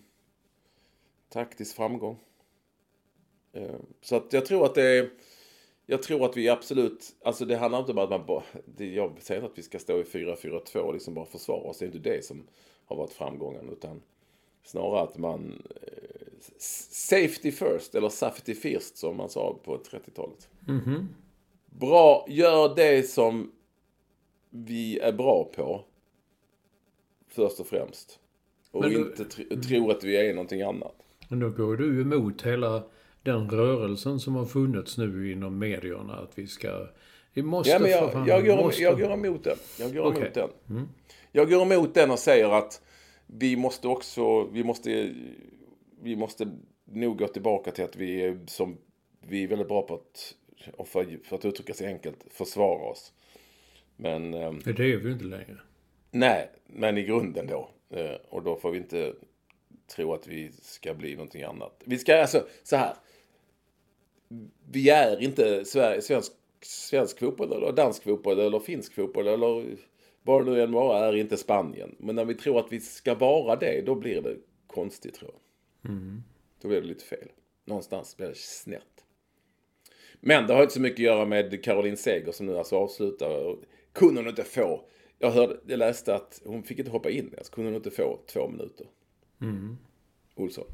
taktisk 1.28 1.76
framgång. 1.76 2.18
Ehm, 3.52 3.86
så 4.00 4.16
att 4.16 4.32
jag 4.32 4.46
tror 4.46 4.64
att 4.64 4.74
det 4.74 4.98
är 4.98 5.10
jag 5.86 6.02
tror 6.02 6.24
att 6.24 6.36
vi 6.36 6.48
absolut, 6.48 7.16
alltså 7.24 7.44
det 7.44 7.56
handlar 7.56 7.78
inte 7.78 7.92
om 7.92 7.98
att 7.98 8.10
man 8.10 8.26
bara, 8.26 8.42
det, 8.64 8.86
jag 8.86 9.22
säger 9.22 9.40
inte 9.40 9.52
att 9.52 9.58
vi 9.58 9.62
ska 9.62 9.78
stå 9.78 10.00
i 10.00 10.02
4-4-2 10.02 10.78
och 10.78 10.92
liksom 10.92 11.14
bara 11.14 11.26
försvara 11.26 11.60
oss. 11.60 11.78
Det 11.78 11.84
är 11.84 11.86
inte 11.86 11.98
det 11.98 12.24
som 12.24 12.46
har 12.84 12.96
varit 12.96 13.12
framgången 13.12 13.68
utan 13.72 14.02
snarare 14.64 15.00
att 15.00 15.18
man 15.18 15.62
eh, 15.70 16.26
safety 16.90 17.52
first 17.52 17.94
eller 17.94 18.08
safety 18.08 18.54
first 18.54 18.96
som 18.96 19.16
man 19.16 19.28
sa 19.28 19.58
på 19.64 19.76
30-talet. 19.76 20.48
Mm 20.68 20.80
-hmm. 20.80 21.06
Bra, 21.66 22.26
gör 22.28 22.74
det 22.76 23.10
som 23.10 23.52
vi 24.50 24.98
är 24.98 25.12
bra 25.12 25.50
på 25.56 25.84
först 27.28 27.60
och 27.60 27.66
främst. 27.66 28.18
Och 28.70 28.82
du, 28.82 28.96
inte 28.96 29.24
tr 29.24 29.60
tro 29.60 29.90
att 29.90 30.04
vi 30.04 30.16
är 30.16 30.34
någonting 30.34 30.62
annat. 30.62 30.96
Men 31.28 31.40
då 31.40 31.50
går 31.50 31.76
du 31.76 32.00
emot 32.00 32.42
hela 32.42 32.82
den 33.26 33.50
rörelsen 33.50 34.20
som 34.20 34.34
har 34.34 34.44
funnits 34.44 34.98
nu 34.98 35.32
inom 35.32 35.58
medierna. 35.58 36.14
Att 36.14 36.38
vi 36.38 36.46
ska... 36.46 36.86
Vi 37.32 37.42
måste 37.42 37.70
ja, 37.70 37.78
men 37.78 37.90
jag, 37.90 38.12
fan, 38.12 38.26
jag, 38.26 38.46
går, 38.46 38.56
måste... 38.56 38.82
jag 38.82 39.00
går 39.00 39.12
emot 39.12 39.44
den. 39.44 39.56
Jag 39.78 39.94
går 39.94 40.06
okay. 40.06 40.20
emot 40.20 40.34
den. 40.34 40.48
Mm. 40.70 40.88
Jag 41.32 41.50
går 41.50 41.62
emot 41.62 41.94
den 41.94 42.10
och 42.10 42.18
säger 42.18 42.58
att 42.58 42.82
vi 43.26 43.56
måste 43.56 43.88
också, 43.88 44.44
vi 44.44 44.64
måste, 44.64 45.14
vi 46.02 46.16
måste 46.16 46.48
nog 46.84 47.18
gå 47.18 47.26
tillbaka 47.26 47.70
till 47.70 47.84
att 47.84 47.96
vi 47.96 48.22
är, 48.22 48.38
som, 48.46 48.76
vi 49.20 49.44
är 49.44 49.48
väldigt 49.48 49.68
bra 49.68 49.82
på 49.82 49.94
att, 49.94 50.34
och 50.76 50.88
för, 50.88 51.18
för 51.24 51.36
att 51.36 51.44
uttrycka 51.44 51.74
sig 51.74 51.86
enkelt, 51.86 52.26
försvara 52.30 52.82
oss. 52.82 53.12
Men... 53.96 54.34
Ehm, 54.34 54.60
det 54.64 54.92
är 54.92 54.96
vi 54.96 55.12
inte 55.12 55.24
längre. 55.24 55.58
Nej, 56.10 56.50
men 56.66 56.98
i 56.98 57.02
grunden 57.02 57.46
då. 57.46 57.70
Eh, 57.90 58.16
och 58.28 58.42
då 58.42 58.56
får 58.56 58.70
vi 58.70 58.78
inte 58.78 59.14
tro 59.86 60.12
att 60.12 60.26
vi 60.26 60.52
ska 60.62 60.94
bli 60.94 61.14
någonting 61.14 61.42
annat. 61.42 61.82
Vi 61.84 61.98
ska 61.98 62.20
alltså, 62.20 62.46
så 62.62 62.76
här 62.76 62.94
vi 64.70 64.90
är 64.90 65.22
inte 65.22 65.64
Sverige, 65.64 66.02
svensk, 66.02 66.32
svensk 66.62 67.18
fotboll 67.18 67.52
eller 67.52 67.72
dansk 67.72 68.02
fotboll 68.02 68.40
eller 68.40 68.58
finsk 68.58 68.94
fotboll 68.94 69.26
eller 69.26 69.76
vad 70.22 70.46
det 70.46 70.50
nu 70.50 70.62
än 70.62 70.72
vara 70.72 70.98
är 70.98 71.16
inte 71.16 71.36
Spanien. 71.36 71.96
Men 71.98 72.16
när 72.16 72.24
vi 72.24 72.34
tror 72.34 72.58
att 72.58 72.72
vi 72.72 72.80
ska 72.80 73.14
vara 73.14 73.56
det, 73.56 73.82
då 73.86 73.94
blir 73.94 74.22
det 74.22 74.36
konstigt 74.66 75.14
tror 75.14 75.30
jag. 75.32 75.90
Mm. 75.90 76.22
Då 76.62 76.68
blir 76.68 76.80
det 76.80 76.86
lite 76.86 77.04
fel. 77.04 77.28
Någonstans 77.64 78.16
blir 78.16 78.28
det 78.28 78.36
snett. 78.36 78.82
Men 80.20 80.46
det 80.46 80.54
har 80.54 80.62
inte 80.62 80.74
så 80.74 80.80
mycket 80.80 80.98
att 80.98 81.04
göra 81.04 81.24
med 81.24 81.64
Caroline 81.64 81.96
Seger 81.96 82.32
som 82.32 82.46
nu 82.46 82.58
alltså 82.58 82.76
avslutar. 82.76 83.56
Kunde 83.92 84.20
hon 84.20 84.28
inte 84.28 84.44
få, 84.44 84.84
jag, 85.18 85.30
hörde, 85.30 85.56
jag 85.66 85.78
läste 85.78 86.14
att 86.14 86.42
hon 86.44 86.62
fick 86.62 86.78
inte 86.78 86.90
hoppa 86.90 87.10
in, 87.10 87.34
alltså 87.38 87.52
kunde 87.52 87.70
hon 87.70 87.76
inte 87.76 87.90
få 87.90 88.20
två 88.26 88.48
minuter. 88.48 88.86
Mm. 89.40 89.76
Olsson. 90.34 90.64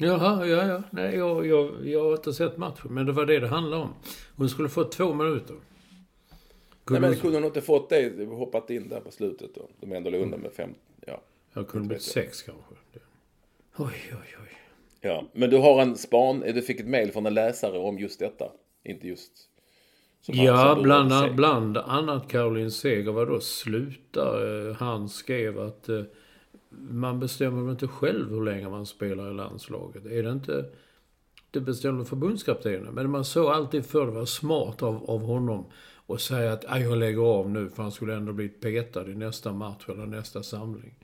Jaha, 0.00 0.46
ja, 0.46 0.66
ja. 0.66 0.82
Nej, 0.90 1.16
jag, 1.16 1.46
jag, 1.46 1.86
jag 1.86 2.04
har 2.04 2.12
inte 2.12 2.32
sett 2.32 2.56
matchen, 2.56 2.94
men 2.94 3.06
det 3.06 3.12
var 3.12 3.26
det 3.26 3.38
det 3.38 3.48
handlade 3.48 3.82
om. 3.82 3.94
Hon 4.36 4.48
skulle 4.48 4.68
få 4.68 4.84
två 4.84 5.14
minuter. 5.14 5.56
Kunde 6.84 7.00
Nej, 7.00 7.10
men 7.10 7.20
kunde 7.20 7.36
hon 7.36 7.44
inte 7.44 7.60
fått 7.60 7.88
det, 7.88 8.26
hoppat 8.26 8.70
in 8.70 8.88
där 8.88 9.00
på 9.00 9.10
slutet 9.10 9.54
då? 9.54 9.68
De 9.80 9.92
ändå 9.92 10.10
låg 10.10 10.22
undan 10.22 10.40
med 10.40 10.52
fem, 10.52 10.74
ja. 11.06 11.20
Jag 11.52 11.68
kunde 11.68 11.88
blivit 11.88 12.02
sex 12.02 12.42
kanske. 12.42 12.74
Oj, 13.76 13.86
oj, 14.10 14.36
oj. 14.42 14.58
Ja, 15.00 15.24
men 15.32 15.50
du 15.50 15.56
har 15.56 15.82
en 15.82 15.96
span, 15.96 16.40
du 16.40 16.62
fick 16.62 16.80
ett 16.80 16.88
mail 16.88 17.12
från 17.12 17.26
en 17.26 17.34
läsare 17.34 17.78
om 17.78 17.98
just 17.98 18.18
detta. 18.18 18.52
Inte 18.84 19.08
just... 19.08 19.32
Ja, 20.26 20.78
bland, 20.82 21.34
bland 21.34 21.76
annat 21.76 22.28
Caroline 22.28 22.70
Seger 22.70 23.12
var 23.12 23.26
då 23.26 23.40
sluta. 23.40 24.48
Eh, 24.48 24.74
han 24.74 25.08
skrev 25.08 25.58
att 25.58 25.88
eh, 25.88 26.02
man 26.90 27.20
bestämmer 27.20 27.62
väl 27.62 27.70
inte 27.70 27.88
själv 27.88 28.30
hur 28.30 28.44
länge 28.44 28.68
man 28.68 28.86
spelar 28.86 29.30
i 29.30 29.34
landslaget? 29.34 30.06
Är 30.06 30.22
det 30.22 30.30
inte... 30.30 30.64
Det 31.50 31.60
bestämmer 31.60 32.04
förbundskaptenen. 32.04 32.94
Men 32.94 33.10
man 33.10 33.24
såg 33.24 33.46
alltid 33.46 33.86
förr, 33.86 34.06
det 34.06 34.12
var 34.12 34.24
smart 34.24 34.82
av, 34.82 35.10
av 35.10 35.20
honom 35.20 35.64
att 36.06 36.20
säga 36.20 36.52
att 36.52 36.64
jag 36.80 36.98
lägger 36.98 37.22
av 37.22 37.50
nu 37.50 37.68
för 37.68 37.82
han 37.82 37.92
skulle 37.92 38.14
ändå 38.14 38.32
bli 38.32 38.48
petad 38.48 39.10
i 39.10 39.14
nästa 39.14 39.52
match 39.52 39.88
eller 39.88 40.06
nästa 40.06 40.42
samling. 40.42 40.94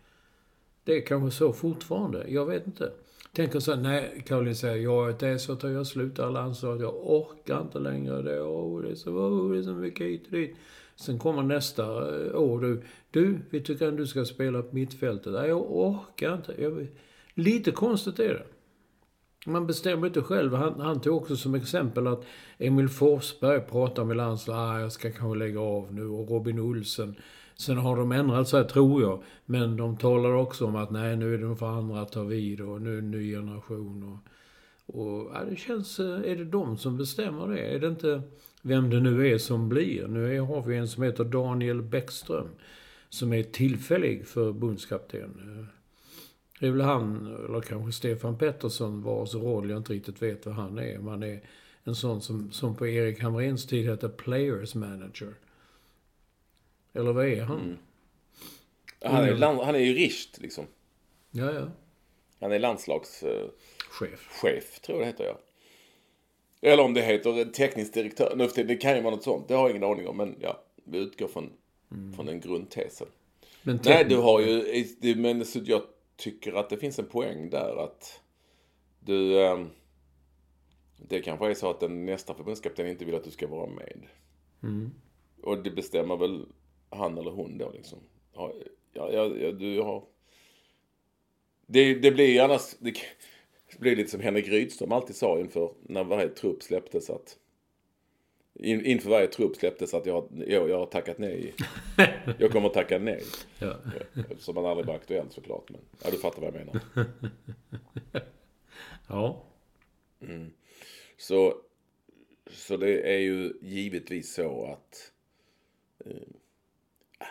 Det 0.85 0.97
är 0.97 1.07
kanske 1.07 1.39
så 1.39 1.53
fortfarande. 1.53 2.25
Jag 2.29 2.47
vet 2.47 2.67
inte. 2.67 2.93
Tänker 3.33 3.61
så 3.61 3.75
här, 3.75 3.83
nej, 3.83 4.25
Caroline 4.27 4.55
säger, 4.55 4.77
jag, 4.77 5.19
det 5.19 5.29
är 5.29 5.39
så 5.39 5.53
att 5.53 5.63
jag 5.63 5.87
slutar 5.87 6.31
landslaget, 6.31 6.83
jag 6.83 6.95
orkar 6.95 7.61
inte 7.61 7.79
längre 7.79 8.23
det, 8.23 8.41
oh, 8.41 8.83
det 8.83 8.91
är 8.91 8.95
så, 8.95 9.11
oh, 9.11 9.53
det 9.53 9.59
är 9.59 9.63
så 9.63 9.73
mycket 9.73 10.07
hit 10.07 10.25
och 10.27 10.33
dit. 10.33 10.57
Sen 10.97 11.19
kommer 11.19 11.43
nästa 11.43 11.83
eh, 11.83 12.41
år. 12.41 12.61
Du, 12.61 12.83
du 13.11 13.39
vi 13.51 13.61
tycker 13.61 13.89
att 13.89 13.97
du 13.97 14.07
ska 14.07 14.25
spela 14.25 14.63
på 14.63 14.75
mittfältet. 14.75 15.33
Nej, 15.33 15.49
jag 15.49 15.73
orkar 15.73 16.35
inte. 16.35 16.55
Jag, 16.59 16.87
lite 17.35 17.71
konstigt 17.71 18.19
är 18.19 18.35
det. 18.35 18.47
Man 19.47 19.67
bestämmer 19.67 20.07
inte 20.07 20.23
själv. 20.23 20.55
Han, 20.55 20.81
han 20.81 21.01
tog 21.01 21.17
också 21.17 21.37
som 21.37 21.55
exempel 21.55 22.07
att 22.07 22.25
Emil 22.59 22.89
Forsberg 22.89 23.61
pratar 23.61 24.05
med 24.05 24.17
landslaget. 24.17 24.61
Ah, 24.61 24.81
jag 24.81 24.93
ska 24.93 25.13
kanske 25.13 25.39
lägga 25.39 25.61
av 25.61 25.95
nu. 25.95 26.07
Och 26.07 26.31
Robin 26.31 26.59
Olsen. 26.59 27.15
Sen 27.57 27.79
har 27.79 27.97
de 27.97 28.13
ändrat 28.13 28.49
sig, 28.49 28.69
tror 28.69 29.03
jag. 29.03 29.23
Men 29.47 29.77
de 29.77 29.97
talar 29.97 30.33
också 30.33 30.67
om 30.67 30.77
att 30.77 30.91
nej, 30.91 31.17
nu 31.17 31.35
är 31.35 31.39
det 31.39 31.57
för 31.57 31.67
andra 31.67 32.01
att 32.01 32.13
ta 32.13 32.23
vid 32.23 32.61
och 32.61 32.83
nu 32.83 32.91
är 32.91 32.93
det 32.93 32.99
en 32.99 33.11
ny 33.11 33.33
generation. 33.33 34.21
Och, 34.87 34.99
och 35.01 35.31
ja, 35.35 35.45
det 35.51 35.57
känns... 35.57 36.01
Eh, 36.01 36.31
är 36.31 36.37
det 36.37 36.45
de 36.45 36.79
som 36.79 36.97
bestämmer 36.97 37.49
det? 37.49 37.59
Är 37.59 37.79
det 37.79 37.89
inte 37.89 38.23
vem 38.67 38.91
det 38.91 39.01
nu 39.01 39.33
är 39.33 39.39
som 39.39 39.69
blir. 39.69 40.07
Nu 40.07 40.41
har 40.41 40.63
vi 40.63 40.77
en 40.77 40.89
som 40.89 41.03
heter 41.03 41.25
Daniel 41.25 41.83
Bäckström. 41.83 42.49
Som 43.09 43.33
är 43.33 43.43
tillfällig 43.43 44.27
förbundskapten. 44.27 45.69
Det 46.61 46.67
är 46.67 46.71
väl 46.71 46.81
han, 46.81 47.27
eller 47.27 47.61
kanske 47.61 47.93
Stefan 47.93 48.39
Pettersson, 48.39 49.03
vars 49.03 49.35
roll 49.35 49.71
jag 49.71 49.77
inte 49.77 49.93
riktigt 49.93 50.23
vet 50.23 50.47
vad 50.47 50.55
han 50.55 50.79
är. 50.79 50.99
Man 50.99 51.23
är 51.23 51.41
en 51.85 51.95
sån 51.95 52.23
som, 52.23 52.53
som 52.53 52.77
på 52.77 52.87
Erik 52.87 53.23
Hamréns 53.23 53.67
tid 53.67 53.89
hette 53.89 54.09
Players 54.09 54.75
Manager. 54.75 55.35
Eller 56.93 57.13
vad 57.13 57.27
är 57.27 57.43
han? 57.43 57.61
Mm. 57.61 57.77
Han, 59.01 59.25
är 59.25 59.37
land, 59.37 59.59
han 59.59 59.75
är 59.75 59.79
jurist 59.79 60.39
liksom. 60.41 60.67
Ja, 61.31 61.53
ja. 61.53 61.69
Han 62.41 62.53
är 62.53 62.59
landslagschef. 62.59 63.23
Uh, 63.23 64.19
chef, 64.29 64.81
tror 64.81 64.99
jag 64.99 65.07
det 65.07 65.07
heter, 65.07 65.25
ja. 65.25 65.41
Eller 66.65 66.83
om 66.83 66.95
det 66.95 67.03
heter 67.03 67.45
teknisk 67.45 67.95
direktör. 67.95 68.37
Nu 68.37 68.65
det 68.65 68.77
kan 68.77 68.97
ju 68.97 69.03
vara 69.03 69.15
något 69.15 69.25
sånt. 69.25 69.49
Det 69.49 69.55
har 69.55 69.63
jag 69.69 69.71
ingen 69.71 69.91
aning 69.91 70.09
om. 70.09 70.17
Men 70.17 70.37
ja, 70.41 70.61
vi 70.85 70.99
utgår 70.99 71.29
från 71.29 71.53
Från 72.17 72.27
den 72.27 72.41
grundtesen. 72.41 73.07
Men 73.63 73.81
Nej, 73.85 74.05
du 74.05 74.17
har 74.17 74.41
ju, 74.41 75.15
men 75.17 75.45
jag 75.65 75.83
tycker 76.17 76.53
att 76.53 76.71
det 76.71 76.77
finns 76.77 76.99
en 76.99 77.07
poäng 77.07 77.51
där 77.51 77.85
att 77.85 78.21
du, 79.01 79.45
ehm, 79.45 79.71
det 80.97 81.21
kanske 81.21 81.51
är 81.51 81.55
så 81.55 81.71
att 81.71 81.81
den 81.81 82.07
nästa 82.07 82.35
förbundskapten 82.35 82.87
inte 82.87 83.05
vill 83.05 83.15
att 83.15 83.25
du 83.25 83.31
ska 83.31 83.47
vara 83.47 83.71
med. 83.71 84.01
Och 85.43 85.63
det 85.63 85.71
bestämmer 85.71 86.17
väl 86.17 86.47
han 86.91 87.19
eller 87.19 87.31
hon 87.31 87.59
då 87.59 87.71
liksom. 87.71 87.99
Ja, 88.33 88.53
ja, 88.93 89.11
ja, 89.13 89.37
ja 89.37 89.53
du 89.53 89.81
har... 89.81 90.05
Det, 91.67 91.95
det 91.95 92.11
blir 92.11 92.41
annars, 92.41 92.75
det 92.79 92.93
blir 93.79 93.97
lite 93.97 94.11
som 94.11 94.21
Henrik 94.21 94.49
Rydström 94.49 94.93
alltid 94.93 95.17
sa 95.17 95.39
inför, 95.39 95.73
när 95.83 96.05
varje 96.05 96.29
trupp 96.29 96.63
släpptes 96.63 97.11
att 97.11 97.39
in, 98.55 98.85
inför 98.85 99.11
varje 99.11 99.27
trupp 99.27 99.57
släpptes 99.57 99.95
att 99.95 100.07
jag, 100.07 100.29
jag, 100.47 100.71
jag 100.71 100.79
har 100.79 100.87
tackat 100.87 101.19
nej. 101.19 101.55
Jag 102.39 102.51
kommer 102.51 102.69
att 102.69 102.75
tacka 102.75 102.99
nej. 102.99 103.23
Ja. 103.59 103.77
Som 104.39 104.55
man 104.55 104.67
aldrig 104.67 104.87
var 104.87 104.95
aktuell 104.95 105.31
såklart. 105.31 105.71
Men 105.71 105.81
ja, 106.05 106.11
du 106.11 106.17
fattar 106.19 106.43
vad 106.43 106.55
jag 106.55 106.67
menar. 106.67 106.81
ja. 109.09 109.45
Så, 111.17 111.55
så 112.51 112.77
det 112.77 113.15
är 113.15 113.19
ju 113.19 113.53
givetvis 113.63 114.35
så 114.35 114.67
att 114.67 115.13
eh, 116.05 116.29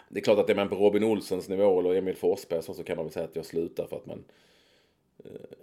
det 0.10 0.20
är 0.20 0.24
klart 0.24 0.40
att 0.40 0.50
är 0.50 0.56
man 0.56 0.70
på 0.70 0.76
Robin 0.76 1.04
Olssons 1.04 1.50
nivå 1.50 1.80
eller 1.80 1.96
Emil 1.96 2.16
Forsberg 2.16 2.64
så, 2.64 2.74
så 2.74 2.84
kan 2.84 2.96
man 2.96 3.06
väl 3.06 3.14
säga 3.14 3.26
att 3.26 3.36
jag 3.36 3.46
slutar 3.46 3.88
för 3.88 3.96
att 3.96 4.06
man 4.06 4.24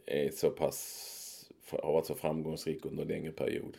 är 0.06 0.30
så 0.30 0.50
pass, 0.50 1.50
har 1.70 1.92
varit 1.92 2.06
så 2.06 2.14
framgångsrik 2.14 2.84
under 2.84 3.02
en 3.02 3.08
längre 3.08 3.32
period. 3.32 3.76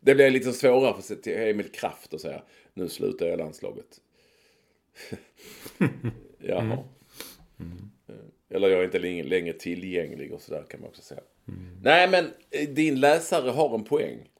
Det 0.00 0.14
blir 0.14 0.30
lite 0.30 0.52
svårare 0.52 1.02
för 1.02 1.28
Emil 1.28 1.68
Kraft 1.68 2.14
att 2.14 2.20
säga 2.20 2.42
nu 2.74 2.88
slutar 2.88 3.26
jag 3.26 3.38
landslaget. 3.38 4.00
Jaha. 6.38 6.78
Eh, 8.08 8.14
Eller 8.48 8.68
jag 8.68 8.80
är 8.80 8.84
inte 8.84 8.98
längre, 9.28 9.52
tillgänglig 9.52 10.32
och 10.32 10.42
sådär 10.42 10.64
kan 10.70 10.80
man 10.80 10.88
också 10.88 11.02
säga. 11.02 11.20
Nej 11.82 12.08
men 12.10 12.24
eh, 12.50 12.68
din 12.68 13.00
läsare 13.00 13.50
har 13.50 13.74
en 13.74 13.84
poäng. 13.84 14.30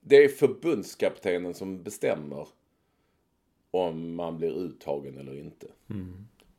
Det 0.00 0.16
är 0.16 0.28
förbundskaptenen 0.28 1.54
som 1.54 1.82
bestämmer 1.82 2.48
om 3.70 4.14
man 4.14 4.38
blir 4.38 4.50
uttagen 4.50 5.18
eller 5.18 5.38
inte. 5.38 5.66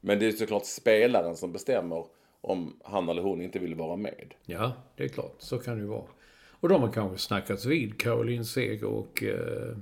Men 0.01 0.19
det 0.19 0.25
är 0.27 0.31
såklart 0.31 0.65
spelaren 0.65 1.37
som 1.37 1.51
bestämmer 1.51 2.05
om 2.41 2.79
han 2.83 3.09
eller 3.09 3.21
hon 3.21 3.41
inte 3.41 3.59
vill 3.59 3.75
vara 3.75 3.95
med. 3.95 4.33
ja, 4.45 4.73
det 4.95 5.03
är 5.03 5.07
klart. 5.07 5.35
Så 5.37 5.57
kan 5.57 5.75
det 5.75 5.81
ju 5.81 5.87
vara. 5.87 6.07
Och 6.51 6.69
de 6.69 6.81
har 6.81 6.91
kanske 6.91 7.17
snackats 7.17 7.65
vid, 7.65 7.99
Caroline 7.99 8.45
Seger 8.45 8.83
och 8.83 9.23
eh, 9.23 9.77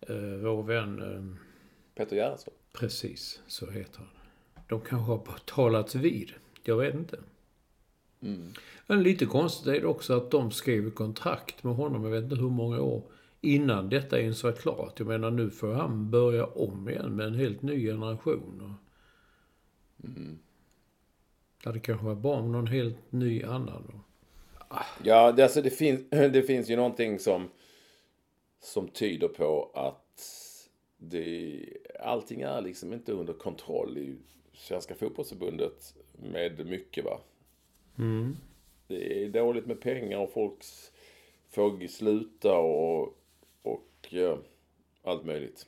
eh, 0.00 0.36
vår 0.42 0.62
vän... 0.62 1.02
Eh, 1.02 1.46
Peter 1.94 2.16
Gerhardsson. 2.16 2.54
precis, 2.72 3.40
så 3.46 3.70
heter 3.70 3.98
han. 3.98 4.08
De 4.68 4.80
kanske 4.80 5.12
har 5.12 5.38
talats 5.44 5.94
vid. 5.94 6.32
Jag 6.64 6.76
vet 6.76 6.94
inte. 6.94 7.18
Men 8.86 9.02
lite 9.02 9.26
konstigt 9.26 9.66
är 9.66 9.80
det 9.80 9.86
också 9.86 10.16
att 10.16 10.30
de 10.30 10.50
skrev 10.50 10.90
kontrakt 10.90 11.64
med 11.64 11.74
honom, 11.74 12.04
jag 12.04 12.10
vet 12.10 12.24
inte 12.24 12.36
hur 12.36 12.50
många 12.50 12.80
år, 12.80 13.02
innan 13.40 13.88
detta 13.88 14.20
ens 14.20 14.44
var 14.44 14.52
klart. 14.52 14.98
Jag 14.98 15.08
menar, 15.08 15.30
nu 15.30 15.50
får 15.50 15.72
han 15.72 16.10
börja 16.10 16.46
om 16.46 16.88
igen 16.88 17.16
med 17.16 17.26
en 17.26 17.34
helt 17.34 17.62
ny 17.62 17.86
generation. 17.86 18.60
Och... 18.60 18.90
Det 21.62 21.68
hade 21.68 21.80
kanske 21.80 22.06
varit 22.06 22.18
bra 22.18 22.34
om 22.34 22.52
någon 22.52 22.66
helt 22.66 23.12
ny 23.12 23.42
annan. 23.42 23.84
Då. 23.92 24.00
Ja, 25.04 25.32
det, 25.32 25.42
alltså 25.42 25.62
det, 25.62 25.70
finns, 25.70 26.00
det 26.10 26.42
finns 26.42 26.70
ju 26.70 26.76
någonting 26.76 27.18
som, 27.18 27.48
som 28.60 28.88
tyder 28.88 29.28
på 29.28 29.70
att 29.74 30.22
det, 30.96 31.64
allting 32.00 32.40
är 32.40 32.60
liksom 32.60 32.92
inte 32.92 33.12
under 33.12 33.32
kontroll 33.32 33.98
i 33.98 34.16
Svenska 34.54 34.94
fotbollsförbundet 34.94 35.94
med 36.12 36.66
mycket 36.66 37.04
va. 37.04 37.20
Det 38.86 39.24
är 39.24 39.28
dåligt 39.28 39.66
med 39.66 39.80
pengar 39.80 40.18
och 40.18 40.32
folk 40.32 40.56
får 41.50 41.86
sluta 41.88 42.52
och, 42.52 43.18
och 43.62 43.88
ja, 44.08 44.38
allt 45.02 45.24
möjligt. 45.24 45.66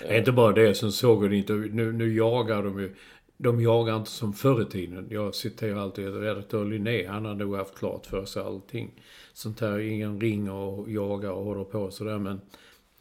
Det 0.00 0.14
är 0.14 0.18
inte 0.18 0.32
bara 0.32 0.52
det 0.52 0.74
som 0.74 0.92
såg 0.92 1.30
det 1.30 1.36
inte. 1.36 1.52
Nu, 1.52 1.92
nu 1.92 2.16
jagar 2.16 2.62
de 2.62 2.80
ju. 2.80 2.94
De 3.36 3.60
jagar 3.60 3.96
inte 3.96 4.10
som 4.10 4.32
förr 4.32 4.62
i 4.62 4.64
tiden. 4.64 5.06
Jag 5.10 5.34
citerar 5.34 5.76
alltid 5.76 6.14
redaktör 6.14 6.64
Linné. 6.64 7.06
Han 7.06 7.24
har 7.24 7.34
nog 7.34 7.56
haft 7.56 7.78
klart 7.78 8.06
för 8.06 8.24
sig 8.24 8.42
allting. 8.42 9.02
Sånt 9.32 9.60
här, 9.60 9.78
ingen 9.78 10.20
ringer 10.20 10.52
och 10.52 10.90
jagar 10.90 11.30
och 11.30 11.44
håller 11.44 11.64
på 11.64 11.90
sådär. 11.90 12.18
Men 12.18 12.40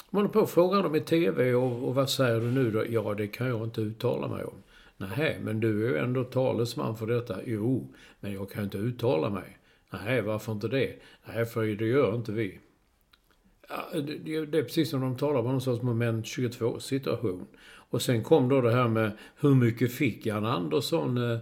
man 0.09 0.21
håller 0.21 0.33
på 0.33 0.39
och 0.39 0.49
frågar 0.49 0.83
dem 0.83 0.95
i 0.95 1.01
TV 1.01 1.53
och, 1.53 1.87
och 1.87 1.95
vad 1.95 2.09
säger 2.09 2.39
du 2.39 2.51
nu 2.51 2.71
då? 2.71 2.83
Ja, 2.89 3.13
det 3.13 3.27
kan 3.27 3.47
jag 3.47 3.63
inte 3.63 3.81
uttala 3.81 4.27
mig 4.27 4.43
om. 4.43 4.63
Nej, 4.97 5.39
men 5.41 5.59
du 5.59 5.85
är 5.85 5.89
ju 5.89 5.97
ändå 5.97 6.23
talesman 6.23 6.97
för 6.97 7.07
detta. 7.07 7.39
Jo, 7.45 7.93
men 8.19 8.33
jag 8.33 8.49
kan 8.49 8.63
inte 8.63 8.77
uttala 8.77 9.29
mig. 9.29 9.57
Nej, 9.89 10.21
varför 10.21 10.51
inte 10.51 10.67
det? 10.67 10.95
Nej, 11.25 11.45
för 11.45 11.65
det 11.65 11.85
gör 11.85 12.15
inte 12.15 12.31
vi. 12.31 12.59
Ja, 13.69 13.99
det 14.01 14.45
det 14.45 14.57
är 14.57 14.63
precis 14.63 14.89
som 14.89 15.01
de 15.01 15.17
talar 15.17 15.39
om 15.39 15.45
någon 15.45 15.61
sorts 15.61 15.81
moment 15.81 16.25
22 16.25 16.79
situation. 16.79 17.47
Och 17.93 18.01
sen 18.01 18.23
kom 18.23 18.49
då 18.49 18.61
det 18.61 18.71
här 18.71 18.87
med 18.87 19.11
hur 19.39 19.55
mycket 19.55 19.91
fick 19.91 20.25
Jan 20.25 20.45
Andersson 20.45 21.17
eh, 21.17 21.39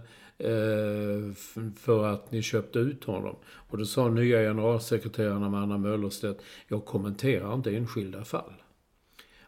eh, 0.50 1.32
för 1.80 2.04
att 2.04 2.32
ni 2.32 2.42
köpte 2.42 2.78
ut 2.78 3.04
honom? 3.04 3.36
Och 3.44 3.78
då 3.78 3.84
sa 3.84 4.08
nya 4.08 4.38
generalsekreteraren 4.38 5.42
Amanda 5.42 5.78
Möllerstedt, 5.78 6.42
jag 6.68 6.84
kommenterar 6.84 7.54
inte 7.54 7.76
enskilda 7.76 8.24
fall. 8.24 8.52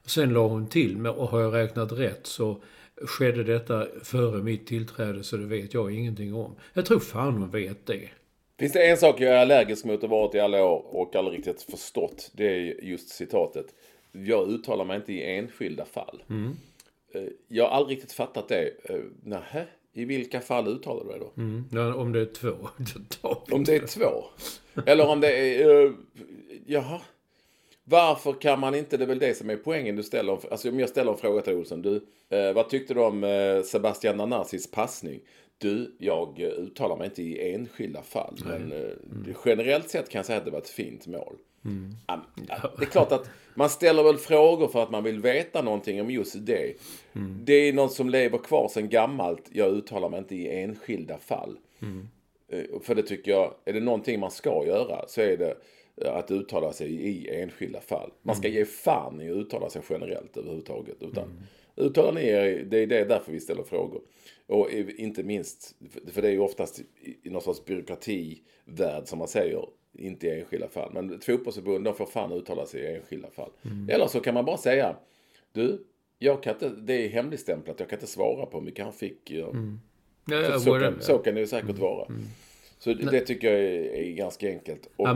Och 0.05 0.11
sen 0.11 0.33
la 0.33 0.47
hon 0.47 0.69
till 0.69 0.97
med, 0.97 1.13
och 1.13 1.29
har 1.29 1.41
jag 1.41 1.55
räknat 1.55 1.93
rätt 1.93 2.27
så 2.27 2.63
skedde 3.07 3.45
detta 3.45 3.87
före 4.03 4.43
mitt 4.43 4.67
tillträde 4.67 5.25
så 5.25 5.37
det 5.37 5.47
vet 5.47 5.75
jag 5.75 5.95
ingenting 5.95 6.35
om. 6.35 6.55
Jag 6.73 6.87
tror 6.87 7.01
fan 7.01 7.35
hon 7.35 7.51
vet 7.51 7.87
det. 7.87 8.09
Finns 8.59 8.73
det 8.73 8.91
en 8.91 8.97
sak 8.97 9.21
jag 9.21 9.33
är 9.33 9.39
allergisk 9.39 9.85
mot 9.85 10.03
och 10.05 10.11
varit 10.11 10.35
i 10.35 10.41
alla 10.41 10.65
år 10.65 10.97
och 10.97 11.17
aldrig 11.17 11.39
riktigt 11.39 11.63
förstått. 11.63 12.31
Det 12.35 12.47
är 12.47 12.85
just 12.85 13.09
citatet. 13.09 13.67
Jag 14.13 14.49
uttalar 14.49 14.85
mig 14.85 14.97
inte 14.97 15.13
i 15.13 15.39
enskilda 15.39 15.85
fall. 15.85 16.23
Eh, 16.29 16.74
Jag 17.49 17.65
har 17.65 17.71
aldrig 17.71 17.97
riktigt 17.97 18.13
fattat 18.13 18.49
det. 18.49 18.71
Eh, 18.85 18.97
Nähä, 19.23 19.67
i 19.93 20.05
vilka 20.05 20.41
fall 20.41 20.69
uttalar 20.69 21.05
du 21.05 21.11
dig 21.11 21.21
då? 21.21 21.43
Mm. 21.43 21.65
Ja, 21.73 21.95
om 21.95 22.13
det 22.13 22.21
är 22.21 22.27
två. 22.27 22.53
Om 23.51 23.65
det 23.65 23.77
är 23.77 23.87
två? 23.87 24.25
Eller 24.87 25.07
om 25.07 25.21
det 25.21 25.37
är... 25.37 25.69
Uh, 25.69 25.93
jaha. 26.67 27.01
Varför 27.85 28.33
kan 28.33 28.61
man 28.61 28.75
inte, 28.75 28.97
det 28.97 29.05
är 29.05 29.09
väl 29.09 29.19
det 29.19 29.35
som 29.35 29.51
är 29.51 29.57
poängen 29.57 29.97
du 29.97 30.03
ställer. 30.03 30.39
Alltså 30.51 30.69
om 30.69 30.81
jag 30.81 30.89
ställer 30.89 31.13
en 31.13 31.19
fråga 31.19 31.43
till 31.43 31.55
Olsson. 31.55 31.83
Du, 31.83 32.07
eh, 32.29 32.53
vad 32.53 32.69
tyckte 32.69 32.95
du 32.95 33.01
om 33.01 33.25
eh, 33.25 33.63
Sebastian 33.63 34.17
Nanassis 34.17 34.71
passning? 34.71 35.21
Du, 35.59 35.97
jag 35.99 36.41
eh, 36.41 36.49
uttalar 36.49 36.97
mig 36.97 37.07
inte 37.07 37.23
i 37.23 37.55
enskilda 37.55 38.03
fall. 38.03 38.37
Men 38.45 38.73
eh, 38.73 39.37
generellt 39.45 39.91
sett 39.91 40.09
kan 40.09 40.19
jag 40.19 40.27
säga 40.27 40.39
att 40.39 40.45
det 40.45 40.51
var 40.51 40.59
ett 40.59 40.69
fint 40.69 41.07
mål. 41.07 41.37
Ja, 42.49 42.71
det 42.79 42.85
är 42.85 42.87
klart 42.91 43.13
att 43.13 43.31
man 43.55 43.69
ställer 43.71 44.03
väl 44.03 44.17
frågor 44.17 44.69
för 44.69 44.83
att 44.83 44.91
man 44.91 45.05
vill 45.05 45.21
veta 45.21 45.63
någonting 45.63 46.01
om 46.01 46.11
just 46.11 46.47
det. 46.47 46.75
Det 47.45 47.53
är 47.55 47.73
något 47.73 47.93
som 47.93 48.11
lever 48.11 48.39
kvar 48.39 48.69
sedan 48.69 48.89
gammalt. 48.89 49.49
Jag 49.53 49.73
uttalar 49.73 50.09
mig 50.09 50.19
inte 50.19 50.35
i 50.35 50.63
enskilda 50.63 51.19
fall. 51.19 51.57
Eh, 52.49 52.81
För 52.83 52.95
det 52.95 53.03
tycker 53.03 53.31
jag, 53.31 53.55
är 53.65 53.73
det 53.73 53.81
någonting 53.81 54.21
man 54.21 54.31
ska 54.31 54.67
göra 54.67 55.05
så 55.09 55.21
är 55.21 55.37
det 55.37 55.57
eh, 55.97 56.15
att 56.17 56.31
uttala 56.31 56.73
sig 56.73 56.93
i 56.93 57.41
enskilda 57.43 57.81
fall. 57.81 58.11
Man 58.23 58.37
ska 58.37 58.49
ge 58.49 58.65
fan 58.65 59.21
i 59.21 59.31
att 59.31 59.37
uttala 59.37 59.71
sig 59.71 59.83
generellt 59.91 60.37
överhuvudtaget. 60.37 60.97
Utan 61.03 61.25
uttala 61.77 62.13
ni 62.13 62.27
er, 62.29 62.65
det 62.67 62.79
är 62.79 62.87
det 62.87 63.05
därför 63.05 63.33
vi 63.33 63.41
ställer 63.41 63.63
frågor. 63.63 64.01
Och 64.47 64.71
inte 64.97 65.23
minst, 65.23 65.75
för 66.13 66.23
det 66.23 66.29
är 66.29 66.33
ju 66.33 66.39
oftast 66.39 66.81
i- 67.23 67.31
någon 67.31 67.43
sorts 67.43 67.65
byråkrativärld 67.65 69.07
som 69.09 69.19
man 69.19 69.29
säger, 69.29 69.69
inte 69.93 70.27
i 70.27 70.41
enskilda 70.41 70.69
fall. 70.69 70.91
Men 70.95 71.15
ett 71.15 71.25
fotbollsförbund, 71.25 71.85
de 71.85 71.95
får 71.95 72.07
fan 72.07 72.33
uttala 72.33 72.67
sig 72.67 72.81
i 72.81 72.97
enskilda 72.97 73.31
fall. 73.31 73.51
Eller 73.91 74.07
så 74.07 74.21
kan 74.21 74.35
man 74.35 74.45
bara 74.45 74.57
säga, 74.57 74.97
du, 75.53 75.85
jag 76.19 76.43
kan 76.43 76.53
inte, 76.55 76.69
det 76.69 76.93
är 77.05 77.09
hemligstämplat, 77.09 77.81
jag 77.81 77.89
kan 77.89 77.97
inte 77.97 78.07
svara 78.11 78.47
på 78.47 78.59
hur 78.59 78.65
mycket 78.65 78.85
han 78.85 78.93
fick. 78.95 79.31
ja. 79.31 79.51
Ja, 80.27 80.37
ja, 80.37 80.59
Så, 80.59 80.71
kan, 80.81 81.01
så 81.03 81.19
kan 81.19 81.35
det 81.35 81.41
ju 81.41 81.47
säkert 81.47 81.79
vara. 81.79 82.07
Så 82.79 82.93
det, 82.95 83.11
det 83.11 83.21
tycker 83.21 83.53
jag 83.53 83.61
är, 83.61 83.83
är 83.95 84.13
ganska 84.13 84.49
enkelt. 84.49 84.89
Och, 84.97 85.09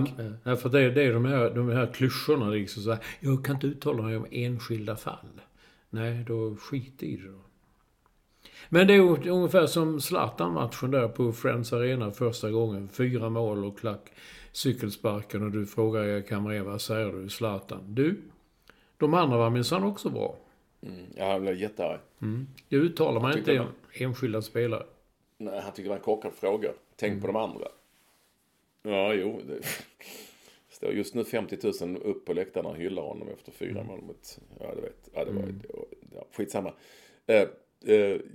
ja, 0.45 0.57
för 0.57 0.69
det, 0.69 0.91
det 0.91 1.03
är 1.03 1.13
de 1.13 1.25
här, 1.25 1.51
de 1.51 1.69
här 1.69 1.87
klyschorna 1.95 2.51
liksom 2.51 2.83
så 2.83 2.91
här, 2.91 3.05
Jag 3.21 3.45
kan 3.45 3.55
inte 3.55 3.67
uttala 3.67 4.03
mig 4.03 4.17
om 4.17 4.27
enskilda 4.31 4.97
fall. 4.97 5.41
Nej, 5.91 6.25
då 6.27 6.57
skit 6.57 7.03
i 7.03 7.17
det 7.17 7.29
då. 7.29 7.39
Men 8.69 8.87
det 8.87 8.95
är 8.95 9.29
ungefär 9.29 9.67
som 9.67 10.01
Zlatan-matchen 10.01 10.91
där 10.91 11.09
på 11.09 11.33
Friends 11.33 11.73
Arena 11.73 12.11
första 12.11 12.51
gången. 12.51 12.89
Fyra 12.89 13.31
mål 13.31 13.65
och 13.65 13.79
klack 13.79 14.13
cykelsparken 14.53 15.43
och 15.43 15.51
du 15.51 15.67
frågar 15.67 16.05
Erik 16.05 16.31
Hamrén, 16.31 16.65
vad 16.65 16.81
säger 16.81 17.13
du 17.13 17.29
Zlatan? 17.29 17.95
Du, 17.95 18.23
de 18.97 19.15
andra 19.15 19.37
var 19.37 19.51
minsann 19.51 19.85
också 19.85 20.11
bra. 20.11 20.37
ja, 21.15 21.33
han 21.33 21.41
blev 21.43 21.57
jättearg. 21.57 21.99
Jag 22.69 22.83
uttalar 22.83 23.21
mig 23.21 23.35
tyckte 23.35 23.53
inte 23.53 23.63
det 23.63 23.69
om 23.69 23.75
enskilda 23.93 24.43
spelare. 24.43 24.87
Nej, 25.39 25.61
han 25.61 25.73
tyckte 25.73 25.83
det 25.83 25.89
var 25.89 25.97
en 25.97 26.03
korkad 26.03 26.33
fråga. 26.33 26.71
Tänk 26.97 27.21
på 27.21 27.27
de 27.27 27.37
andra. 27.37 27.69
Ja, 28.83 29.15
jo. 29.15 29.41
Det, 29.47 29.61
Står 30.71 30.93
just 30.93 31.15
nu 31.15 31.25
50 31.25 31.59
000 31.87 31.97
upp 31.97 32.25
på 32.25 32.33
läktarna 32.33 32.69
och 32.69 32.77
hyllar 32.77 33.03
honom 33.03 33.29
efter 33.29 33.53
fyra 33.53 33.85
mål 33.85 34.01
mot... 34.03 34.39
Ja, 34.61 34.75
det 34.75 34.81
vet. 34.81 35.09
Ja, 35.15 35.25
det 35.25 35.33
var... 35.33 35.55
Ja, 36.15 36.25
skitsamma. 36.33 36.73
Eh, 37.27 37.49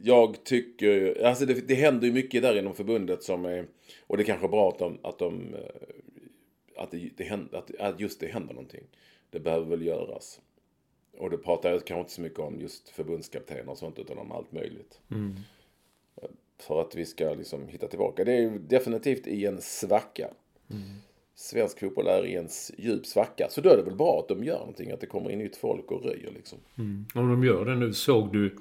jag 0.03 0.43
tycker... 0.43 1.23
Alltså 1.25 1.45
det, 1.45 1.67
det 1.67 1.75
händer 1.75 2.08
ju 2.08 2.13
mycket 2.13 2.41
där 2.41 2.58
inom 2.58 2.75
förbundet 2.75 3.23
som 3.23 3.45
är... 3.45 3.67
Och 4.08 4.17
det 4.17 4.23
är 4.23 4.25
kanske 4.25 4.45
är 4.45 4.49
bra 4.49 4.69
att 4.69 4.79
de... 4.79 4.97
Att, 5.03 5.19
de, 5.19 5.53
eh, 5.53 6.84
att, 6.84 6.91
det, 6.91 7.10
det 7.17 7.23
händer, 7.23 7.58
att, 7.58 7.75
att 7.75 7.99
just 7.99 8.19
det 8.19 8.27
händer 8.27 8.53
någonting. 8.53 8.84
Det 9.29 9.39
behöver 9.39 9.65
väl 9.65 9.86
göras. 9.86 10.41
Och 11.17 11.29
det 11.29 11.38
pratar 11.38 11.71
jag 11.71 11.86
kanske 11.86 11.99
inte 11.99 12.12
så 12.12 12.21
mycket 12.21 12.39
om 12.39 12.62
just 12.62 12.89
förbundskaptener 12.89 13.69
och 13.69 13.77
sånt 13.77 13.99
utan 13.99 14.17
om 14.17 14.32
allt 14.32 14.51
möjligt. 14.51 14.99
Mm. 15.12 15.36
För 16.60 16.82
att 16.82 16.95
vi 16.95 17.06
ska 17.06 17.34
liksom 17.34 17.67
hitta 17.67 17.88
tillbaka. 17.88 18.23
Det 18.23 18.34
är 18.34 18.41
ju 18.41 18.60
definitivt 18.60 19.27
i 19.27 19.45
en 19.45 19.62
svacka. 19.62 20.29
Mm. 20.69 20.84
Svensk 21.36 21.79
fotboll 21.79 22.08
är 22.08 22.25
i 22.25 22.36
en 22.36 22.49
djup 22.77 23.06
svacka. 23.06 23.47
Så 23.49 23.62
då 23.62 23.69
är 23.69 23.77
det 23.77 23.84
väl 23.84 23.95
bra 23.95 24.19
att 24.19 24.27
de 24.27 24.43
gör 24.43 24.60
någonting. 24.60 24.91
Att 24.91 25.01
det 25.01 25.08
kommer 25.08 25.32
in 25.32 25.39
nytt 25.39 25.56
folk 25.56 25.91
och 25.91 26.03
röjer 26.03 26.32
liksom. 26.32 26.60
Mm. 26.77 27.06
Om 27.15 27.29
de 27.29 27.43
gör 27.43 27.65
det 27.65 27.75
nu, 27.75 27.93
såg 27.93 28.34
du 28.34 28.56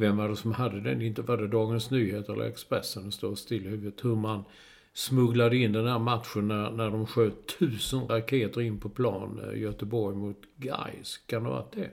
vem 0.00 0.16
var 0.16 0.28
det 0.28 0.36
som 0.36 0.52
hade 0.52 0.80
den? 0.80 1.02
Inte 1.02 1.22
var 1.22 1.36
det 1.36 1.48
Dagens 1.48 1.90
Nyheter 1.90 2.32
eller 2.32 2.44
Expressen? 2.44 3.06
Det 3.06 3.12
står 3.12 3.34
still 3.34 3.66
i 3.66 3.68
huvudet. 3.68 4.04
Hur 4.04 4.16
man 4.16 4.44
smugglade 4.92 5.56
in 5.56 5.72
den 5.72 5.86
här 5.86 5.98
matchen 5.98 6.48
när, 6.48 6.70
när 6.70 6.90
de 6.90 7.06
sköt 7.06 7.58
tusen 7.58 8.08
raketer 8.08 8.60
in 8.60 8.80
på 8.80 8.88
plan. 8.88 9.40
Eh, 9.44 9.60
Göteborg 9.60 10.16
mot 10.16 10.42
Gais. 10.56 11.18
Kan 11.26 11.42
det 11.42 11.48
ha 11.48 11.56
varit 11.56 11.72
det? 11.72 11.90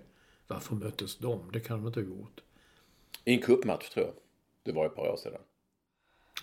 Varför 0.47 0.75
möttes 0.75 1.17
de? 1.17 1.49
Det 1.53 1.59
kan 1.59 1.77
de 1.77 1.87
inte 1.87 1.99
ha 1.99 2.07
gjort. 2.07 2.41
I 3.25 3.33
en 3.33 3.41
cupmatch 3.41 3.89
tror 3.89 4.05
jag. 4.05 4.15
Det 4.63 4.71
var 4.71 4.85
ett 4.85 4.95
par 4.95 5.07
år 5.07 5.17
sedan. 5.17 5.41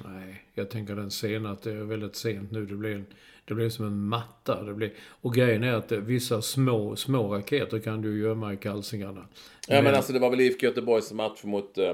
Nej, 0.04 0.44
jag 0.54 0.70
tänker 0.70 0.96
den 0.96 1.11
sena 1.11 1.50
att 1.50 1.62
det 1.62 1.72
är 1.72 1.85
väldigt 1.85 2.16
sent 2.16 2.50
nu. 2.50 2.66
Det 2.66 2.74
blev, 2.76 2.96
en, 2.96 3.07
det 3.44 3.54
blev 3.54 3.70
som 3.70 3.87
en 3.87 3.98
matta. 4.09 4.62
Det 4.62 4.74
blev, 4.74 4.90
och 5.09 5.35
grejen 5.35 5.64
är 5.64 5.72
att 5.74 5.92
vissa 5.92 6.42
små, 6.42 6.96
små 6.96 7.35
raketer 7.35 7.78
kan 7.78 8.02
du 8.02 8.18
gömma 8.20 8.52
i 8.52 8.57
kalsingarna. 8.57 9.26
Ja 9.68 9.83
men 9.83 9.94
alltså 9.94 10.12
det 10.12 10.18
var 10.18 10.30
väl 10.30 10.40
IFK 10.40 10.66
Göteborgs 10.66 11.12
match 11.12 11.44
mot... 11.44 11.78
eh, 11.78 11.92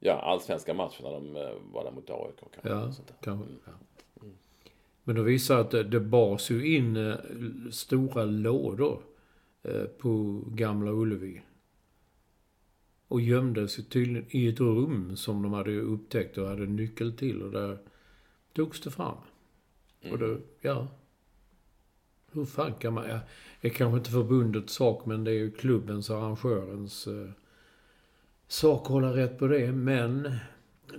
Ja, 0.00 0.12
allsvenska 0.12 0.74
matchen 0.74 1.02
när 1.04 1.10
de 1.12 1.36
eh, 1.36 1.52
var 1.72 1.84
där 1.84 1.90
mot 1.90 2.10
AIK 2.10 2.36
kanske. 2.52 2.68
Ja, 2.68 2.92
Sånt 2.92 3.08
där. 3.08 3.16
kanske. 3.22 3.46
Ja. 3.64 3.72
Men 5.04 5.16
det 5.16 5.22
visar 5.22 5.60
att 5.60 5.70
det, 5.70 6.00
bars 6.00 6.50
ju 6.50 6.76
in 6.76 6.96
eh, 6.96 7.14
stora 7.70 8.24
lådor 8.24 9.02
på 9.98 10.42
Gamla 10.46 10.90
Ullevi. 10.90 11.42
Och 13.08 13.20
gömdes 13.20 13.78
ju 13.78 13.82
tydligen 13.82 14.26
i 14.30 14.48
ett 14.48 14.60
rum 14.60 15.16
som 15.16 15.42
de 15.42 15.52
hade 15.52 15.80
upptäckt 15.80 16.38
och 16.38 16.48
hade 16.48 16.66
nyckel 16.66 17.12
till. 17.12 17.42
Och 17.42 17.50
där 17.50 17.78
togs 18.52 18.80
det 18.80 18.90
fram. 18.90 19.16
Och 20.10 20.18
då, 20.18 20.38
ja. 20.60 20.88
Hur 22.32 22.44
fan 22.44 22.74
kan 22.74 22.94
man... 22.94 23.08
Ja, 23.08 23.18
det 23.60 23.68
är 23.68 23.72
kanske 23.72 23.98
inte 23.98 24.10
förbundets 24.10 24.72
sak, 24.72 25.06
men 25.06 25.24
det 25.24 25.30
är 25.30 25.34
ju 25.34 25.50
klubbens, 25.50 26.10
arrangörens 26.10 27.06
eh, 27.06 27.30
sak 28.48 28.82
att 28.82 28.88
hålla 28.88 29.16
rätt 29.16 29.38
på 29.38 29.46
det. 29.46 29.72
Men 29.72 30.36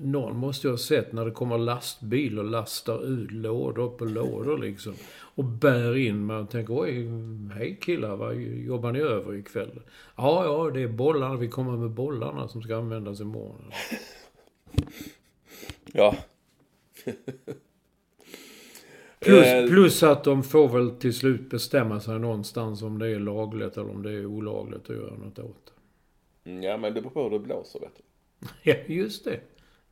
någon 0.01 0.37
måste 0.37 0.67
ju 0.67 0.71
ha 0.71 0.77
sett 0.77 1.13
när 1.13 1.25
det 1.25 1.31
kommer 1.31 1.57
lastbil 1.57 2.39
och 2.39 2.45
lastar 2.45 3.05
ut 3.07 3.31
lådor 3.31 3.89
på 3.89 4.05
lådor 4.05 4.57
liksom. 4.57 4.93
Och 5.35 5.43
bär 5.43 5.97
in. 5.97 6.25
Man 6.25 6.47
tänker, 6.47 6.81
oj, 6.81 7.07
hej 7.53 7.77
killar, 7.81 8.15
vad 8.15 8.35
jobbar 8.41 8.91
ni 8.91 8.99
över 8.99 9.35
ikväll? 9.35 9.81
Ja, 10.15 10.45
ja, 10.45 10.71
det 10.73 10.81
är 10.81 10.87
bollarna. 10.87 11.35
Vi 11.35 11.47
kommer 11.47 11.77
med 11.77 11.89
bollarna 11.89 12.47
som 12.47 12.61
ska 12.61 12.77
användas 12.77 13.21
imorgon. 13.21 13.71
Ja. 15.93 16.15
Plus, 19.19 19.45
Eh, 19.45 19.67
plus 19.67 20.03
att 20.03 20.23
de 20.23 20.43
får 20.43 20.69
väl 20.69 20.91
till 20.91 21.13
slut 21.13 21.49
bestämma 21.49 21.99
sig 21.99 22.19
någonstans 22.19 22.81
om 22.81 22.99
det 22.99 23.07
är 23.07 23.19
lagligt 23.19 23.77
eller 23.77 23.89
om 23.89 24.03
det 24.03 24.11
är 24.11 24.25
olagligt 24.25 24.89
att 24.89 24.95
göra 24.95 25.15
något 25.17 25.39
åt 25.39 25.71
det. 26.43 26.51
Ja 26.51 26.77
men 26.77 26.93
det 26.93 27.01
beror 27.01 27.11
på 27.11 27.23
hur 27.23 27.29
det 27.29 27.39
blåser 27.39 27.79
vet 27.79 27.97
du. 27.97 28.03
Ja, 28.71 28.75
just 28.87 29.25
det. 29.25 29.39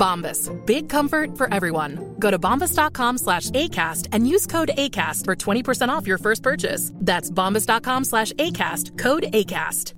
Bombas. 0.00 0.50
Big 0.66 0.88
comfort 0.88 1.36
for 1.36 1.52
everyone. 1.54 2.14
Go 2.18 2.30
to 2.30 2.38
bombas.com 2.38 3.18
slash 3.18 3.50
ACAST 3.50 4.08
and 4.12 4.26
use 4.26 4.46
code 4.46 4.70
ACAST 4.76 5.24
for 5.26 5.36
20% 5.36 5.88
off 5.88 6.06
your 6.06 6.18
first 6.18 6.42
purchase. 6.42 6.92
That's 6.94 7.30
bombas.com 7.30 8.04
slash 8.04 8.32
ACAST. 8.32 8.98
Code 8.98 9.26
ACAST. 9.32 9.94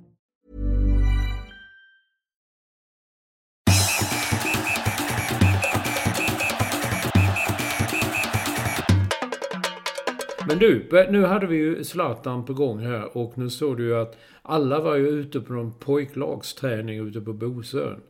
Men 10.47 10.59
du, 10.59 11.07
nu 11.11 11.25
hade 11.25 11.47
vi 11.47 11.55
ju 11.55 11.83
Zlatan 11.83 12.45
på 12.45 12.53
gång 12.53 12.79
här 12.79 13.17
och 13.17 13.37
nu 13.37 13.49
såg 13.49 13.77
du 13.77 13.83
ju 13.85 13.95
att 13.95 14.17
alla 14.41 14.79
var 14.79 14.95
ju 14.95 15.07
ute 15.07 15.39
på 15.39 15.53
någon 15.53 15.73
pojklagsträning 15.73 17.07
ute 17.07 17.21
på 17.21 17.33
Bosön. 17.33 18.01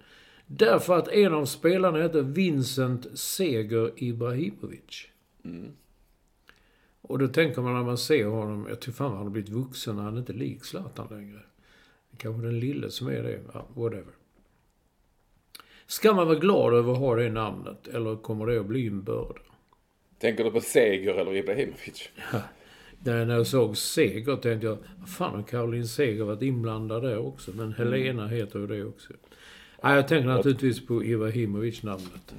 Därför 0.58 0.98
att 0.98 1.08
en 1.08 1.34
av 1.34 1.46
spelarna 1.46 2.02
heter 2.02 2.22
Vincent 2.22 3.20
Seger 3.20 3.92
Ibrahimovic. 3.96 5.08
Och 7.02 7.20
då 7.20 7.28
tänker 7.28 7.62
man 7.62 7.74
när 7.74 7.84
man 7.84 7.98
ser 7.98 8.26
honom, 8.26 8.66
jag 8.70 8.80
tror 8.80 8.94
fan 8.94 9.12
han 9.12 9.24
har 9.24 9.30
blivit 9.30 9.50
vuxen, 9.50 9.98
han 9.98 10.16
är 10.16 10.20
inte 10.20 10.34
lik 10.34 10.66
Zlatan 10.66 11.08
längre. 11.10 11.39
Det 12.12 12.18
kanske 12.18 12.42
den 12.42 12.60
lille 12.60 12.89
som 12.89 13.08
är 13.08 13.24
det, 13.24 13.39
ja, 13.54 13.68
whatever. 13.74 14.13
Ska 15.86 16.14
man 16.14 16.28
vara 16.28 16.39
glad 16.39 16.74
över 16.74 16.91
att 16.91 16.99
ha 16.99 17.16
det 17.16 17.30
namnet, 17.30 17.88
eller 17.88 18.16
kommer 18.16 18.45
det 18.45 18.60
att 18.60 18.66
bli 18.66 18.88
en 18.88 19.04
börda? 19.04 19.41
Tänker 20.20 20.43
du 20.43 20.51
på 20.51 20.62
Seger 20.62 21.14
eller 21.14 21.36
Ibrahimovic? 21.36 22.10
När 22.99 23.26
när 23.26 23.36
jag 23.36 23.47
såg 23.47 23.78
Seger 23.78 24.36
tänkte 24.36 24.68
jag, 24.68 24.78
vad 24.99 25.10
fan 25.10 25.36
har 25.36 25.43
Caroline 25.43 25.88
Seger 25.88 26.24
varit 26.24 26.41
inblandad 26.41 27.04
där 27.04 27.18
också? 27.18 27.51
Men 27.56 27.74
Helena 27.74 28.28
heter 28.28 28.60
ju 28.60 28.68
det 28.68 28.84
också. 28.84 29.14
Nej, 29.84 29.96
jag 29.96 30.08
tänker 30.08 30.28
naturligtvis 30.28 30.86
på 30.86 31.04
Ibrahimovic-namnet. 31.04 32.36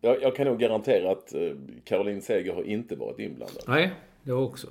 Jag, 0.00 0.22
jag 0.22 0.36
kan 0.36 0.46
nog 0.46 0.58
garantera 0.58 1.12
att 1.12 1.34
eh, 1.34 1.52
Caroline 1.84 2.22
Seger 2.22 2.54
har 2.54 2.62
inte 2.62 2.96
varit 2.96 3.18
inblandad. 3.18 3.64
Nej, 3.66 3.90
det 4.22 4.32
också. 4.32 4.68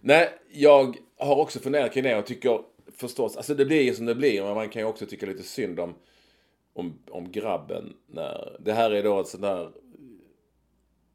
Nej, 0.00 0.28
jag 0.52 0.96
har 1.18 1.36
också 1.36 1.58
funderat 1.58 1.92
kring 1.92 2.04
det 2.04 2.18
och 2.18 2.26
tycker 2.26 2.60
förstås, 2.92 3.36
alltså 3.36 3.54
det 3.54 3.64
blir 3.64 3.82
ju 3.82 3.94
som 3.94 4.06
det 4.06 4.14
blir, 4.14 4.42
men 4.42 4.54
man 4.54 4.68
kan 4.68 4.82
ju 4.82 4.88
också 4.88 5.06
tycka 5.06 5.26
lite 5.26 5.42
synd 5.42 5.80
om, 5.80 5.94
om, 6.72 6.98
om 7.10 7.32
grabben. 7.32 7.96
När, 8.06 8.56
det 8.60 8.72
här 8.72 8.90
är 8.90 9.02
då 9.02 9.20
ett 9.20 9.28
sånt 9.28 9.42
där 9.42 9.70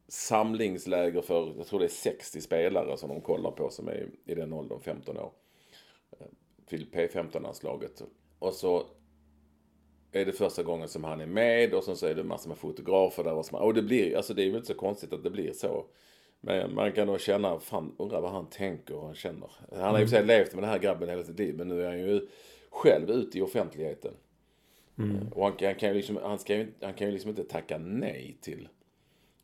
samlingsläger 0.08 1.22
för, 1.22 1.54
jag 1.58 1.68
tror 1.68 1.80
det 1.80 1.86
är 1.86 1.90
60 1.90 2.42
spelare 2.42 2.98
som 2.98 3.10
de 3.10 3.22
kollar 3.22 3.52
på 3.52 3.70
som 3.70 3.88
är 3.88 4.10
i 4.26 4.36
den 4.36 4.54
åldern, 4.54 4.80
15 4.80 5.18
år. 5.18 5.32
Eh, 6.20 6.26
Till 6.66 6.88
P15-landslaget. 6.92 8.02
och 8.40 8.54
så 8.54 8.86
är 10.12 10.26
det 10.26 10.32
första 10.32 10.64
gången 10.64 10.88
som 10.88 11.04
han 11.04 11.22
är 11.22 11.26
med 11.26 11.74
och 11.74 11.84
sen 11.84 11.96
så 11.96 12.06
är 12.06 12.16
det 12.16 12.24
massor 12.24 12.50
med 12.50 12.58
fotografer 12.58 13.24
där 13.24 13.34
och 13.34 13.46
så. 13.46 13.58
Och 13.58 13.74
det 13.74 13.82
blir, 13.82 14.18
alltså 14.18 14.34
det 14.34 14.42
är 14.42 14.46
ju 14.46 14.56
inte 14.56 14.68
så 14.68 14.74
konstigt 14.74 15.14
att 15.14 15.24
det 15.24 15.30
blir 15.30 15.54
så. 15.54 15.86
Men 16.42 16.76
man 16.76 16.92
kan 16.92 17.08
då 17.08 17.18
känna, 17.18 17.60
fan 17.60 17.96
undrar 17.98 18.22
vad 18.22 18.32
han 18.32 18.50
tänker 18.50 18.96
och 18.96 19.06
han 19.06 19.16
känner. 19.16 19.52
Han 19.72 19.82
har 19.82 20.00
ju 20.00 20.08
sig 20.08 20.26
levt 20.26 20.54
med 20.54 20.64
den 20.64 20.70
här 20.70 20.80
grabben 20.80 21.10
hela 21.10 21.24
sitt 21.24 21.40
liv 21.40 21.56
men 21.56 21.68
nu 21.68 21.84
är 21.84 21.88
han 21.88 22.00
ju 22.00 22.28
själv 22.70 23.10
ute 23.10 23.38
i 23.38 23.42
offentligheten. 23.42 24.14
Och 25.32 25.44
han, 25.44 25.54
han, 25.62 25.76
kan 25.76 25.90
ju 25.90 25.96
liksom, 25.96 26.20
han, 26.24 26.40
ska 26.40 26.56
ju, 26.56 26.72
han 26.82 26.94
kan 26.94 27.08
ju 27.08 27.14
liksom 27.14 27.30
inte 27.30 27.44
tacka 27.44 27.78
nej 27.78 28.38
till 28.42 28.68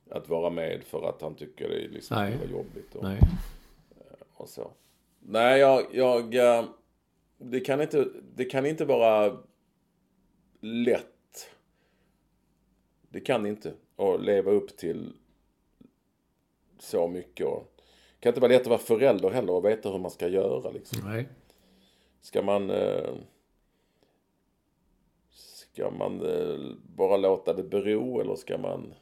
att 0.10 0.30
vara 0.30 0.50
med 0.50 0.84
för 0.84 1.10
att 1.10 1.22
han 1.22 1.36
tycker 1.36 1.70
det 1.70 1.86
är 1.86 1.90
liksom 1.90 2.18
Nej. 2.18 2.38
det 2.46 2.52
jobbigt. 2.52 2.96
Och, 2.96 3.04
Nej. 3.04 3.20
och 4.34 4.50
så. 4.50 4.72
Nej, 5.20 5.60
jag, 5.60 5.86
jag 5.92 6.36
eh, 6.36 6.66
det, 7.38 7.60
kan 7.60 7.82
inte, 7.82 8.08
det 8.36 8.46
kan 8.46 8.66
inte 8.66 8.86
vara 8.86 9.38
lätt. 10.66 11.50
Det 13.10 13.20
kan 13.20 13.46
inte. 13.46 13.74
Att 13.96 14.22
leva 14.22 14.52
upp 14.52 14.78
till 14.78 15.14
så 16.80 17.08
mycket. 17.08 17.48
Och, 17.48 17.72
det 17.78 18.20
kan 18.20 18.30
inte 18.30 18.42
vara 18.42 18.52
lätt 18.52 18.62
att 18.62 18.68
vara 18.68 18.80
förälder 18.80 19.30
heller 19.30 19.54
och 19.54 19.66
veta 19.66 19.92
hur 19.92 20.00
man 20.00 20.12
ska 20.12 20.28
göra. 20.28 20.72
Liksom. 20.72 21.00
Nej. 21.10 21.28
Ska 22.22 22.42
man... 22.42 22.70
Eh, 22.70 23.14
ska 25.30 25.92
man 25.92 26.26
eh, 26.26 26.76
bara 26.96 27.18
låta 27.18 27.54
det 27.54 27.64
bero 27.64 28.22
eller 28.22 28.36
ska 28.36 28.58
man... 28.58 28.94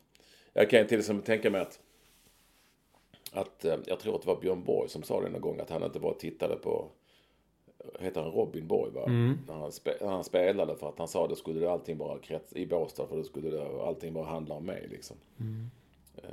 Jag 0.53 0.70
kan 0.70 0.88
till 0.88 0.99
exempel 0.99 1.26
tänka 1.26 1.49
mig 1.49 1.61
att... 1.61 1.80
Att 3.32 3.66
eh, 3.66 3.78
jag 3.86 3.99
tror 3.99 4.16
att 4.16 4.22
det 4.22 4.28
var 4.28 4.41
Björn 4.41 4.64
Borg 4.64 4.89
som 4.89 5.03
sa 5.03 5.22
det 5.22 5.30
någon 5.30 5.41
gång 5.41 5.59
att 5.59 5.70
han 5.70 5.84
inte 5.84 5.99
bara 5.99 6.14
tittade 6.14 6.55
på... 6.55 6.89
Heter 7.99 8.21
han 8.21 8.31
Robin 8.31 8.67
Borg 8.67 8.91
va? 8.91 9.05
När, 9.47 9.53
han 9.53 9.71
spe, 9.71 9.93
när 10.01 10.07
han 10.11 10.23
spelade 10.23 10.75
för 10.75 10.89
att 10.89 10.97
han 10.99 11.07
sa 11.07 11.27
det 11.27 11.36
skulle 11.36 11.71
allting 11.71 11.97
bara 11.97 12.19
krets 12.19 12.53
i 12.53 12.65
Båstad 12.65 13.07
för 13.07 13.15
då 13.17 13.23
skulle 13.23 13.49
det 13.49 13.84
allting 13.84 14.13
bara 14.13 14.25
handla 14.25 14.55
om 14.55 14.65
mig 14.65 14.88
liksom. 14.91 15.17
Eh, 16.17 16.29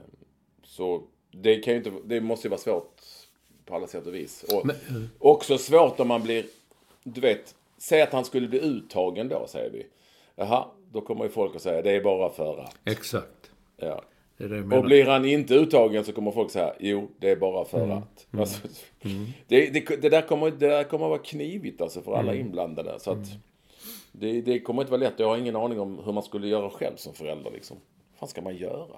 Så 0.62 1.03
det 1.30 1.57
kan 1.61 1.72
ju 1.74 1.78
inte... 1.78 1.92
Det 2.05 2.20
måste 2.20 2.46
ju 2.46 2.51
vara 2.51 2.61
svårt 2.61 3.01
på 3.64 3.74
alla 3.74 3.86
sätt 3.86 4.07
och 4.07 4.14
vis. 4.14 4.44
Och 4.55 4.66
Men, 4.66 4.76
också 5.18 5.59
svårt 5.59 6.01
om 6.01 6.09
man 6.09 6.22
blir, 6.22 6.46
du 7.03 7.20
vet, 7.20 7.55
säg 7.78 8.03
att 8.03 8.12
han 8.12 8.24
skulle 8.24 8.48
bli 8.48 8.61
uttagen 8.61 9.28
då, 9.28 9.46
säger 9.48 9.70
vi. 9.70 9.86
Jaha, 10.36 10.64
då 10.92 11.01
kommer 11.01 11.24
ju 11.24 11.30
folk 11.30 11.57
att 11.57 11.62
säga 11.62 11.82
det 11.82 11.90
är 11.90 12.03
bara 12.05 12.30
för 12.30 12.59
att. 12.59 12.76
Exakt. 12.84 13.51
Ja. 13.76 14.03
Det 14.49 14.49
det 14.49 14.76
Och 14.76 14.84
blir 14.84 15.07
han 15.07 15.24
inte 15.24 15.55
uttagen 15.55 16.05
så 16.05 16.12
kommer 16.12 16.30
folk 16.30 16.51
säga 16.51 16.74
jo, 16.80 17.09
det 17.18 17.30
är 17.30 17.36
bara 17.36 17.64
för 17.64 17.88
att. 17.97 18.26
Alltså, 18.41 18.68
det, 19.49 19.70
det, 19.70 20.03
det, 20.03 20.09
där 20.09 20.22
kommer, 20.22 20.51
det 20.51 20.66
där 20.68 20.84
kommer 20.84 21.05
att 21.07 21.11
vara 21.11 21.22
knivigt 21.22 21.80
alltså 21.80 22.03
för 22.03 22.14
alla 22.14 22.34
inblandade. 22.41 23.01
Så 23.01 23.11
att 23.11 23.18
det, 24.12 24.41
det 24.41 24.61
kommer 24.61 24.82
inte 24.82 24.91
vara 24.91 25.01
lätt. 25.01 25.14
Jag 25.18 25.28
har 25.28 25.36
ingen 25.36 25.57
aning 25.57 25.80
om 25.80 25.99
hur 26.05 26.12
man 26.12 26.22
skulle 26.22 26.49
göra 26.49 26.70
själv 26.70 26.97
som 26.97 27.14
förälder. 27.14 27.51
Liksom. 27.51 27.76
Vad 28.11 28.18
fan 28.18 28.28
ska 28.28 28.43
man 28.43 28.57
göra? 28.57 28.97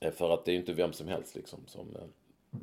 Eh, 0.00 0.12
För 0.12 0.34
att 0.34 0.44
det 0.44 0.50
är 0.50 0.52
ju 0.52 0.58
inte 0.60 0.72
vem 0.72 0.92
som 0.92 1.08
helst 1.08 1.34
liksom 1.36 1.60
som, 1.66 1.96
eh, 1.96 2.60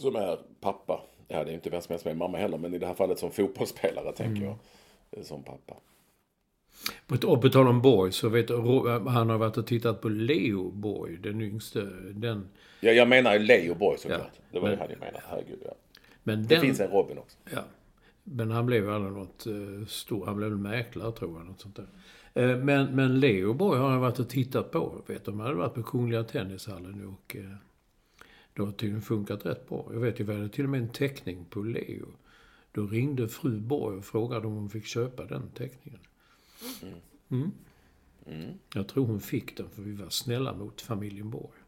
som 0.00 0.16
är 0.16 0.38
pappa. 0.60 1.00
Ja, 1.28 1.44
det 1.44 1.50
är 1.50 1.54
inte 1.54 1.70
vem 1.70 1.80
som 1.82 1.92
helst 1.92 2.02
som 2.02 2.10
är 2.10 2.14
mamma 2.16 2.38
heller, 2.38 2.58
men 2.58 2.74
i 2.74 2.78
det 2.78 2.86
här 2.86 2.94
fallet 2.94 3.18
som 3.18 3.30
fotbollsspelare 3.30 4.12
tänker 4.12 4.42
jag. 4.44 4.54
eh, 5.10 5.22
Som 5.22 5.42
pappa. 5.42 5.74
Och 7.24 7.42
på 7.42 7.48
tal 7.48 7.66
om 7.68 7.82
Borg 7.82 8.12
så 8.12 8.28
vet 8.28 8.50
Ro- 8.50 8.88
han 9.08 9.30
har 9.30 9.38
varit 9.38 9.56
och 9.56 9.66
tittat 9.66 10.00
på 10.00 10.08
Leo 10.08 10.70
Borg, 10.70 11.16
den 11.16 11.40
yngste. 11.40 11.80
Den, 12.14 12.48
Ja, 12.80 12.90
jag 12.90 13.08
menar 13.08 13.32
ju 13.32 13.38
Leo 13.38 13.74
Borg 13.74 13.98
såklart. 13.98 14.20
Ja, 14.34 14.40
Det 14.52 14.58
var 14.60 14.68
det 14.68 14.76
men- 14.76 14.80
han 14.80 14.90
jag 14.90 14.98
menade. 15.00 15.22
Herregud, 15.28 15.58
ja. 15.64 15.74
men 16.22 16.42
Det 16.42 16.48
den, 16.54 16.60
finns 16.62 16.80
en 16.80 16.90
Robin 16.90 17.18
också. 17.18 17.36
Ja. 17.50 17.60
Men 18.24 18.50
han 18.50 18.66
blev 18.66 18.90
aldrig 18.90 19.12
något 19.12 19.46
uh, 19.46 19.86
stor. 19.86 20.26
Han 20.26 20.36
blev 20.36 20.50
mäklare 20.58 21.12
tror 21.12 21.38
jag. 21.38 21.46
Något 21.46 21.60
sånt 21.60 21.76
där. 21.76 21.86
Eh, 22.34 22.56
men, 22.58 22.96
men 22.96 23.20
Leo 23.20 23.54
Borg 23.54 23.80
har 23.80 23.90
han 23.90 24.00
varit 24.00 24.18
och 24.18 24.28
tittat 24.28 24.70
på. 24.70 25.02
Vet 25.06 25.24
du, 25.24 25.30
de 25.30 25.40
hade 25.40 25.54
varit 25.54 25.74
på 25.74 25.82
Kungliga 25.82 26.24
Tennishallen 26.24 27.06
och 27.06 27.36
uh, 27.38 27.54
det 28.54 28.62
har 28.62 28.72
tydligen 28.72 29.02
funkat 29.02 29.46
rätt 29.46 29.68
bra. 29.68 29.86
Jag 29.92 30.00
vet 30.00 30.20
ju, 30.20 30.24
vi 30.24 30.32
hade 30.34 30.48
till 30.48 30.64
och 30.64 30.70
med 30.70 30.80
en 30.80 30.88
teckning 30.88 31.44
på 31.50 31.60
Leo. 31.62 32.06
Då 32.72 32.86
ringde 32.86 33.28
fru 33.28 33.60
Borg 33.60 33.96
och 33.98 34.04
frågade 34.04 34.46
om 34.46 34.54
hon 34.54 34.70
fick 34.70 34.86
köpa 34.86 35.24
den 35.24 35.42
teckningen. 35.54 36.00
Mm. 37.30 37.50
Jag 38.74 38.88
tror 38.88 39.06
hon 39.06 39.20
fick 39.20 39.56
den 39.56 39.70
för 39.70 39.82
vi 39.82 39.92
var 39.92 40.08
snälla 40.08 40.54
mot 40.54 40.80
familjen 40.80 41.30
Borg. 41.30 41.58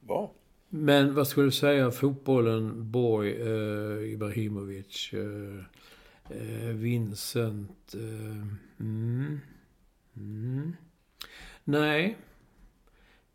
Bra. 0.00 0.32
Men 0.68 1.14
vad 1.14 1.28
skulle 1.28 1.46
du 1.46 1.52
säga? 1.52 1.90
Fotbollen, 1.90 2.90
Borg, 2.90 3.30
eh, 3.30 4.12
Ibrahimovic, 4.12 5.12
eh, 5.12 5.64
eh, 6.36 6.74
Vincent. 6.74 7.94
Eh, 7.94 8.46
mm, 8.80 9.40
mm. 10.16 10.76
Nej, 11.64 12.16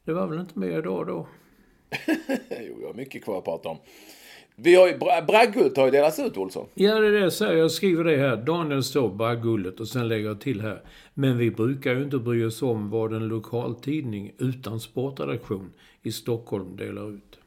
det 0.04 0.14
var 0.14 0.28
väl 0.28 0.40
inte 0.40 0.60
mer 0.60 0.80
idag 0.80 1.08
då. 1.08 1.28
Jo, 2.50 2.78
jag 2.82 2.88
har 2.88 2.94
mycket 2.94 3.24
kvar 3.24 3.38
att 3.38 3.44
prata 3.44 3.70
om. 3.70 3.78
Vi 4.56 4.76
har 4.76 4.88
ju, 4.88 4.98
Bra- 4.98 5.22
Bragdguld 5.28 5.78
har 5.78 5.86
ju 5.86 5.92
delats 5.92 6.20
ut, 6.20 6.38
Olsson. 6.38 6.68
Ja, 6.74 7.00
det 7.00 7.08
är 7.08 7.12
det 7.12 7.20
jag 7.20 7.34
säger. 7.34 7.58
Jag 7.58 7.72
skriver 7.72 8.04
det 8.04 8.18
här. 8.18 8.38
Daniel 8.38 8.84
står 8.84 9.10
bara 9.10 9.36
guldet 9.36 9.80
och 9.80 9.88
sen 9.88 10.08
lägger 10.08 10.28
jag 10.28 10.42
till 10.42 10.62
här. 10.62 10.82
Men 11.14 11.38
vi 11.38 11.52
brukar 11.52 11.96
ju 11.96 12.04
inte 12.04 12.18
bry 12.18 12.46
oss 12.46 12.62
om 12.62 12.90
vad 12.90 13.14
en 13.14 13.28
lokaltidning 13.28 14.32
utan 14.38 14.80
sportredaktion 14.80 15.74
i 16.04 16.12
Stockholm 16.12 16.76
delar 16.76 17.16
ut. 17.16 17.40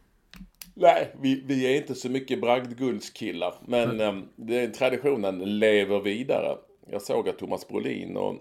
Nej, 0.74 1.14
vi, 1.20 1.44
vi 1.46 1.66
är 1.66 1.76
inte 1.76 1.94
så 1.94 2.08
mycket 2.08 2.40
bragdguldskillar. 2.40 3.54
Men 3.66 4.00
mm. 4.00 4.24
den 4.36 4.72
traditionen 4.72 5.58
lever 5.58 6.00
vidare. 6.00 6.56
Jag 6.90 7.02
såg 7.02 7.28
att 7.28 7.38
Thomas 7.38 7.68
Brolin 7.68 8.16
och 8.16 8.36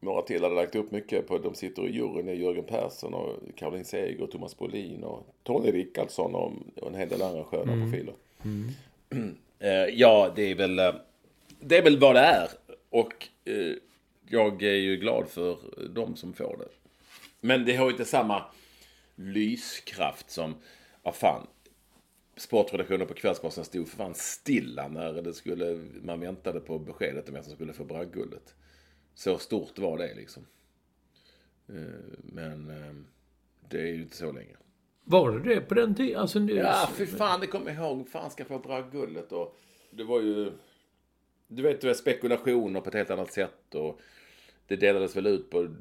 några 0.00 0.22
till 0.22 0.42
hade 0.42 0.54
lagt 0.54 0.74
upp 0.74 0.90
mycket 0.90 1.26
på, 1.26 1.38
de 1.38 1.54
sitter 1.54 1.88
i 1.88 1.92
juryn, 1.92 2.28
är 2.28 2.32
Jörgen 2.32 2.64
Persson 2.64 3.14
och 3.14 3.36
Caroline 3.56 3.84
Seger 3.84 4.22
och 4.22 4.30
Thomas 4.30 4.58
Brolin 4.58 5.04
och 5.04 5.26
Tony 5.42 5.72
Rickardsson 5.72 6.34
och, 6.34 6.52
en 6.86 6.94
hel 6.94 7.08
del 7.08 7.22
andra 7.22 7.44
sköna 7.44 7.72
profiler. 7.72 8.14
Eh, 9.62 9.70
ja, 9.72 10.32
det 10.36 10.42
är 10.42 10.54
väl, 10.54 10.78
eh, 10.78 10.94
det 11.60 11.78
är 11.78 11.82
väl 11.82 11.98
vad 11.98 12.14
det 12.14 12.20
är. 12.20 12.48
Och 12.90 13.28
eh, 13.44 13.74
jag 14.28 14.62
är 14.62 14.76
ju 14.76 14.96
glad 14.96 15.28
för 15.28 15.58
de 15.94 16.16
som 16.16 16.32
får 16.32 16.56
det. 16.58 16.68
Men 17.40 17.64
det 17.64 17.76
har 17.76 17.84
ju 17.84 17.90
inte 17.90 18.04
samma 18.04 18.44
lyskraft 19.14 20.30
som, 20.30 20.54
vad 21.02 21.14
fan, 21.14 21.46
sportredaktionen 22.36 23.06
på 23.06 23.14
Kvällsposten 23.14 23.64
stod 23.64 23.88
för 23.88 23.96
fan 23.96 24.14
stilla 24.14 24.88
när 24.88 25.12
det 25.12 25.34
skulle, 25.34 25.80
man 26.02 26.20
väntade 26.20 26.60
på 26.60 26.78
beskedet 26.78 27.28
om 27.28 27.34
vem 27.34 27.44
som 27.44 27.52
skulle 27.52 27.72
få 27.72 27.84
bragdguldet. 27.84 28.54
Så 29.14 29.38
stort 29.38 29.78
var 29.78 29.98
det 29.98 30.14
liksom. 30.14 30.46
Eh, 31.68 31.74
Men 32.22 32.70
eh, 32.70 32.94
det 33.68 33.80
är 33.80 33.86
ju 33.86 34.02
inte 34.02 34.16
så 34.16 34.32
länge. 34.32 34.56
Var 35.04 35.38
det 35.38 35.54
det 35.54 35.60
på 35.60 35.74
den 35.74 35.94
tiden? 35.94 36.20
Alltså, 36.20 36.38
nu, 36.38 36.54
Ja, 36.54 36.90
för 36.94 37.06
fan, 37.06 37.40
det 37.40 37.46
kommer 37.46 37.74
jag 37.74 37.86
ihåg. 37.90 38.08
Fan 38.08 38.30
ska 38.30 38.44
få 38.44 38.58
bragdguldet 38.58 39.32
och 39.32 39.56
det 39.90 40.04
var 40.04 40.20
ju... 40.20 40.52
Du 41.48 41.62
vet, 41.62 41.80
det 41.80 41.86
var 41.86 41.94
spekulationer 41.94 42.80
på 42.80 42.88
ett 42.88 42.94
helt 42.94 43.10
annat 43.10 43.32
sätt 43.32 43.74
och 43.74 44.00
det 44.66 44.76
delades 44.76 45.16
väl 45.16 45.26
ut 45.26 45.50
på, 45.50 45.74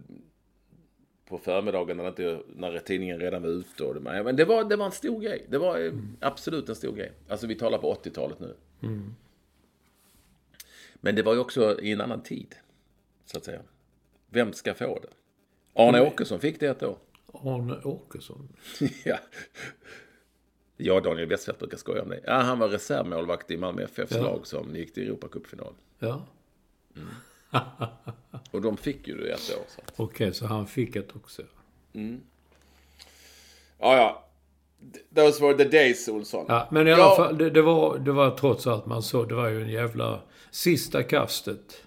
på 1.25 1.37
förmiddagen 1.37 1.97
när, 1.97 2.07
inte, 2.07 2.39
när 2.55 2.79
tidningen 2.79 3.19
redan 3.19 3.41
var 3.41 3.49
ute. 3.49 3.83
Och 3.83 3.93
det, 3.93 3.99
men 3.99 4.35
det 4.35 4.45
var, 4.45 4.63
det 4.63 4.75
var 4.75 4.85
en 4.85 4.91
stor 4.91 5.21
grej. 5.21 5.45
Det 5.49 5.57
var 5.57 5.79
eh, 5.79 5.93
absolut 6.19 6.69
en 6.69 6.75
stor 6.75 6.95
grej. 6.95 7.11
Alltså 7.27 7.47
vi 7.47 7.55
talar 7.55 7.77
på 7.77 7.93
80-talet 7.93 8.39
nu. 8.39 8.55
Men 10.93 11.15
det 11.15 11.23
var 11.23 11.33
ju 11.33 11.39
också 11.39 11.81
i 11.81 11.91
en 11.91 12.01
annan 12.01 12.23
tid, 12.23 12.55
så 13.31 13.37
att 13.37 13.45
säga. 13.45 13.61
Vem 14.29 14.53
ska 14.53 14.73
få 14.73 14.99
det? 14.99 15.07
Arne 15.73 16.01
Åkesson 16.01 16.39
fick 16.39 16.59
det 16.59 16.67
ett 16.67 16.83
år. 16.83 16.97
Arne 17.33 17.77
Åkesson. 17.83 18.49
ja. 19.05 19.17
Jag 20.77 20.97
och 20.97 21.03
Daniel 21.03 21.27
Westfeldt 21.29 21.59
brukar 21.59 21.77
skoja 21.77 22.01
om 22.01 22.09
det. 22.09 22.19
Ja, 22.25 22.33
han 22.33 22.59
var 22.59 22.67
reservmålvakt 22.69 23.51
i 23.51 23.57
Malmö 23.57 23.83
FFs 23.83 24.11
Ja. 24.11 24.21
lag 24.21 24.47
som 24.47 24.75
gick 24.75 24.93
till 24.93 25.07
Europacupfinal. 25.07 25.73
Ja. 25.99 26.25
Och 28.51 28.61
de 28.61 28.77
fick 28.77 29.07
ju 29.07 29.17
det 29.17 29.31
ett 29.31 29.57
år. 29.57 29.83
Okej, 30.05 30.33
så 30.33 30.45
han 30.45 30.67
fick 30.67 30.95
ett 30.95 31.15
också. 31.15 31.41
Ja, 31.91 32.17
ja. 33.97 34.25
Those 35.15 35.41
were 35.43 35.57
the 35.57 35.63
days, 35.63 36.07
Olsson. 36.07 36.45
Ja, 36.49 36.67
men 36.71 36.87
i 36.87 36.91
alla 36.93 37.03
Ja. 37.03 37.15
fall, 37.15 37.37
det, 37.37 37.49
det, 37.49 37.61
var, 37.61 37.97
det 37.97 38.11
var 38.11 38.37
trots 38.37 38.67
allt 38.67 38.85
man 38.85 39.03
såg, 39.03 39.29
det 39.29 39.35
var 39.35 39.47
ju 39.49 39.61
en 39.61 39.69
jävla 39.69 40.21
sista 40.51 41.03
kastet. 41.03 41.83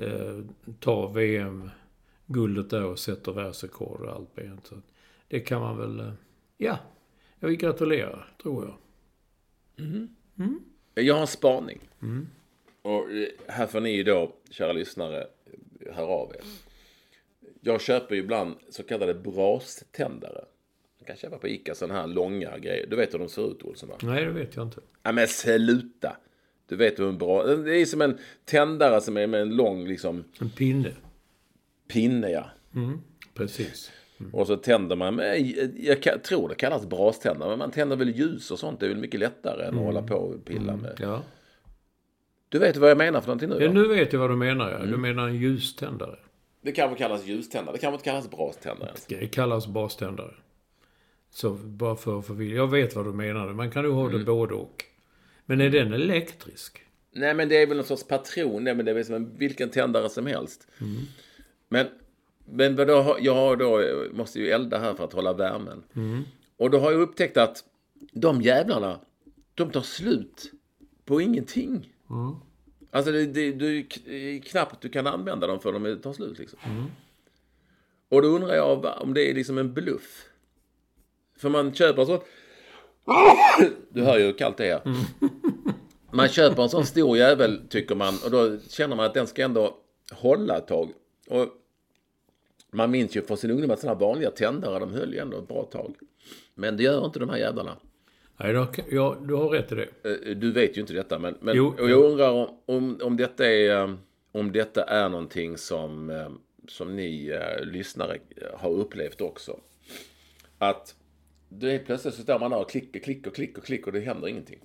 Eh, 0.00 0.38
tar 0.80 1.12
VM-guldet 1.12 2.70
där 2.70 2.84
och 2.84 2.98
sätter 2.98 3.32
världsrekord 3.32 4.00
och 4.00 4.12
allt 4.12 4.34
bent. 4.34 4.66
Så 4.66 4.74
det 5.28 5.40
kan 5.40 5.60
man 5.60 5.78
väl, 5.78 6.00
eh, 6.00 6.12
ja, 6.56 6.78
jag 7.40 7.48
vill 7.48 7.56
gratulera, 7.56 8.24
tror 8.42 8.64
jag. 8.64 8.76
Jag 10.94 11.14
har 11.14 11.20
en 11.20 11.26
spaning. 11.26 11.80
Och 12.82 13.10
eh, 13.10 13.28
här 13.46 13.66
får 13.66 13.80
ni 13.80 14.02
då, 14.02 14.32
kära 14.50 14.72
lyssnare, 14.72 15.26
höra 15.90 16.06
av 16.06 16.34
er. 16.34 16.40
Jag 17.60 17.80
köper 17.80 18.14
ju 18.14 18.20
ibland 18.20 18.54
så 18.68 18.82
kallade 18.82 19.14
braständare. 19.14 20.44
Man 20.98 21.06
kan 21.06 21.16
köpa 21.16 21.38
på 21.38 21.48
Ica 21.48 21.74
sådana 21.74 22.00
här 22.00 22.06
långa 22.06 22.58
grejer. 22.58 22.86
Du 22.86 22.96
vet 22.96 23.14
hur 23.14 23.18
de 23.18 23.28
ser 23.28 23.50
ut, 23.50 23.62
Olsson 23.62 23.88
va? 23.88 23.96
Nej, 24.02 24.24
det 24.24 24.30
vet 24.30 24.56
jag 24.56 24.66
inte. 24.66 24.80
Ja 25.02 25.12
men 25.12 25.28
sluta. 25.28 26.16
Du 26.70 26.76
vet 26.76 26.98
hur 26.98 27.08
en 27.08 27.18
bra... 27.18 27.44
Det 27.44 27.76
är 27.76 27.86
som 27.86 28.02
en 28.02 28.18
tändare 28.44 29.00
som 29.00 29.16
är 29.16 29.26
med 29.26 29.42
en 29.42 29.56
lång 29.56 29.86
liksom 29.86 30.24
En 30.40 30.50
pinne. 30.50 30.92
pinne, 31.88 32.30
ja. 32.30 32.50
Precis. 33.34 33.90
Och 34.32 34.46
så 34.46 34.56
tänder 34.56 34.96
man 34.96 35.14
med, 35.14 35.40
jag 35.76 36.22
tror 36.22 36.48
det 36.48 36.54
kallas 36.54 36.86
braständare, 36.86 37.48
men 37.50 37.58
man 37.58 37.70
tänder 37.70 37.96
väl 37.96 38.08
ljus 38.10 38.50
och 38.50 38.58
sånt. 38.58 38.80
Det 38.80 38.86
är 38.86 38.88
väl 38.88 38.98
mycket 38.98 39.20
lättare 39.20 39.64
än 39.64 39.78
att 39.78 39.84
hålla 39.84 40.02
på 40.02 40.14
och 40.14 40.44
pilla 40.44 40.76
med. 40.76 40.96
Ja. 40.98 41.22
Du 42.48 42.58
vet 42.58 42.76
vad 42.76 42.90
jag 42.90 42.98
menar 42.98 43.20
för 43.20 43.28
någonting 43.28 43.48
nu? 43.48 43.58
ja. 43.60 43.66
va? 43.66 43.74
Nu 43.74 43.88
vet 43.88 44.12
jag 44.12 44.20
vad 44.20 44.30
du 44.30 44.36
menar. 44.36 44.70
Ja. 44.70 44.86
Du 44.86 44.96
menar 44.96 45.28
en 45.28 45.36
ljuständare. 45.36 46.18
Det 46.62 46.72
kanske 46.72 46.98
kallas 46.98 47.26
ljuständare, 47.26 47.76
det 47.76 47.80
kanske 47.80 47.94
inte 47.94 48.04
kallas 48.04 48.30
braständare 48.30 48.88
ens. 48.88 49.06
Det 49.06 49.26
kallas 49.26 49.66
baständare. 49.66 50.34
Så 51.30 51.50
bara 51.50 51.96
för 51.96 52.18
att 52.18 52.26
förvirra. 52.26 52.56
Jag 52.56 52.70
vet 52.70 52.96
vad 52.96 53.04
du 53.04 53.12
menar. 53.12 53.48
Man 53.52 53.70
kan 53.70 53.84
ju 53.84 53.90
ha 53.90 54.08
det 54.08 54.18
både 54.18 54.54
och. 54.54 54.84
Men 55.50 55.60
är 55.60 55.70
den 55.70 55.92
elektrisk? 55.92 56.82
Nej, 57.12 57.34
men 57.34 57.48
det 57.48 57.62
är 57.62 57.66
väl 57.66 57.76
någon 57.76 57.86
sorts 57.86 58.04
patron, 58.04 58.64
nej, 58.64 58.74
men 58.74 58.84
det 58.84 58.90
är 58.90 58.94
väl 58.94 59.04
som 59.04 59.14
en, 59.14 59.38
vilken 59.38 59.70
tändare 59.70 60.08
som 60.08 60.26
helst. 60.26 60.68
Men, 61.68 61.86
men 62.44 62.76
vadå, 62.76 63.16
jag 63.20 63.34
har 63.34 63.56
då, 63.56 63.82
måste 64.12 64.40
ju 64.40 64.50
elda 64.50 64.78
här 64.78 64.94
för 64.94 65.04
att 65.04 65.12
hålla 65.12 65.32
värmen. 65.32 65.82
Och 66.56 66.70
då 66.70 66.78
har 66.78 66.92
jag 66.92 67.00
upptäckt 67.00 67.36
att 67.36 67.64
de 68.12 68.42
jävlarna, 68.42 69.00
de 69.54 69.70
tar 69.70 69.80
slut 69.80 70.52
på 71.04 71.20
ingenting. 71.20 71.92
Alltså 72.90 73.12
det, 73.12 73.26
det, 73.26 73.52
du, 73.52 73.78
eh, 73.78 74.42
knappt 74.42 74.80
du 74.80 74.88
kan 74.88 75.06
använda 75.06 75.46
dem 75.46 75.60
för 75.60 75.72
de 75.72 75.98
tar 76.02 76.12
slut 76.12 76.38
liksom. 76.38 76.58
Och 78.08 78.22
då 78.22 78.28
undrar 78.28 78.54
jag 78.54 78.84
om 79.02 79.14
det 79.14 79.30
är 79.30 79.34
liksom 79.34 79.58
en 79.58 79.72
bluff. 79.72 80.28
För 81.36 81.48
man 81.48 81.74
köper 81.74 82.04
så... 82.04 82.22
Du 83.92 84.02
hör 84.02 84.18
ju 84.18 84.24
hur 84.24 84.32
kallt 84.32 84.56
det 84.56 84.68
är. 84.68 84.80
Man 86.12 86.28
köper 86.28 86.62
en 86.62 86.68
sån 86.68 86.86
stor 86.86 87.16
jävel 87.18 87.60
tycker 87.68 87.94
man 87.94 88.14
och 88.24 88.30
då 88.30 88.58
känner 88.68 88.96
man 88.96 89.06
att 89.06 89.14
den 89.14 89.26
ska 89.26 89.42
ändå 89.44 89.76
hålla 90.12 90.56
ett 90.58 90.66
tag. 90.66 90.90
Och 91.28 91.46
man 92.70 92.90
minns 92.90 93.16
ju 93.16 93.22
från 93.22 93.36
sin 93.36 93.50
ungdom 93.50 93.70
att 93.70 93.80
sådana 93.80 93.98
vanliga 94.00 94.30
tändare 94.30 94.78
de 94.78 94.92
höll 94.92 95.12
ju 95.12 95.18
ändå 95.18 95.38
ett 95.38 95.48
bra 95.48 95.62
tag. 95.64 95.94
Men 96.54 96.76
det 96.76 96.82
gör 96.82 97.04
inte 97.04 97.18
de 97.18 97.28
här 97.30 97.38
jävlarna. 97.38 97.76
Nej, 98.36 98.52
då, 98.52 98.66
ja, 98.90 99.16
du 99.22 99.34
har 99.34 99.48
rätt 99.48 99.72
i 99.72 99.74
det. 99.74 99.88
Eh, 100.10 100.36
Du 100.36 100.52
vet 100.52 100.76
ju 100.76 100.80
inte 100.80 100.92
detta 100.92 101.18
men, 101.18 101.34
men 101.40 101.56
Jo. 101.56 101.74
och 101.78 101.90
jag 101.90 102.04
undrar 102.04 102.30
om, 102.30 102.48
om, 102.66 103.00
om 103.02 103.16
detta 103.16 103.46
är 103.46 103.82
eh, 103.84 103.94
om 104.32 104.52
detta 104.52 104.82
är 104.84 105.08
någonting 105.08 105.58
som, 105.58 106.10
eh, 106.10 106.28
som 106.68 106.96
ni 106.96 107.28
eh, 107.28 107.64
lyssnare 107.66 108.18
har 108.54 108.70
upplevt 108.70 109.20
också. 109.20 109.60
Att 110.58 110.94
det 111.48 111.72
är 111.72 111.78
plötsligt 111.78 112.14
så 112.14 112.22
står 112.22 112.38
man 112.38 112.50
där 112.50 112.58
och 112.58 112.70
klickar, 112.70 113.00
klickar, 113.00 113.30
klickar, 113.30 113.62
klickar 113.62 113.86
och 113.86 113.92
det 113.92 114.00
händer 114.00 114.28
ingenting. 114.28 114.58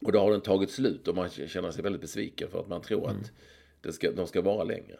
Och 0.00 0.12
då 0.12 0.18
har 0.18 0.30
den 0.30 0.40
tagit 0.40 0.70
slut 0.70 1.08
och 1.08 1.14
man 1.14 1.28
känner 1.30 1.70
sig 1.70 1.82
väldigt 1.82 2.00
besviken 2.00 2.48
för 2.50 2.60
att 2.60 2.68
man 2.68 2.80
tror 2.82 3.08
att 3.08 3.32
det 3.80 3.92
ska, 3.92 4.10
de 4.12 4.26
ska 4.26 4.40
vara 4.42 4.64
längre. 4.64 4.96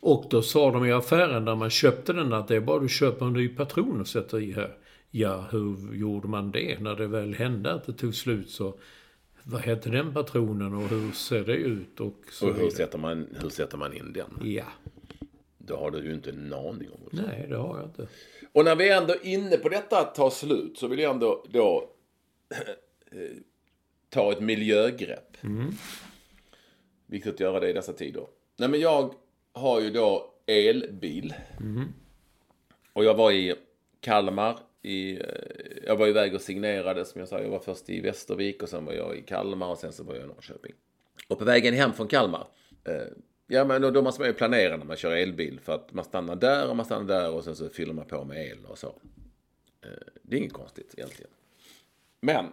Och 0.00 0.26
då 0.30 0.42
sa 0.42 0.70
de 0.70 0.86
i 0.86 0.92
affären 0.92 1.44
där 1.44 1.54
man 1.54 1.70
köpte 1.70 2.12
den 2.12 2.32
att 2.32 2.48
det 2.48 2.56
är 2.56 2.60
bara 2.60 2.80
du 2.80 2.88
köper 2.88 3.26
en 3.26 3.32
ny 3.32 3.48
patron 3.48 4.00
och 4.00 4.08
sätter 4.08 4.40
i 4.40 4.52
här. 4.52 4.78
Ja, 5.10 5.48
hur 5.50 5.94
gjorde 5.94 6.28
man 6.28 6.50
det 6.50 6.80
när 6.80 6.94
det 6.94 7.06
väl 7.06 7.34
hände 7.34 7.72
att 7.72 7.84
det 7.86 7.92
tog 7.92 8.14
slut 8.14 8.50
så... 8.50 8.78
Vad 9.42 9.60
hette 9.60 9.90
den 9.90 10.14
patronen 10.14 10.74
och 10.74 10.88
hur 10.88 11.12
ser 11.12 11.44
det 11.44 11.56
ut 11.56 12.00
och 12.00 12.14
så 12.30 12.46
Och 12.46 12.52
hur 12.52 12.60
vidare. 12.60 12.76
sätter 12.76 12.98
man, 12.98 13.26
hur 13.42 13.48
sätter 13.48 13.76
man 13.76 13.92
in 13.92 14.12
den? 14.12 14.38
Ja. 14.42 14.64
Det 15.58 15.74
har 15.74 15.90
du 15.90 15.98
ju 15.98 16.14
inte 16.14 16.30
en 16.30 16.52
aning 16.52 16.88
om. 16.90 17.00
Nej, 17.10 17.46
det 17.48 17.56
har 17.56 17.78
jag 17.78 17.86
inte. 17.86 18.08
Och 18.52 18.64
när 18.64 18.76
vi 18.76 18.88
är 18.88 18.96
ändå 18.96 19.14
inne 19.22 19.56
på 19.56 19.68
detta 19.68 20.00
att 20.00 20.14
ta 20.14 20.30
slut 20.30 20.78
så 20.78 20.86
vill 20.86 20.98
jag 20.98 21.14
ändå 21.14 21.44
då 21.50 21.90
eh, 23.12 23.20
ta 24.10 24.32
ett 24.32 24.40
miljögrepp. 24.40 25.36
Viktigt 27.06 27.34
att 27.34 27.40
göra 27.40 27.60
det 27.60 27.70
i 27.70 27.72
dessa 27.72 27.92
tider. 27.92 28.26
Nej 28.56 28.68
men 28.68 28.80
jag 28.80 29.14
har 29.52 29.80
ju 29.80 29.90
då 29.90 30.34
elbil. 30.46 31.34
Och 32.92 33.04
jag 33.04 33.14
var 33.14 33.32
i 33.32 33.54
Kalmar. 34.00 34.58
I, 34.82 35.12
eh, 35.12 35.24
jag 35.86 35.96
var 35.96 36.06
iväg 36.06 36.34
och 36.34 36.40
signerade 36.40 37.04
som 37.04 37.18
jag 37.18 37.28
sa. 37.28 37.40
Jag 37.40 37.50
var 37.50 37.58
först 37.58 37.90
i 37.90 38.00
Västervik 38.00 38.62
och 38.62 38.68
sen 38.68 38.84
var 38.84 38.92
jag 38.92 39.16
i 39.16 39.22
Kalmar 39.22 39.68
och 39.68 39.78
sen 39.78 39.92
så 39.92 40.04
var 40.04 40.14
jag 40.14 40.24
i 40.24 40.26
Norrköping. 40.26 40.72
Och 41.28 41.38
på 41.38 41.44
vägen 41.44 41.74
hem 41.74 41.92
från 41.92 42.08
Kalmar. 42.08 42.46
Eh, 42.84 42.94
ja 43.46 43.64
men 43.64 43.82
då, 43.82 43.90
då 43.90 44.02
måste 44.02 44.20
man 44.20 44.28
ju 44.28 44.34
planera 44.34 44.76
när 44.76 44.84
man 44.84 44.96
kör 44.96 45.16
elbil. 45.16 45.60
För 45.60 45.74
att 45.74 45.92
man 45.92 46.04
stannar 46.04 46.36
där 46.36 46.68
och 46.68 46.76
man 46.76 46.86
stannar 46.86 47.04
där 47.04 47.30
och 47.30 47.44
sen 47.44 47.56
så 47.56 47.68
fyller 47.68 47.94
man 47.94 48.06
på 48.06 48.24
med 48.24 48.46
el 48.46 48.64
och 48.66 48.78
så. 48.78 48.86
Eh, 49.84 49.90
det 50.22 50.36
är 50.36 50.40
inget 50.40 50.52
konstigt 50.52 50.94
egentligen. 50.96 51.30
Men 52.20 52.46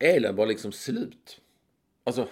elen 0.00 0.36
var 0.36 0.46
liksom 0.46 0.72
slut. 0.72 1.40
Alltså, 2.04 2.28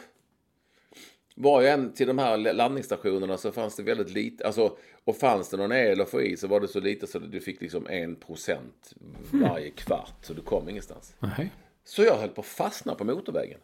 var 1.34 1.62
jag 1.62 1.72
än 1.72 1.92
till 1.92 2.06
de 2.06 2.18
här 2.18 2.36
landningsstationerna 2.36 3.36
så 3.36 3.52
fanns 3.52 3.76
det 3.76 3.82
väldigt 3.82 4.10
lite, 4.10 4.46
alltså, 4.46 4.76
och 5.04 5.16
fanns 5.16 5.50
det 5.50 5.56
någon 5.56 5.72
el 5.72 6.00
att 6.00 6.10
få 6.10 6.22
i 6.22 6.36
så 6.36 6.46
var 6.46 6.60
det 6.60 6.68
så 6.68 6.80
lite 6.80 7.06
så 7.06 7.18
att 7.18 7.32
du 7.32 7.40
fick 7.40 7.60
liksom 7.60 7.86
en 7.86 8.16
procent 8.16 8.94
varje 9.30 9.70
kvart, 9.70 10.24
så 10.24 10.34
du 10.34 10.42
kom 10.42 10.68
ingenstans. 10.68 11.14
Nej. 11.18 11.52
Så 11.84 12.02
jag 12.02 12.18
höll 12.18 12.28
på 12.28 12.40
att 12.40 12.46
fastna 12.46 12.94
på 12.94 13.04
motorvägen. 13.04 13.60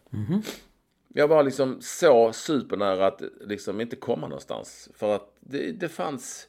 Jag 1.07 1.27
var 1.27 1.43
liksom 1.43 1.77
så 1.81 2.33
supernära 2.33 3.07
att 3.07 3.21
liksom 3.41 3.81
inte 3.81 3.95
komma 3.95 4.27
någonstans. 4.27 4.89
För 4.93 5.15
att 5.15 5.35
det, 5.39 5.71
det 5.71 5.89
fanns... 5.89 6.47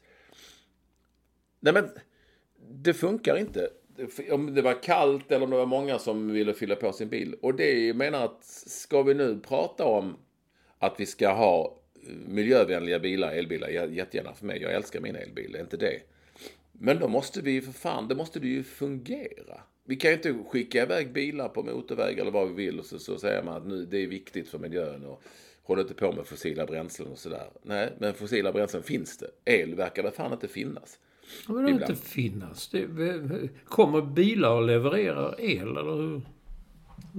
Nej 1.61 1.73
men, 1.73 1.91
det 2.69 2.95
funkar 2.95 3.37
inte. 3.37 3.69
Om 4.31 4.55
det 4.55 4.63
var 4.63 4.83
kallt 4.83 5.33
eller 5.33 5.45
om 5.45 5.51
det 5.51 5.57
var 5.57 5.67
många 5.67 5.99
som 5.99 6.33
ville 6.33 6.55
fylla 6.55 6.77
på 6.77 6.93
sin 6.93 7.09
bil. 7.09 7.37
Och 7.41 7.55
det 7.55 7.97
menar 7.97 8.25
att 8.25 8.45
ska 8.67 9.03
vi 9.03 9.15
nu 9.15 9.41
prata 9.41 9.85
om 9.85 10.17
att 10.79 11.01
vi 11.01 11.07
ska 11.07 11.33
ha 11.33 11.81
eh, 11.95 12.13
miljövänliga 12.29 12.99
bilar, 12.99 13.33
elbilar, 13.33 13.69
jättegärna 13.69 14.35
för 14.35 14.47
mig. 14.47 14.63
Jag 14.63 14.73
älskar 14.73 15.01
min 15.01 15.17
elbil, 15.17 15.53
det 15.53 15.59
är 15.59 15.63
inte 15.63 15.77
det. 15.77 16.01
Men 16.73 16.99
då 16.99 17.09
måste 17.09 17.41
vi 17.41 17.51
ju 17.51 17.63
för 17.63 17.73
fan, 17.73 18.09
då 18.09 18.15
måste 18.15 18.41
det 18.41 18.49
ju 18.49 18.63
fungera. 18.63 19.61
Vi 19.85 19.97
kan 19.97 20.11
ju 20.11 20.17
inte 20.17 20.35
skicka 20.49 20.83
iväg 20.83 21.13
bilar 21.13 21.49
på 21.49 21.63
motorväg 21.63 22.19
eller 22.19 22.31
vad 22.31 22.49
vi 22.49 22.55
vill 22.55 22.79
och 22.79 22.87
så, 22.87 22.99
så 22.99 23.19
säger 23.19 23.43
man 23.43 23.57
att 23.57 23.67
nu 23.67 23.87
det 23.87 23.99
är 23.99 24.07
viktigt 24.07 24.49
för 24.49 24.59
miljön 24.59 25.05
och 25.07 25.23
håller 25.63 25.83
inte 25.83 25.95
på 25.95 26.13
med 26.13 26.27
fossila 26.27 26.67
bränslen 26.67 27.09
och 27.09 27.19
sådär. 27.19 27.51
Nej, 27.63 27.93
men 27.99 28.15
fossila 28.15 28.53
bränslen 28.53 28.83
finns 28.83 29.19
det. 29.19 29.31
El 29.45 29.75
verkar 29.75 30.03
det 30.03 30.11
fan 30.11 30.33
inte 30.33 30.49
finnas. 30.49 30.99
Men 31.47 31.65
det 31.65 31.71
inte 31.71 31.95
finnas. 31.95 32.69
Det, 32.69 32.89
kommer 33.65 34.03
bilar 34.03 34.51
och 34.51 34.67
levererar 34.67 35.41
el, 35.41 35.77
eller 35.77 35.95
hur? 35.95 36.23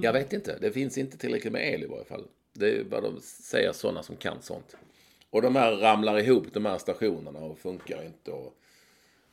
Jag 0.01 0.14
vet 0.14 0.34
inte. 0.34 0.58
Det 0.62 0.72
finns 0.72 0.97
inte 0.97 1.18
tillräckligt 1.18 1.53
med 1.53 1.74
el 1.74 1.84
i 1.84 1.88
varje 1.88 2.05
fall. 2.05 2.28
Det 2.53 2.70
är 2.70 2.84
vad 2.84 3.03
de 3.03 3.22
säger, 3.22 3.72
sådana 3.72 4.03
som 4.03 4.16
kan 4.16 4.41
sånt. 4.41 4.78
Och 5.30 5.41
de 5.41 5.55
här 5.55 5.76
ramlar 5.76 6.20
ihop, 6.20 6.53
de 6.53 6.66
här 6.66 6.78
stationerna, 6.78 7.39
och 7.39 7.60
funkar 7.60 8.05
inte. 8.05 8.32
Och, 8.32 8.53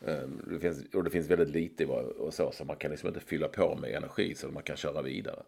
ehm, 0.07 0.43
det, 0.51 0.61
finns, 0.61 0.95
och 0.95 1.05
det 1.05 1.11
finns 1.11 1.31
väldigt 1.31 1.49
lite 1.49 1.87
och 1.87 2.35
så, 2.35 2.53
så 2.53 2.65
man 2.65 2.77
kan 2.77 2.91
liksom 2.91 3.09
inte 3.09 3.21
fylla 3.21 3.49
på 3.49 3.77
med 3.77 3.91
energi 3.91 4.35
så 4.35 4.47
att 4.47 4.53
man 4.53 4.63
kan 4.63 4.77
köra 4.77 5.03
vidare. 5.03 5.43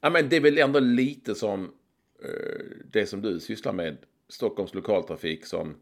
Ja, 0.00 0.10
men 0.10 0.28
det 0.28 0.36
är 0.36 0.40
väl 0.40 0.58
ändå 0.58 0.80
lite 0.80 1.34
som 1.34 1.72
eh, 2.24 2.64
det 2.92 3.06
som 3.06 3.22
du 3.22 3.40
sysslar 3.40 3.72
med, 3.72 3.96
Stockholms 4.28 4.74
lokaltrafik 4.74 5.46
som, 5.46 5.76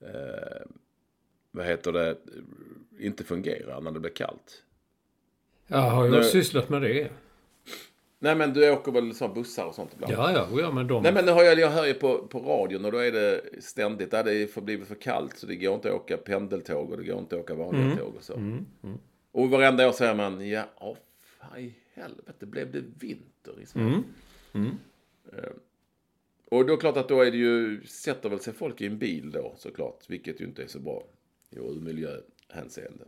eh, 0.00 0.66
vad 1.54 1.66
heter 1.66 1.92
det, 1.92 2.16
inte 2.98 3.24
fungerar 3.24 3.80
när 3.80 3.90
det 3.90 4.00
blir 4.00 4.10
kallt. 4.10 4.62
Ja, 5.66 5.78
har 5.78 6.04
jag 6.04 6.12
Nu- 6.12 6.24
sysslat 6.24 6.68
med 6.68 6.82
det? 6.82 7.10
Nej 8.18 8.34
men 8.36 8.52
du 8.52 8.70
åker 8.70 8.92
väl 8.92 9.14
så 9.14 9.28
bussar 9.28 9.66
och 9.66 9.74
sånt 9.74 9.90
ibland? 9.94 10.12
Ja, 10.12 10.32
ja, 10.32 10.60
ja 10.60 10.70
men 10.72 10.86
de... 10.86 11.02
Nej 11.02 11.12
men 11.12 11.24
nu 11.24 11.30
har 11.32 11.42
jag, 11.44 11.58
jag 11.58 11.70
hör 11.70 11.86
ju 11.86 11.94
på, 11.94 12.26
på 12.26 12.38
radion 12.40 12.84
och 12.84 12.92
då 12.92 12.98
är 12.98 13.12
det 13.12 13.40
ständigt, 13.60 14.10
där 14.10 14.24
det 14.24 14.46
får 14.46 14.62
blivit 14.62 14.88
för 14.88 14.94
kallt 14.94 15.38
så 15.38 15.46
det 15.46 15.56
går 15.56 15.74
inte 15.74 15.88
att 15.88 15.94
åka 15.94 16.16
pendeltåg 16.16 16.90
och 16.90 16.96
det 16.96 17.04
går 17.04 17.18
inte 17.18 17.34
att 17.36 17.40
åka 17.40 17.54
vanliga 17.54 17.96
tåg 17.96 18.14
och 18.16 18.22
så. 18.24 18.40
Och 19.32 19.50
varenda 19.50 19.88
år 19.88 19.92
säger 19.92 20.14
man, 20.14 20.48
ja, 20.48 20.64
åh, 20.80 20.96
fan 21.38 21.58
i 21.60 21.74
helvete, 21.94 22.46
blev 22.46 22.72
det 22.72 22.82
vinter 22.98 23.60
i 23.62 23.66
Sverige? 23.66 24.02
Eh, 25.32 25.50
Och 26.48 26.66
då 26.66 26.72
är 26.72 26.76
det 26.76 26.80
klart 26.80 26.96
att 26.96 27.08
då 27.08 27.20
är 27.20 27.30
det 27.30 27.36
ju, 27.36 27.82
sätter 27.86 28.28
väl 28.28 28.40
sig 28.40 28.52
folk 28.54 28.80
i 28.80 28.86
en 28.86 28.98
bil 28.98 29.30
då 29.30 29.54
såklart, 29.56 30.04
vilket 30.08 30.40
ju 30.40 30.44
inte 30.44 30.62
är 30.62 30.66
så 30.66 30.78
bra 30.78 31.02
ur 31.60 31.80
miljöhänseende. 31.80 33.04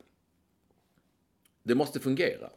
Det 1.63 1.75
måste 1.75 2.01
fungera. 2.01 2.51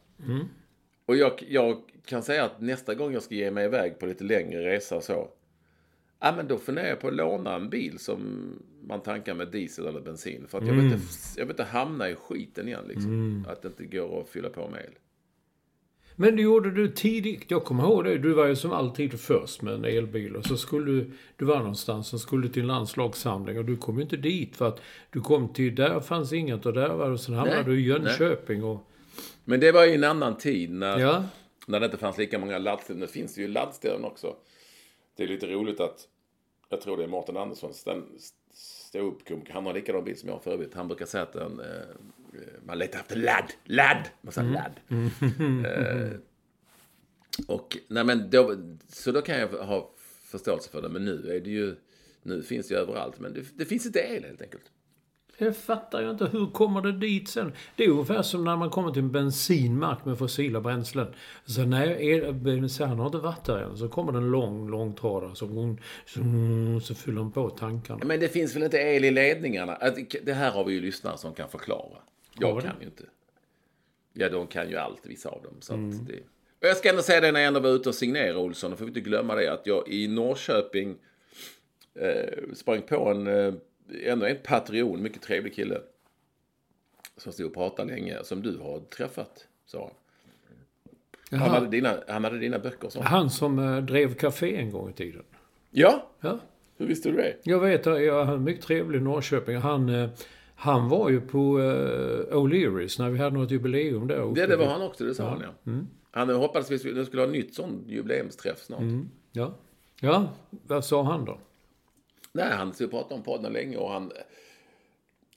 Och 1.06 1.16
jag, 1.16 1.44
jag 1.48 1.82
kan 2.06 2.24
säga 2.24 2.46
att 2.46 2.62
nästa 2.62 2.96
gång 2.96 3.14
jag 3.14 3.24
ska 3.24 3.36
ge 3.36 3.52
mig 3.52 3.66
iväg 3.66 4.00
på 4.00 4.06
lite 4.06 4.24
längre 4.24 4.66
resa 4.66 4.96
och 4.96 5.04
så. 5.04 5.30
Ja 6.20 6.34
men 6.36 6.48
då 6.48 6.58
funderar 6.58 6.88
jag 6.88 7.00
på 7.00 7.08
att 7.08 7.16
låna 7.16 7.56
en 7.56 7.70
bil 7.70 8.00
som 8.00 8.52
man 8.82 9.02
tankar 9.02 9.34
med 9.34 9.48
diesel 9.52 9.86
eller 9.86 10.02
bensin. 10.02 10.48
För 10.48 10.58
att 10.58 10.68
jag, 10.68 10.74
vill 10.74 10.86
inte, 10.86 11.00
jag 11.38 11.46
vill 11.46 11.54
inte 11.54 11.64
hamna 11.64 12.10
i 12.10 12.16
skiten 12.16 12.68
igen 12.68 12.86
liksom. 12.88 13.46
Att 13.48 13.62
det 13.62 13.68
inte 13.68 13.86
går 13.86 14.22
att 14.22 14.30
fylla 14.30 14.50
på 14.50 14.70
med 14.70 14.86
el. 14.86 14.94
Men 16.22 16.36
det 16.36 16.42
gjorde 16.42 16.72
du 16.72 16.88
tidigt. 16.88 17.52
Jag 17.52 17.64
kommer 17.64 17.84
ihåg 17.84 18.04
det. 18.04 18.18
Du 18.18 18.34
var 18.34 18.46
ju 18.46 18.56
som 18.56 18.72
alltid 18.72 19.20
först 19.20 19.62
med 19.62 19.74
en 19.74 19.86
elbil. 19.86 20.36
Och 20.36 20.46
så 20.46 20.58
skulle 20.58 20.92
du... 20.92 21.12
Du 21.36 21.46
var 21.46 21.58
någonstans 21.58 22.14
och 22.14 22.20
skulle 22.20 22.50
till 22.50 22.62
en 22.62 22.68
landslagssamling. 22.68 23.58
Och 23.58 23.66
du 23.66 23.78
kom 23.78 23.96
ju 23.96 24.02
inte 24.02 24.18
dit 24.18 24.56
för 24.56 24.68
att 24.68 24.82
du 25.10 25.22
kom 25.22 25.54
till... 25.54 25.76
Där 25.76 26.00
fanns 26.00 26.34
inget 26.34 26.66
och 26.66 26.74
där 26.74 26.90
var 26.90 27.10
det... 27.10 27.18
Sen 27.18 27.34
hamnade 27.34 27.64
du 27.64 27.80
i 27.80 27.84
Jönköping 27.84 28.64
och... 28.64 28.88
Men 29.44 29.60
det 29.60 29.72
var 29.72 29.86
ju 29.86 29.94
en 29.94 30.04
annan 30.04 30.38
tid 30.38 30.72
när, 30.72 31.00
Ja. 31.00 31.24
När 31.68 31.80
det 31.80 31.86
inte 31.86 31.98
fanns 31.98 32.18
lika 32.18 32.40
många 32.40 32.58
laddställen. 32.58 33.00
Nu 33.00 33.08
finns 33.08 33.36
det 33.36 33.42
ju 33.42 33.48
laddställen 33.48 34.04
också. 34.04 34.36
Det 35.18 35.24
är 35.24 35.28
lite 35.28 35.48
roligt 35.48 35.80
att, 35.80 36.08
jag 36.70 36.82
tror 36.82 36.98
det 36.98 37.04
är 37.04 37.08
Mårten 37.08 37.38
Andersson, 37.38 37.72
ståuppkomiker. 38.54 39.54
Han 39.54 39.66
har 39.66 39.74
likadan 39.74 40.04
bil 40.04 40.20
som 40.20 40.30
jag 40.30 40.44
för 40.44 40.52
övrigt. 40.52 40.74
Han 40.74 40.88
brukar 40.88 41.06
säga 41.06 41.24
att 41.24 41.36
en, 41.36 41.60
eh, 41.60 41.66
man 42.66 42.78
letar 42.78 43.00
efter 43.00 43.16
ladd, 43.16 43.54
ladd. 43.64 44.10
Man 44.22 44.34
säger 44.34 44.50
ladd. 44.50 44.80
Eh, 45.66 46.20
och, 47.48 47.78
nej 47.88 48.04
men 48.04 48.30
då, 48.30 48.56
så 48.88 49.12
då 49.12 49.22
kan 49.22 49.40
jag 49.40 49.48
ha 49.48 49.92
förståelse 50.24 50.70
för 50.70 50.82
det. 50.82 50.90
Men 50.90 51.06
nu 51.06 51.36
är 51.36 51.40
det 51.40 51.50
ju, 51.50 51.76
nu 52.24 52.44
finns 52.44 52.68
det 52.68 52.74
ju 52.74 52.80
överallt. 52.82 53.20
Men 53.20 53.34
det, 53.34 53.42
det 53.58 53.66
finns 53.66 53.86
inte 53.86 54.00
el 54.00 54.24
helt 54.24 54.42
enkelt. 54.42 54.64
Jag 55.42 55.58
fattar 55.58 56.02
ju 56.02 56.10
inte. 56.10 56.26
Hur 56.26 56.48
kommer 56.48 56.82
det 56.82 56.92
dit 56.92 57.30
sen? 57.30 57.54
Det 57.76 57.86
är 57.86 57.90
ungefär 57.90 58.22
som 58.22 58.44
när 58.44 58.56
man 58.56 58.70
kommer 58.70 58.92
till 58.92 59.02
en 59.02 59.12
bensinmack 59.12 60.06
med 60.06 60.18
fossila 60.18 60.62
bränslen. 60.62 61.08
Så 61.46 61.66
nej, 61.66 62.34
bensin 62.34 62.88
har 62.88 63.06
inte 63.06 63.18
varit 63.18 63.46
där 63.46 63.60
än. 63.60 63.78
Så 63.78 63.90
kommer 63.90 64.12
det 64.12 64.18
en 64.18 64.32
lång, 64.32 64.70
lång 64.70 64.94
tråd 64.94 65.38
så, 65.38 65.76
så, 66.06 66.22
så 66.84 66.96
fyller 66.96 67.18
de 67.18 67.32
på 67.32 67.50
tankarna. 67.50 68.06
Men 68.06 68.20
det 68.20 68.28
finns 68.28 68.56
väl 68.56 68.64
inte 68.64 68.78
el 68.78 69.06
i 69.06 69.12
ledningarna? 69.12 69.78
Det 70.24 70.34
här 70.34 70.52
har 70.52 70.64
vi 70.64 70.74
ju 70.74 70.82
lyssnare 70.82 71.18
som 71.18 71.34
kan 71.34 71.50
förklara. 71.50 71.98
Jag 72.40 72.58
ja, 72.58 72.62
kan 72.62 72.76
ju 72.80 72.86
inte. 72.86 73.04
Ja, 74.14 74.30
de 74.30 74.48
kan 74.48 74.70
ju 74.70 74.76
allt, 74.76 75.06
vissa 75.06 75.30
av 75.30 75.44
dem. 75.44 75.56
Så 75.60 75.74
mm. 75.74 76.06
det... 76.06 76.20
Och 76.62 76.68
jag 76.68 76.78
ska 76.78 76.90
ändå 76.90 77.02
säga 77.02 77.22
det 77.22 77.32
när 77.32 77.40
jag 77.40 77.48
ändå 77.48 77.60
var 77.60 77.70
ute 77.70 77.90
och 77.90 77.96
signera 77.96 78.38
Olsson. 78.38 78.78
Får 78.78 78.86
vi 78.86 78.90
inte 78.90 79.02
glömma 79.02 79.36
det 79.36 79.54
att 79.54 79.68
jag 79.68 79.88
i 79.88 80.08
Norrköping 80.08 80.98
eh, 81.96 82.54
sprang 82.54 82.82
på 82.82 83.10
en 83.10 83.28
eh, 83.28 83.54
ändå 84.04 84.26
en 84.26 84.38
Patreon, 84.44 85.02
mycket 85.02 85.22
trevlig 85.22 85.56
kille. 85.56 85.82
Som 87.18 87.34
stod 87.34 87.46
och 87.46 87.54
pratade 87.54 87.94
länge, 87.94 88.24
som 88.24 88.42
du 88.42 88.58
har 88.58 88.80
träffat, 88.80 89.48
sa 89.66 89.80
han. 89.80 89.96
Han 91.40 91.50
hade, 91.50 91.68
dina, 91.68 91.98
han 92.08 92.24
hade 92.24 92.40
dina 92.40 92.60
böcker. 92.60 92.90
Så. 92.90 93.02
Han 93.02 93.30
som 93.30 93.60
uh, 93.60 93.84
drev 93.84 94.14
café 94.14 94.56
en 94.56 94.72
gång 94.72 94.90
i 94.90 94.94
tiden. 94.94 95.24
Ja? 95.72 96.10
ja. 96.22 96.40
Hur 96.78 96.86
visste 96.86 97.10
du 97.10 97.16
det? 97.16 97.36
Jag 97.44 97.60
vet, 97.60 97.86
jag 97.86 98.26
har 98.26 98.38
mycket 98.38 98.66
trevlig 98.66 99.00
i 99.00 99.02
Norrköping. 99.02 99.58
Han, 99.58 99.90
uh, 99.90 100.10
han 100.60 100.90
var 100.90 101.10
ju 101.10 101.22
på 101.22 101.60
uh, 101.60 102.38
O'Learys 102.38 103.02
när 103.02 103.10
vi 103.10 103.18
hade 103.20 103.38
något 103.38 103.52
jubileum 103.52 104.08
där. 104.08 104.36
Det, 104.36 104.48
det 104.48 104.58
var 104.58 104.66
han 104.66 104.82
också, 104.82 105.04
det 105.04 105.16
sa 105.16 105.24
ja. 105.24 105.30
han 105.30 105.42
ja. 105.42 105.72
Mm. 105.72 105.88
Han 106.12 106.30
hoppades 106.30 106.72
att 106.72 106.86
vi 106.86 107.06
skulle 107.06 107.22
ha 107.22 107.30
nytt 107.30 107.56
sån 107.56 107.84
jubileumsträff 107.88 108.62
snart. 108.62 108.80
Mm. 108.80 109.10
Ja. 109.32 109.54
Ja, 110.02 110.30
vad 110.50 110.86
sa 110.86 111.04
han 111.04 111.26
då? 111.26 111.38
Nej, 112.32 112.52
han 112.52 112.68
har 112.68 112.88
pratat 112.88 113.12
om 113.12 113.24
podden 113.24 113.54
länge 113.54 113.78
och 113.78 113.92
han... 113.92 114.12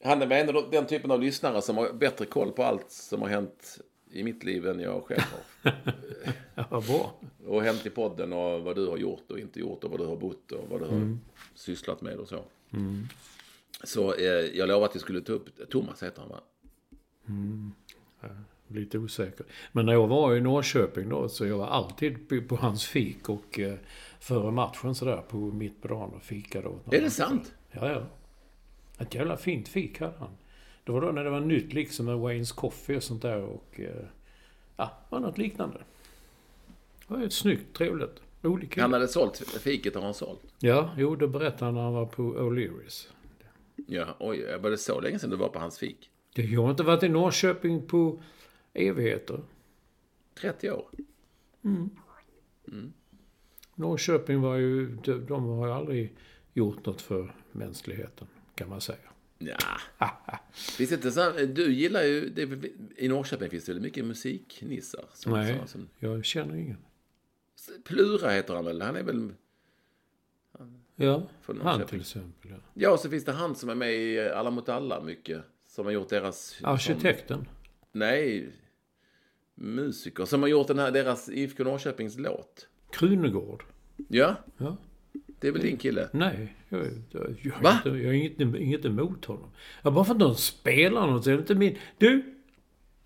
Han 0.05 0.23
är 0.23 0.31
ändå 0.31 0.69
den 0.71 0.87
typen 0.87 1.11
av 1.11 1.21
lyssnare 1.21 1.63
som 1.63 1.77
har 1.77 1.93
bättre 1.93 2.25
koll 2.25 2.53
på 2.53 2.63
allt 2.63 2.91
som 2.91 3.23
har 3.23 3.29
hänt 3.29 3.79
i 4.13 4.23
mitt 4.25 4.45
liv 4.45 4.67
än 4.67 4.81
jag 4.81 5.05
själv 5.05 5.23
har. 5.63 5.73
ja, 6.55 6.83
bra. 6.87 7.15
Och 7.47 7.63
hänt 7.63 7.87
i 7.87 7.91
podden 7.91 8.33
och 8.33 8.63
vad 8.63 8.77
du 8.77 8.87
har 8.87 8.97
gjort 8.97 9.31
och 9.31 9.39
inte 9.39 9.61
gjort 9.61 9.85
och 9.85 9.91
vad 9.91 10.01
du 10.01 10.07
har 10.07 10.17
bott 10.17 10.53
och 10.53 10.69
vad 10.71 10.81
du 10.81 10.87
mm. 10.87 11.01
har 11.01 11.19
sysslat 11.55 12.01
med 12.01 12.17
och 12.17 12.29
så. 12.29 12.45
Mm. 12.73 13.07
Så 13.85 14.15
eh, 14.15 14.25
jag 14.25 14.69
lovade 14.69 14.87
att 14.87 14.97
vi 14.97 15.01
skulle 15.01 15.21
ta 15.21 15.33
upp, 15.33 15.71
Thomas 15.71 16.03
heter 16.03 16.21
han 16.21 16.31
va? 16.31 16.41
Mm. 17.29 17.73
Ja, 18.21 18.29
lite 18.69 18.99
osäker. 18.99 19.47
Men 19.73 19.87
när 19.87 19.93
jag 19.93 20.07
var 20.07 20.37
i 20.37 20.41
Norrköping 20.41 21.09
då 21.09 21.29
så 21.29 21.47
jag 21.47 21.59
var 21.59 21.67
alltid 21.67 22.49
på 22.49 22.57
hans 22.57 22.87
fik 22.87 23.29
och 23.29 23.61
eh, 23.61 23.75
före 24.21 24.51
matchen 24.51 24.95
sådär 24.95 25.23
på 25.29 25.37
mitt 25.37 25.83
på 25.83 25.89
dagen 25.89 26.11
och 26.11 26.23
fika 26.23 26.63
då. 26.63 26.79
Är 26.97 27.01
det 27.01 27.11
sant? 27.11 27.53
Ja, 27.71 27.89
ja. 27.89 28.03
Ett 28.99 29.15
jävla 29.15 29.37
fint 29.37 29.69
fik 29.69 30.01
hade 30.01 30.19
han. 30.19 30.31
Det 30.85 30.93
var 30.93 31.01
då 31.01 31.13
när 31.13 31.25
det 31.25 31.31
var 31.31 31.41
nytt 31.41 31.73
liksom 31.73 32.07
med 32.07 32.19
Waynes 32.19 32.53
Coffee 32.53 32.97
och 32.97 33.03
sånt 33.03 33.23
där 33.23 33.43
och... 33.43 33.81
Eh, 33.81 34.05
ja, 34.77 34.91
var 35.09 35.21
något 35.21 35.39
liknande. 35.39 35.79
Det 37.09 37.15
var 37.15 37.23
ett 37.23 37.33
snyggt, 37.33 37.77
trevligt. 37.77 38.21
Rolig 38.43 38.75
Han 38.77 38.93
hade 38.93 39.09
sålt 39.09 39.37
fiket 39.37 39.95
har 39.95 40.03
han 40.03 40.15
sålt? 40.15 40.41
Ja, 40.59 40.91
jo 40.97 41.17
det 41.17 41.29
berättade 41.29 41.65
han 41.65 41.75
när 41.75 41.83
han 41.83 41.93
var 41.93 42.07
på 42.07 42.23
O'Learys. 42.23 43.09
Ja, 43.87 44.17
oj, 44.21 44.57
var 44.61 44.71
det 44.71 44.79
så 44.79 45.01
länge 45.01 45.19
sedan 45.19 45.31
du 45.31 45.37
var 45.37 45.49
på 45.49 45.59
hans 45.59 45.79
fik? 45.79 46.11
Jag 46.35 46.63
har 46.63 46.71
inte 46.71 46.83
varit 46.83 47.03
i 47.03 47.09
Norrköping 47.09 47.87
på 47.87 48.23
evigheter. 48.75 49.41
30 50.35 50.71
år? 50.71 50.89
Mm. 51.65 51.91
mm. 52.69 52.93
Norrköping 53.75 54.41
var 54.41 54.57
ju, 54.57 54.97
de, 54.97 55.27
de 55.27 55.49
har 55.49 55.67
ju 55.67 55.73
aldrig 55.73 56.17
gjort 56.55 56.87
något 56.87 57.03
för 57.03 57.35
mänskligheten, 57.53 58.27
kan 58.55 58.69
man 58.69 58.81
säga. 58.81 58.99
Ja. 59.39 59.59
finns 60.53 60.93
inte 60.93 61.11
så, 61.11 61.31
du 61.31 61.73
gillar 61.73 62.03
ju, 62.03 62.29
det, 62.29 62.71
i 62.97 63.09
Norrköping 63.09 63.51
finns 63.51 63.65
det 63.65 63.81
mycket 63.81 64.05
musiknissar. 64.05 65.05
Som 65.13 65.33
Nej, 65.33 65.61
som, 65.67 65.89
jag 65.99 66.25
känner 66.25 66.55
ingen. 66.55 66.79
Plura 67.85 68.31
heter 68.31 68.55
han 68.55 68.65
väl? 68.65 68.83
Han 68.83 68.97
är 68.97 69.03
väl... 69.03 69.33
Ja, 70.97 71.23
han 71.63 71.87
till 71.87 72.01
exempel. 72.01 72.51
Ja. 72.51 72.57
ja, 72.75 72.91
och 72.91 73.01
så 73.01 73.11
finns 73.11 73.25
det 73.25 73.33
han 73.33 73.55
som 73.55 73.69
är 73.69 73.75
med 73.75 73.95
i 73.95 74.29
Alla 74.29 74.51
mot 74.51 74.69
alla 74.69 75.01
mycket. 75.01 75.43
Som 75.67 75.87
har 75.87 75.93
gjort 75.93 76.09
deras... 76.09 76.61
Arkitekten? 76.63 77.39
Som, 77.39 77.47
nej, 77.93 78.53
musiker. 79.55 80.25
Som 80.25 80.43
har 80.43 80.49
gjort 80.49 80.67
den 80.67 80.79
här, 80.79 80.91
deras 80.91 81.29
IFK 81.29 81.65
Norrköpings 81.65 82.19
låt. 82.19 82.69
Krunegård. 82.91 83.65
Ja. 84.09 84.37
ja. 84.59 84.77
Det 85.41 85.49
är 85.49 85.53
väl 85.53 85.63
din 85.63 85.77
kille? 85.77 86.09
Nej, 86.13 86.57
jag, 86.69 86.87
jag, 87.11 87.37
jag, 87.43 87.63
Va? 87.63 87.73
Inte, 87.73 87.99
jag 87.99 88.07
har 88.07 88.13
inget, 88.13 88.41
inget 88.41 88.85
emot 88.85 89.25
honom. 89.25 89.51
Ja, 89.83 89.91
bara 89.91 90.05
för 90.05 90.13
att 90.13 90.21
de 90.21 90.35
spelar 90.35 91.07
något 91.07 91.25
så 91.25 91.31
är 91.31 91.35
det 91.35 91.41
inte 91.41 91.55
min... 91.55 91.79
Du! 91.99 92.35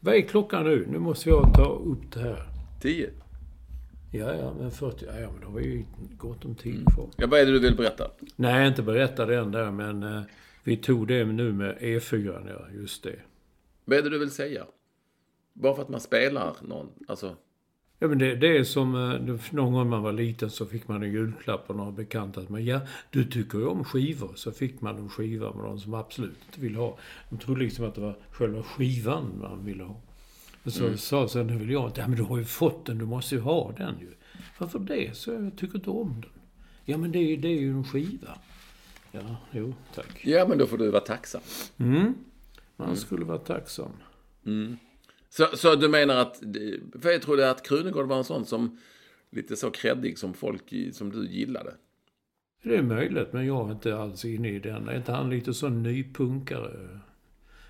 Vad 0.00 0.14
är 0.14 0.20
klockan 0.20 0.64
nu? 0.64 0.86
Nu 0.90 0.98
måste 0.98 1.28
jag 1.28 1.54
ta 1.54 1.68
upp 1.68 2.12
det 2.12 2.20
här. 2.20 2.48
Tio? 2.82 3.10
Ja, 4.10 4.34
ja, 4.34 4.54
men 4.58 4.70
40... 4.70 5.04
Ja, 5.06 5.20
ja 5.20 5.30
men 5.32 5.40
då 5.40 5.58
vi 5.58 5.64
ju 5.64 5.84
gott 6.18 6.44
om 6.44 6.54
tid 6.54 6.84
kvar. 6.94 7.04
Mm. 7.04 7.14
Ja, 7.16 7.26
vad 7.26 7.40
är 7.40 7.46
det 7.46 7.52
du 7.52 7.60
vill 7.60 7.76
berätta? 7.76 8.10
Nej, 8.36 8.68
inte 8.68 8.82
berätta 8.82 9.26
det 9.26 9.36
än 9.36 9.52
där, 9.52 9.70
men 9.70 10.02
eh, 10.02 10.22
vi 10.64 10.76
tog 10.76 11.08
det 11.08 11.24
nu 11.24 11.52
med 11.52 11.78
E4, 11.78 12.48
ja, 12.48 12.78
just 12.80 13.02
det. 13.02 13.16
Vad 13.84 13.98
är 13.98 14.02
det 14.02 14.10
du 14.10 14.18
vill 14.18 14.30
säga? 14.30 14.64
Bara 15.52 15.74
för 15.74 15.82
att 15.82 15.88
man 15.88 16.00
spelar 16.00 16.56
någon, 16.62 16.88
alltså... 17.08 17.36
Ja, 17.98 18.08
men 18.08 18.18
det, 18.18 18.34
det 18.34 18.58
är 18.58 18.64
som 18.64 18.94
eh, 18.94 19.36
någon 19.50 19.72
gång 19.72 19.88
man 19.88 20.02
var 20.02 20.12
liten 20.12 20.50
så 20.50 20.66
fick 20.66 20.88
man 20.88 21.02
en 21.02 21.12
julklapp 21.12 21.70
och 21.70 21.76
några 21.76 21.92
bekanta. 21.92 22.42
Men 22.48 22.64
ja, 22.64 22.80
du 23.10 23.24
tycker 23.24 23.58
ju 23.58 23.66
om 23.66 23.84
skivor. 23.84 24.32
Så 24.34 24.52
fick 24.52 24.80
man 24.80 24.96
en 24.96 25.08
skiva 25.08 25.52
med 25.52 25.64
de 25.64 25.78
som 25.78 25.94
absolut 25.94 26.36
inte 26.46 26.60
ville 26.60 26.78
ha. 26.78 26.98
De 27.30 27.38
trodde 27.38 27.60
liksom 27.60 27.84
att 27.84 27.94
det 27.94 28.00
var 28.00 28.18
själva 28.30 28.62
skivan 28.62 29.38
man 29.40 29.64
ville 29.64 29.84
ha. 29.84 30.00
Och 30.66 30.72
så 30.72 30.84
mm. 30.84 30.96
sa 30.96 31.28
sen, 31.28 31.46
nu 31.46 31.58
vill 31.58 31.70
jag 31.70 31.88
inte. 31.88 32.00
Ja, 32.00 32.08
men 32.08 32.16
du 32.16 32.22
har 32.22 32.38
ju 32.38 32.44
fått 32.44 32.86
den. 32.86 32.98
Du 32.98 33.06
måste 33.06 33.34
ju 33.34 33.40
ha 33.40 33.72
den 33.72 33.98
ju. 34.00 34.14
Varför 34.58 34.78
det? 34.78 35.16
Så 35.16 35.32
jag 35.32 35.56
tycker 35.56 35.76
inte 35.76 35.90
om 35.90 36.20
den. 36.20 36.30
Ja, 36.84 36.98
men 36.98 37.12
det 37.12 37.18
är, 37.18 37.36
det 37.36 37.48
är 37.48 37.60
ju 37.60 37.70
en 37.70 37.84
skiva. 37.84 38.38
Ja, 39.12 39.36
jo, 39.50 39.74
tack. 39.94 40.24
Ja, 40.24 40.46
men 40.48 40.58
då 40.58 40.66
får 40.66 40.78
du 40.78 40.90
vara 40.90 41.00
tacksam. 41.00 41.40
Mm. 41.76 42.14
Man 42.76 42.86
mm. 42.86 42.96
skulle 42.96 43.24
vara 43.24 43.38
tacksam. 43.38 43.90
Mm. 44.46 44.76
Så, 45.28 45.46
så 45.54 45.74
du 45.74 45.88
menar 45.88 46.16
att, 46.16 46.42
för 47.02 47.10
jag 47.10 47.22
trodde 47.22 47.50
att 47.50 47.66
Krunegård 47.66 48.06
var 48.06 48.16
en 48.16 48.24
sån 48.24 48.44
som, 48.44 48.78
lite 49.30 49.56
så 49.56 49.70
kreddig 49.70 50.18
som 50.18 50.34
folk 50.34 50.74
som 50.92 51.10
du 51.10 51.28
gillade. 51.28 51.74
Det 52.62 52.76
är 52.76 52.82
möjligt, 52.82 53.32
men 53.32 53.46
jag 53.46 53.68
är 53.68 53.72
inte 53.72 53.96
alls 53.96 54.24
inne 54.24 54.48
i 54.48 54.58
den. 54.58 54.88
Är 54.88 54.96
inte 54.96 55.12
han 55.12 55.30
lite 55.30 55.54
sån 55.54 55.82
nypunkare? 55.82 57.00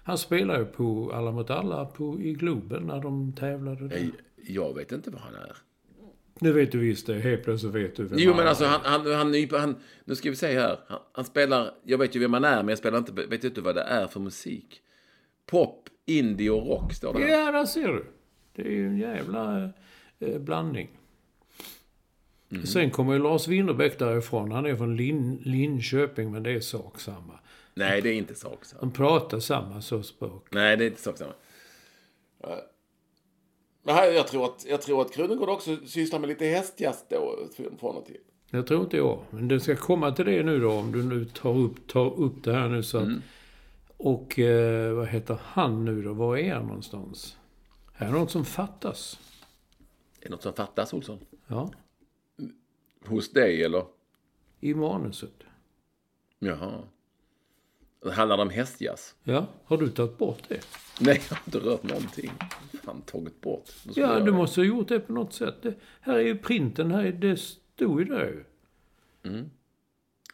Han 0.07 0.19
spelar 0.19 0.59
ju 0.59 0.65
på 0.65 1.13
Alla 1.15 1.31
mot 1.31 1.51
alla 1.51 1.85
på, 1.85 2.21
i 2.21 2.33
Globen 2.33 2.83
när 2.83 3.01
de 3.01 3.33
tävlade 3.33 3.89
där. 3.89 3.97
Jag, 3.97 4.13
jag 4.37 4.75
vet 4.75 4.93
inte 4.93 5.11
vad 5.11 5.21
han 5.21 5.35
är. 5.35 5.57
Nu 6.41 6.53
vet 6.53 6.73
du 6.73 6.79
visst 6.79 7.07
det. 7.07 7.15
Helt 7.15 7.45
plötsligt 7.45 7.75
vet 7.75 7.97
du 7.97 8.05
vem 8.05 8.19
Jo, 8.19 8.35
men 8.35 8.47
alltså 8.47 8.65
han, 8.65 8.81
han, 8.85 9.13
han, 9.13 9.49
han, 9.61 9.77
nu 10.05 10.15
ska 10.15 10.31
vi 10.31 10.37
se 10.37 10.59
här. 10.59 10.79
Han, 10.89 10.99
han, 11.13 11.25
spelar, 11.25 11.71
jag 11.85 11.99
vet 11.99 12.17
ju 12.17 12.21
vem 12.21 12.33
han 12.33 12.45
är, 12.45 12.57
men 12.57 12.69
jag 12.69 12.79
spelar 12.79 12.99
inte, 12.99 13.13
vet 13.13 13.45
inte 13.45 13.61
vad 13.61 13.75
det 13.75 13.83
är 13.83 14.07
för 14.07 14.21
musik. 14.21 14.81
Pop, 15.47 15.89
indie 16.05 16.51
och 16.51 16.67
rock 16.67 16.93
står 16.93 17.15
det 17.15 17.29
Ja, 17.29 17.53
där 17.53 17.65
ser 17.65 17.89
du. 17.89 18.07
Det 18.53 18.63
är 18.63 18.73
ju 18.73 18.87
en 18.87 18.99
jävla 18.99 19.71
eh, 20.19 20.39
blandning. 20.39 20.89
Mm. 22.51 22.67
Sen 22.67 22.91
kommer 22.91 23.13
ju 23.13 23.19
Lars 23.19 23.49
Winnerbäck 23.49 23.99
därifrån. 23.99 24.53
Han 24.53 24.67
är 24.67 24.77
från 24.77 24.97
Lin, 24.97 25.37
Linköping, 25.45 26.33
men 26.33 26.43
det 26.43 26.51
är 26.51 26.61
sak 26.61 27.01
samma. 27.01 27.41
Nej, 27.77 28.03
det 28.03 28.09
är 28.09 28.14
inte 28.14 28.35
sak 28.35 28.64
samma. 28.64 28.81
De 28.81 28.93
pratar 28.93 29.41
samma 29.41 29.81
så 29.81 30.03
språk. 30.03 30.49
Nej, 30.51 30.77
det 30.77 30.85
är 30.85 30.87
inte 30.87 31.03
sak 31.03 31.18
samma. 31.18 31.33
Men 33.83 33.95
här, 33.95 34.12
jag 34.12 34.29
tror 34.29 34.45
att, 34.45 34.66
jag 34.68 34.83
tror 34.83 35.03
att 35.03 35.12
Krunegård 35.12 35.49
också 35.49 35.77
sysslar 35.87 36.18
med 36.18 36.29
lite 36.29 36.45
hästjazz 36.45 37.05
då, 37.09 37.39
från 37.57 37.97
och 37.97 38.07
till. 38.07 38.20
Jag 38.51 38.66
tror 38.66 38.83
inte 38.83 38.97
jag. 38.97 39.24
Men 39.31 39.49
det 39.49 39.61
ska 39.61 39.77
komma 39.77 40.12
till 40.12 40.24
det 40.24 40.43
nu 40.43 40.61
då, 40.61 40.72
om 40.72 40.93
du 40.93 41.03
nu 41.03 41.24
tar 41.24 41.57
upp, 41.57 41.87
tar 41.87 42.20
upp 42.20 42.45
det 42.45 42.53
här 42.53 42.68
nu 42.68 42.83
så 42.83 42.99
att 42.99 43.05
mm. 43.05 43.22
Och 43.97 44.39
eh, 44.39 44.95
vad 44.95 45.09
heter 45.09 45.39
han 45.43 45.85
nu 45.85 46.03
då? 46.03 46.12
Var 46.12 46.37
är 46.37 46.55
han 46.55 46.66
någonstans? 46.66 47.37
Är 47.95 48.07
det 48.07 48.12
något 48.12 48.31
som 48.31 48.45
fattas? 48.45 49.18
Är 50.20 50.24
det 50.24 50.31
något 50.31 50.43
som 50.43 50.53
fattas, 50.53 50.93
Olsson? 50.93 51.18
Ja. 51.47 51.70
Hos 53.07 53.33
dig, 53.33 53.64
eller? 53.64 53.85
I 54.61 54.74
manuset. 54.74 55.43
Jaha. 56.39 56.83
Det 58.07 58.13
handlar 58.13 58.39
om 58.39 58.51
hästjazz? 58.51 59.15
Ja. 59.25 59.47
Har 59.65 59.77
du 59.79 59.89
tagit 59.89 60.19
bort 60.19 60.39
det? 60.49 60.61
Nej, 61.01 61.23
jag 61.29 61.37
har 61.37 61.43
inte 61.47 61.59
rört 61.59 61.83
någonting. 61.83 62.31
fan 62.85 63.01
tagit 63.03 63.41
bort. 63.41 63.65
Då 63.85 63.93
Ja, 63.97 64.21
du 64.21 64.33
måste 64.33 64.61
ha 64.61 64.67
gjort 64.67 64.89
det 64.89 65.01
på 65.01 65.13
något 65.13 65.33
sätt. 65.33 65.55
Det, 65.63 65.75
här 66.01 66.15
är 66.15 66.21
ju 66.23 66.39
printen, 66.39 66.91
här, 66.91 67.05
är- 67.05 67.13
det 67.13 67.37
stod 67.37 68.01
ju 68.01 68.05
där 68.05 68.25
ju. 68.27 68.45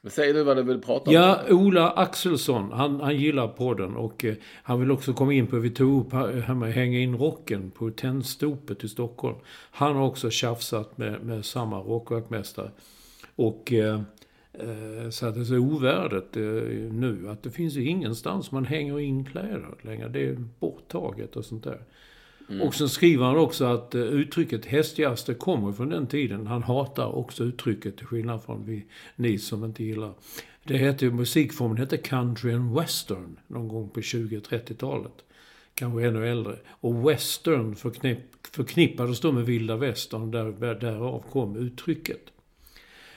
Men 0.02 0.10
Säger 0.10 0.34
du 0.34 0.42
vad 0.42 0.56
du 0.56 0.62
vill 0.62 0.80
prata 0.80 1.10
om? 1.10 1.14
Ja, 1.16 1.40
Ola 1.50 1.90
Axelsson, 1.90 2.72
han, 2.72 3.00
han 3.00 3.16
gillar 3.16 3.48
podden 3.48 3.96
och 3.96 4.24
eh, 4.24 4.34
han 4.62 4.80
vill 4.80 4.90
också 4.90 5.12
komma 5.12 5.32
in 5.32 5.46
på, 5.46 5.56
vi 5.58 5.70
tog 5.70 6.06
upp 6.06 6.12
här 6.12 6.54
med 6.54 6.72
hänga 6.72 6.98
in 6.98 7.16
rocken 7.16 7.70
på 7.70 7.90
Tennstopet 7.90 8.84
i 8.84 8.88
Stockholm. 8.88 9.36
Han 9.70 9.96
har 9.96 10.02
också 10.06 10.30
tjafsat 10.30 10.98
med, 10.98 11.22
med 11.24 11.44
samma 11.44 11.78
rockverkmästare. 11.78 12.70
Och 13.36 13.72
eh, 13.72 14.00
så 15.10 15.26
att 15.26 15.34
det 15.34 15.40
är 15.40 15.44
så 15.44 15.58
ovärdigt 15.58 16.36
eh, 16.36 16.92
nu 16.92 17.28
att 17.30 17.42
det 17.42 17.50
finns 17.50 17.74
ju 17.74 17.84
ingenstans 17.84 18.52
man 18.52 18.64
hänger 18.64 19.00
in 19.00 19.24
kläder 19.24 19.74
längre. 19.82 20.08
Det 20.08 20.28
är 20.28 20.36
borttaget 20.60 21.36
och 21.36 21.44
sånt 21.44 21.64
där. 21.64 21.80
Och 22.60 22.74
sen 22.74 22.88
skriver 22.88 23.24
han 23.24 23.36
också 23.36 23.64
att 23.64 23.94
eh, 23.94 24.00
uttrycket 24.00 24.62
det 25.26 25.34
kommer 25.38 25.72
från 25.72 25.88
den 25.88 26.06
tiden. 26.06 26.46
Han 26.46 26.62
hatar 26.62 27.16
också 27.16 27.44
uttrycket, 27.44 27.96
till 27.96 28.06
skillnad 28.06 28.42
från 28.42 28.64
vi, 28.66 28.86
ni 29.16 29.38
som 29.38 29.64
inte 29.64 29.84
gillar. 29.84 30.14
Det 30.64 30.76
hette 30.76 31.10
musikformen 31.10 31.76
hette 31.76 31.96
country 31.96 32.52
and 32.52 32.74
western 32.74 33.38
någon 33.46 33.68
gång 33.68 33.88
på 33.88 34.00
20-30-talet. 34.00 35.24
Kanske 35.74 36.06
ännu 36.06 36.28
äldre. 36.28 36.56
Och 36.68 37.10
western 37.10 37.74
förknipp, 37.74 38.18
förknippades 38.52 39.20
då 39.20 39.32
med 39.32 39.46
vilda 39.46 39.76
västern, 39.76 40.30
där, 40.30 40.74
därav 40.74 41.24
kom 41.30 41.56
uttrycket. 41.56 42.31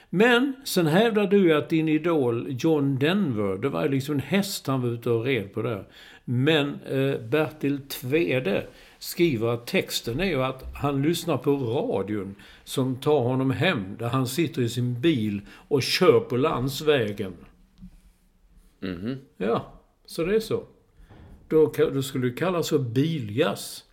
Men 0.10 0.54
sen 0.64 0.88
hävdar 0.88 1.28
du 1.28 1.58
att 1.58 1.70
din 1.70 1.90
idol 1.90 2.48
John 2.60 3.00
Denver, 3.00 3.58
det 3.58 3.70
var 3.70 3.90
liksom 3.90 4.16
en 4.16 4.22
häst 4.22 4.68
han 4.68 4.82
var 4.82 4.90
ute 4.90 5.10
och 5.10 5.26
red 5.26 5.54
på 5.54 5.62
där. 5.62 5.88
Men 6.26 6.80
eh, 6.82 7.20
Bertil 7.20 7.82
Tvede 7.88 8.68
skriver 9.00 9.48
att 9.48 9.68
texten 9.68 10.20
är 10.20 10.26
ju 10.26 10.44
att 10.44 10.64
han 10.76 11.02
lyssnar 11.02 11.38
på 11.38 11.56
radion 11.56 12.36
som 12.64 12.96
tar 12.96 13.20
honom 13.20 13.52
hem 13.52 13.98
där 14.00 14.10
han 14.10 14.28
sitter 14.28 14.62
i 14.62 14.70
sin 14.70 15.02
bil 15.02 15.42
och 15.68 15.84
kör 15.84 16.20
på 16.20 16.38
landsvägen. 16.38 17.34
Ja, 19.38 19.74
så 20.06 20.26
det 20.26 20.36
är 20.36 20.40
så. 20.40 20.64
Då, 21.48 21.74
då 21.78 22.02
skulle 22.02 22.28
det 22.28 22.36
kallas 22.36 22.70
för 22.70 22.80
biljazz. 22.80 23.84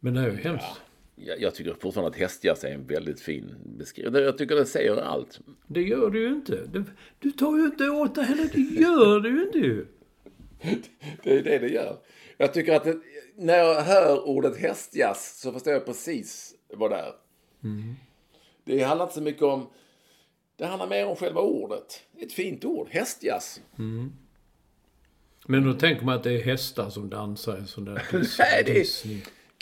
Men 0.00 0.14
det 0.14 0.20
är 0.20 0.30
ju 0.30 0.36
hemskt. 0.36 0.64
Jag, 0.64 0.91
jag 1.16 1.54
tycker 1.54 1.74
fortfarande 1.80 2.10
att 2.10 2.16
hästjazz 2.16 2.64
är 2.64 2.74
en 2.74 2.86
väldigt 2.86 3.20
fin 3.20 3.54
beskrivning. 3.78 4.22
Jag 4.22 4.38
tycker 4.38 4.54
det 4.54 4.66
säger 4.66 4.96
allt. 4.96 5.40
Det 5.66 5.82
gör 5.82 6.10
du 6.10 6.20
ju 6.20 6.28
inte. 6.28 6.66
Du, 6.72 6.84
du 7.18 7.30
tar 7.30 7.56
ju 7.58 7.64
inte 7.64 7.88
åt 7.88 8.14
det 8.14 8.22
heller. 8.22 8.50
Det 8.52 8.60
gör 8.80 9.20
du 9.20 9.28
ju 9.36 9.42
inte 9.46 9.58
ju. 9.58 9.86
Det 11.22 11.38
är 11.38 11.42
det 11.42 11.58
det 11.58 11.68
gör. 11.68 11.98
Jag 12.36 12.54
tycker 12.54 12.72
att 12.76 12.84
det, 12.84 13.00
när 13.36 13.58
jag 13.58 13.82
hör 13.82 14.28
ordet 14.28 14.56
hästjazz 14.56 15.40
så 15.40 15.52
förstår 15.52 15.72
jag 15.72 15.86
precis 15.86 16.54
vad 16.74 16.90
det 16.90 16.96
är. 16.96 17.12
Det 18.64 18.82
handlar 18.82 19.04
inte 19.06 19.14
så 19.14 19.22
mycket 19.22 19.42
om... 19.42 19.66
Det 20.56 20.66
handlar 20.66 20.88
mer 20.88 21.06
om 21.06 21.16
själva 21.16 21.40
ordet. 21.40 22.02
Ett 22.18 22.32
fint 22.32 22.64
ord. 22.64 22.88
Hästjazz. 22.90 23.60
Men 25.46 25.64
då 25.64 25.72
tänker 25.72 26.04
man 26.04 26.14
att 26.14 26.22
det 26.22 26.32
är 26.32 26.42
hästar 26.42 26.90
som 26.90 27.10
dansar 27.10 27.58
i 27.64 27.66
sån 27.66 27.84
där 27.84 27.94
Dis- 28.10 28.36
Nej, 28.38 28.62
det 28.66 28.80
är 28.80 28.84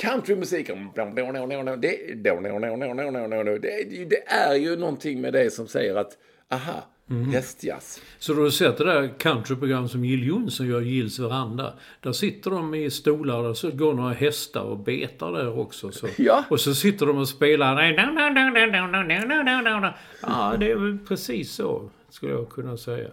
Disney. 0.00 0.12
countrymusik. 0.12 0.66
Det, 3.62 4.04
det, 4.04 4.22
är 4.26 4.54
ju 4.54 4.76
någonting 4.76 5.20
med 5.20 5.32
det 5.32 5.50
som 5.50 5.68
säger 5.68 5.94
att, 5.94 6.16
aha, 6.48 6.86
hästjazz. 7.32 8.02
Så 8.18 8.34
du 8.34 8.40
har 8.40 8.50
sett 8.50 8.78
det 8.78 8.84
där 8.84 9.18
countryprogram 9.18 9.88
som 9.88 10.04
Jill 10.04 10.26
Johnson 10.26 10.66
gör, 10.66 10.80
Jills 10.80 11.18
veranda. 11.18 11.74
Där 12.00 12.12
sitter 12.12 12.50
de 12.50 12.74
i 12.74 12.90
stolar 12.90 13.38
och 13.38 13.56
så 13.56 13.70
går 13.70 13.94
några 13.94 14.12
hästar 14.12 14.62
och 14.62 14.78
betar 14.78 15.32
där 15.32 15.58
också. 15.58 15.90
Så. 15.92 16.08
Ja. 16.18 16.44
Och 16.48 16.60
så 16.60 16.74
sitter 16.74 17.06
de 17.06 17.18
och 17.18 17.28
spelar. 17.28 17.82
Ja, 20.22 20.56
det 20.60 20.70
är 20.70 20.76
väl 20.76 20.98
precis 20.98 21.52
så, 21.52 21.90
skulle 22.10 22.32
jag 22.32 22.48
kunna 22.48 22.76
säga. 22.76 23.08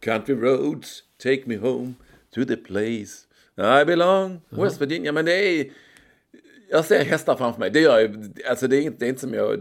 Country 0.00 0.34
roads, 0.34 1.02
take 1.22 1.42
me 1.46 1.56
home 1.56 1.94
to 2.34 2.44
the 2.44 2.56
place 2.56 3.26
I 3.56 3.84
belong. 3.84 4.40
West 4.50 4.80
Virginia. 4.80 5.12
Men 5.12 5.24
det 5.24 5.60
är... 5.60 5.66
Jag 6.72 6.84
ser 6.84 7.04
hästar 7.04 7.36
framför 7.36 7.60
mig. 7.60 7.70
Det 7.70 7.80
gör 7.80 7.98
jag. 7.98 8.32
Alltså 8.48 8.68
det 8.68 8.76
är 8.76 8.80
inte, 8.80 8.98
det 8.98 9.06
är 9.06 9.08
inte 9.08 9.20
som 9.20 9.34
jag 9.34 9.52
eh, 9.52 9.60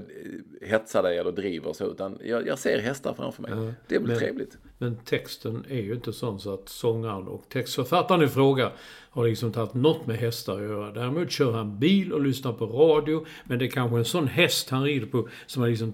hetsar 0.61 1.03
dig 1.03 1.17
eller 1.17 1.31
driver 1.31 1.73
så. 1.73 1.85
Utan 1.91 2.19
jag, 2.23 2.47
jag 2.47 2.59
ser 2.59 2.79
hästar 2.79 3.13
framför 3.13 3.41
mig. 3.41 3.73
Det 3.87 3.95
är 3.95 3.99
väl 3.99 4.07
Men- 4.07 4.19
trevligt. 4.19 4.57
Men 4.77 4.95
texten 4.95 5.65
är 5.69 5.81
ju 5.81 5.93
inte 5.93 6.13
sån 6.13 6.39
så 6.39 6.53
att 6.53 6.69
sångaren 6.69 7.27
och 7.27 7.43
textförfattaren 7.49 8.21
i 8.21 8.27
fråga 8.27 8.71
har 9.09 9.27
liksom 9.27 9.51
tagit 9.51 9.73
något 9.73 10.07
med 10.07 10.17
hästar 10.17 10.55
att 10.55 10.61
göra. 10.61 10.91
Däremot 10.91 11.31
kör 11.31 11.51
han 11.51 11.79
bil 11.79 12.13
och 12.13 12.21
lyssnar 12.21 12.53
på 12.53 12.65
radio. 12.65 13.25
Men 13.43 13.59
det 13.59 13.65
är 13.65 13.69
kanske 13.69 13.97
en 13.97 14.05
sån 14.05 14.27
häst 14.27 14.69
han 14.69 14.83
rider 14.83 15.07
på 15.07 15.29
som 15.45 15.61
han 15.61 15.69
liksom 15.71 15.93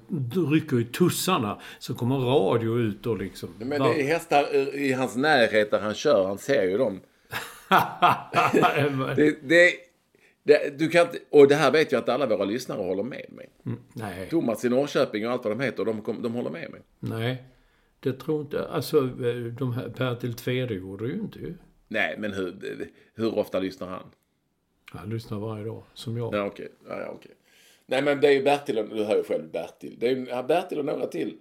rycker 0.52 0.80
i 0.80 0.86
tussarna. 0.86 1.58
Så 1.80 1.94
kommer 1.94 2.16
radio 2.18 2.78
ut 2.78 3.06
och 3.06 3.18
liksom... 3.18 3.50
Men 3.60 3.82
det 3.82 4.02
är 4.02 4.08
hästar 4.08 4.76
i 4.76 4.94
hans 4.94 5.16
närhet 5.16 5.72
där 5.72 5.80
han 5.80 5.94
kör. 5.94 6.28
Han 6.28 6.38
ser 6.38 6.64
ju 6.64 6.78
dem. 6.78 7.00
Det, 9.16 9.38
det, 9.44 9.74
det, 10.48 10.80
du 10.80 10.90
kan 10.90 11.02
inte, 11.02 11.20
och 11.30 11.48
det 11.48 11.56
här 11.56 11.72
vet 11.72 11.92
jag 11.92 12.00
att 12.00 12.10
alla 12.10 12.26
våra 12.26 12.46
lyssnare 12.46 12.78
håller 12.78 13.04
med 13.04 13.26
mig. 13.30 13.50
Nej, 13.94 14.30
Thomas 14.30 14.66
i 14.66 14.70
Norrköping 14.70 15.28
och 15.28 15.32
allt 15.32 15.46
vad 15.46 15.58
de 15.58 15.64
heter, 15.64 15.86
de, 15.86 16.02
kom- 16.02 16.22
de 16.22 16.34
håller 16.34 16.50
med 16.50 16.72
mig. 16.72 16.82
nej. 17.00 17.44
Det 18.00 18.14
tror 18.14 18.42
inte... 18.42 18.68
Alltså, 18.68 19.02
de 19.60 19.74
här 19.74 19.90
Bertil 19.98 20.34
Tvede 20.34 20.74
gjorde 20.74 21.08
det 21.08 21.14
ju 21.14 21.20
inte 21.20 21.40
ju. 21.40 21.54
Nej, 21.88 22.16
men 22.20 22.34
hur, 22.34 22.56
hur 23.16 23.38
ofta 23.38 23.60
lyssnar 23.60 23.88
han? 23.88 24.04
Han 24.92 25.10
lyssnar 25.10 25.40
varje 25.40 25.66
dag, 25.66 25.84
som 25.94 26.18
jag. 26.18 26.36
Ja, 26.36 26.46
okej. 26.46 26.72
Ja, 26.88 27.00
ja. 27.00 27.20
Nej, 27.86 28.02
men 28.02 28.22
det 28.22 28.28
är 28.28 28.32
ju 28.32 28.44
Bertil, 28.44 28.78
och, 28.78 28.90
du 28.90 29.04
hör 29.04 29.16
ju 29.16 29.24
själv 29.24 29.52
Bertil. 29.52 29.96
Det 30.00 30.08
är 30.08 30.16
ju 30.16 30.26
Bertil 30.48 30.80
och 30.80 30.86
några 30.86 31.08
till. 31.08 31.38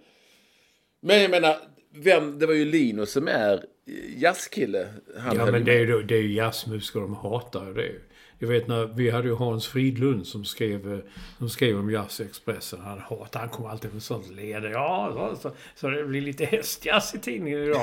Men 0.99 1.21
jag 1.21 1.31
menar, 1.31 1.57
vem, 1.91 2.39
det 2.39 2.45
var 2.45 2.53
ju 2.53 2.65
Linus 2.65 3.11
som 3.11 3.27
är 3.27 3.53
eh, 3.53 4.21
jazzkille. 4.21 4.87
Han 5.17 5.37
Ja, 5.37 5.51
men 5.51 5.65
det 5.65 5.73
är 5.73 5.85
ju 5.85 6.03
det 6.03 6.15
är 6.15 6.21
ju 6.21 6.33
jazzmusiker, 6.33 6.99
de 6.99 7.15
hatar 7.15 7.67
ju 7.67 7.73
det. 7.73 7.91
Jag 8.39 8.47
vet 8.47 8.67
när 8.67 8.85
vi 8.85 9.09
hade 9.09 9.27
ju 9.27 9.35
Hans 9.35 9.67
Fridlund 9.67 10.27
som 10.27 10.45
skrev, 10.45 10.93
eh, 10.93 10.99
som 11.37 11.49
skrev 11.49 11.79
om 11.79 11.91
Jazzexpressen. 11.91 12.79
Han 12.81 12.99
hatar, 12.99 13.39
han 13.39 13.49
kom 13.49 13.65
alltid 13.65 13.93
med 13.93 14.03
sånt 14.03 14.29
leende. 14.35 14.69
Ja, 14.69 15.11
så, 15.35 15.41
så, 15.41 15.55
så 15.75 15.89
det 15.89 16.03
blir 16.03 16.21
lite 16.21 16.45
hästjazz 16.45 17.15
i 17.15 17.19
tidningen 17.19 17.63
idag. 17.63 17.81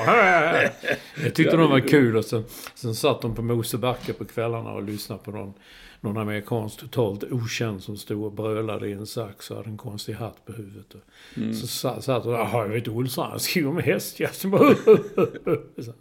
Jag 1.23 1.35
tyckte 1.35 1.57
de 1.57 1.69
var 1.69 1.79
kul 1.79 2.17
och 2.17 2.25
sen, 2.25 2.43
sen 2.75 2.95
satt 2.95 3.21
de 3.21 3.35
på 3.35 3.41
Mosebacke 3.41 4.13
på 4.13 4.25
kvällarna 4.25 4.71
och 4.71 4.83
lyssnade 4.83 5.23
på 5.23 5.31
någon, 5.31 5.53
någon 6.01 6.17
amerikansk 6.17 6.79
totalt 6.79 7.23
okänd 7.23 7.83
som 7.83 7.97
stod 7.97 8.23
och 8.25 8.31
brölade 8.33 8.87
i 8.87 8.91
en 8.91 9.05
sax 9.07 9.51
och 9.51 9.57
hade 9.57 9.69
en 9.69 9.77
konstig 9.77 10.13
hatt 10.13 10.45
på 10.45 10.51
huvudet. 10.53 10.93
Och 10.95 11.55
Så 11.55 11.67
sa- 11.67 12.01
satt 12.01 12.23
de 12.23 12.31
jaha, 12.33 12.61
jag 12.61 12.69
vet 12.69 12.87
Olsson, 12.87 13.29
han 13.31 13.39
skriver 13.39 13.69
om 13.69 13.77
hästjazz. 13.77 14.37
Så. 14.37 14.49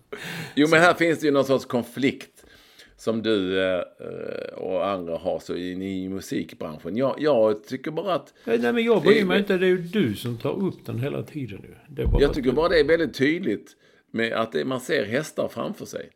Jo, 0.55 0.69
men 0.71 0.81
här 0.81 0.95
finns 0.95 1.21
det 1.21 1.27
ju 1.27 1.33
någon 1.33 1.45
sorts 1.45 1.65
konflikt 1.65 2.31
som 3.05 3.23
du 3.23 3.61
eh, 3.61 3.79
eh, 4.01 4.55
och 4.55 4.87
andra 4.87 5.17
har 5.17 5.39
så 5.39 5.57
in 5.57 5.83
i 5.83 6.09
musikbranschen. 6.09 6.97
Jag, 6.97 7.15
jag 7.19 7.65
tycker 7.65 7.91
bara 7.91 8.15
att... 8.15 8.35
Nej, 8.45 8.59
men 8.59 8.85
jag 8.85 9.03
bryr 9.03 9.25
mig 9.25 9.39
inte. 9.39 9.59
Det 9.59 9.67
är 9.67 9.69
ju 9.69 9.79
du 9.79 10.15
som 10.15 10.39
tar 10.39 10.63
upp 10.63 10.87
den 10.87 10.99
hela 10.99 11.23
tiden 11.23 11.61
nu. 11.63 12.07
Jag 12.21 12.35
tycker 12.35 12.53
bara 12.53 12.69
det 12.69 12.81
är 12.81 12.85
väldigt 12.85 13.15
tydligt 13.15 13.77
med 14.11 14.33
att 14.33 14.67
man 14.67 14.81
ser 14.81 15.05
hästar 15.05 15.49
framför 15.49 15.87
sig. 15.87 16.11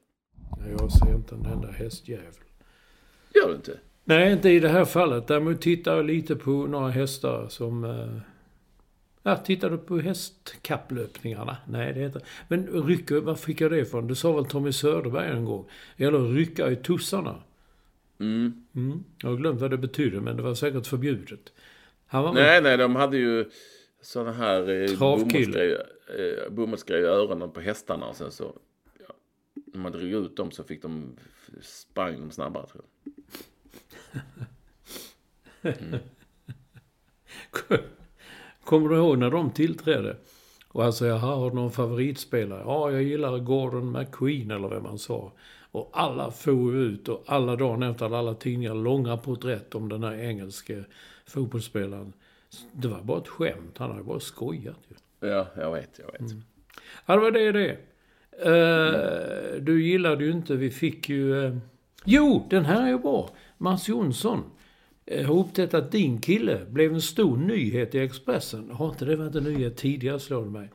Jag 0.78 0.92
ser 0.92 1.14
inte 1.14 1.34
en 1.34 1.46
enda 1.46 1.70
hästjävel. 1.70 2.24
Gör 3.34 3.48
du 3.48 3.54
inte? 3.54 3.78
Nej, 4.04 4.32
inte 4.32 4.50
i 4.50 4.60
det 4.60 4.68
här 4.68 4.84
fallet. 4.84 5.26
Däremot 5.26 5.60
tittar 5.60 5.96
jag 5.96 6.06
lite 6.06 6.36
på 6.36 6.50
några 6.50 6.88
hästar 6.88 7.46
som... 7.48 7.84
Ja, 9.28 9.36
tittar 9.36 9.70
du 9.70 9.78
på 9.78 9.98
hästkapplöpningarna? 9.98 11.56
Nej, 11.66 11.92
det 11.92 12.00
heter... 12.00 12.22
Men 12.48 12.66
rycka, 12.66 13.20
var 13.20 13.34
fick 13.34 13.60
jag 13.60 13.70
det 13.70 13.78
ifrån? 13.78 14.06
Du 14.06 14.14
sa 14.14 14.32
väl 14.32 14.44
Tommy 14.44 14.72
Söderberg 14.72 15.28
en 15.30 15.44
gång? 15.44 15.70
Eller 15.96 16.18
rycka 16.18 16.70
i 16.70 16.76
tussarna? 16.76 17.42
Mm. 18.18 18.66
Mm. 18.74 19.04
Jag 19.22 19.28
har 19.28 19.36
glömt 19.36 19.60
vad 19.60 19.70
det 19.70 19.78
betyder, 19.78 20.20
men 20.20 20.36
det 20.36 20.42
var 20.42 20.54
säkert 20.54 20.86
förbjudet. 20.86 21.52
Han 22.06 22.22
var 22.22 22.32
Nej, 22.32 22.62
nej, 22.62 22.76
de 22.76 22.96
hade 22.96 23.16
ju 23.16 23.50
sådana 24.00 24.32
här 24.32 24.70
eh, 24.70 24.98
bomullsgrejer 24.98 25.86
eh, 26.18 26.50
bomullsgrejer 26.50 27.04
i 27.04 27.06
öronen 27.06 27.50
på 27.50 27.60
hästarna. 27.60 28.06
Och 28.06 28.16
sen 28.16 28.32
så, 28.32 28.56
ja, 29.06 29.14
när 29.54 29.80
man 29.80 29.92
drog 29.92 30.10
ut 30.10 30.36
dem 30.36 30.50
så 30.50 30.64
fick 30.64 30.82
de, 30.82 31.16
sprang 31.60 32.20
de 32.20 32.30
snabbare 32.30 32.66
tror 32.66 32.84
jag. 35.62 35.94
Kommer 38.68 38.88
du 38.88 38.96
ihåg 38.96 39.18
när 39.18 39.30
de 39.30 39.50
tillträdde? 39.50 40.16
Och 40.68 40.82
han 40.82 40.92
säger, 40.92 41.16
här 41.16 41.28
har 41.28 41.50
du 41.50 41.56
någon 41.56 41.70
favoritspelare? 41.70 42.62
Ja, 42.66 42.90
jag 42.90 43.02
gillar 43.02 43.38
Gordon 43.38 43.92
McQueen 43.92 44.50
eller 44.50 44.68
vem 44.68 44.84
han 44.84 44.98
sa. 44.98 45.32
Och 45.70 45.90
alla 45.92 46.30
for 46.30 46.74
ut 46.74 47.08
och 47.08 47.24
alla 47.26 47.56
dagar 47.56 47.90
efter 47.90 48.04
hade 48.04 48.18
alla 48.18 48.34
tidningar 48.34 48.74
långa 48.74 49.16
porträtt 49.16 49.74
om 49.74 49.88
den 49.88 50.04
här 50.04 50.14
engelske 50.14 50.84
fotbollsspelaren. 51.26 52.12
Det 52.72 52.88
var 52.88 53.00
bara 53.02 53.18
ett 53.18 53.28
skämt. 53.28 53.78
Han 53.78 53.90
hade 53.90 54.02
bara 54.02 54.20
skojat 54.20 54.80
ju. 54.88 55.28
Ja, 55.28 55.46
jag 55.56 55.72
vet, 55.72 56.00
jag 56.06 56.12
vet. 56.12 56.32
Ja, 57.06 57.14
det 57.14 57.20
var 57.20 57.30
det 57.30 57.52
det. 57.52 57.78
Uh, 58.46 59.62
du 59.62 59.82
gillade 59.86 60.24
ju 60.24 60.30
inte, 60.30 60.56
vi 60.56 60.70
fick 60.70 61.08
ju... 61.08 61.44
eh, 61.44 61.56
Jo, 62.04 62.46
den 62.50 62.64
här 62.64 62.82
är 62.82 62.88
ju 62.88 62.98
bra. 62.98 63.30
Mats 63.58 63.88
Jonsson 63.88 64.44
eh, 65.10 65.30
upptäckt 65.30 65.74
att 65.74 65.92
din 65.92 66.20
kille 66.20 66.60
blev 66.70 66.94
en 66.94 67.02
stor 67.02 67.36
nyhet 67.36 67.94
i 67.94 67.98
Expressen. 67.98 68.70
Har 68.70 68.88
inte 68.88 69.04
det 69.04 69.16
varit 69.16 69.34
en 69.34 69.44
nyhet 69.44 69.76
tidigare, 69.76 70.20
slår 70.20 70.44
det 70.44 70.50
mig. 70.50 70.70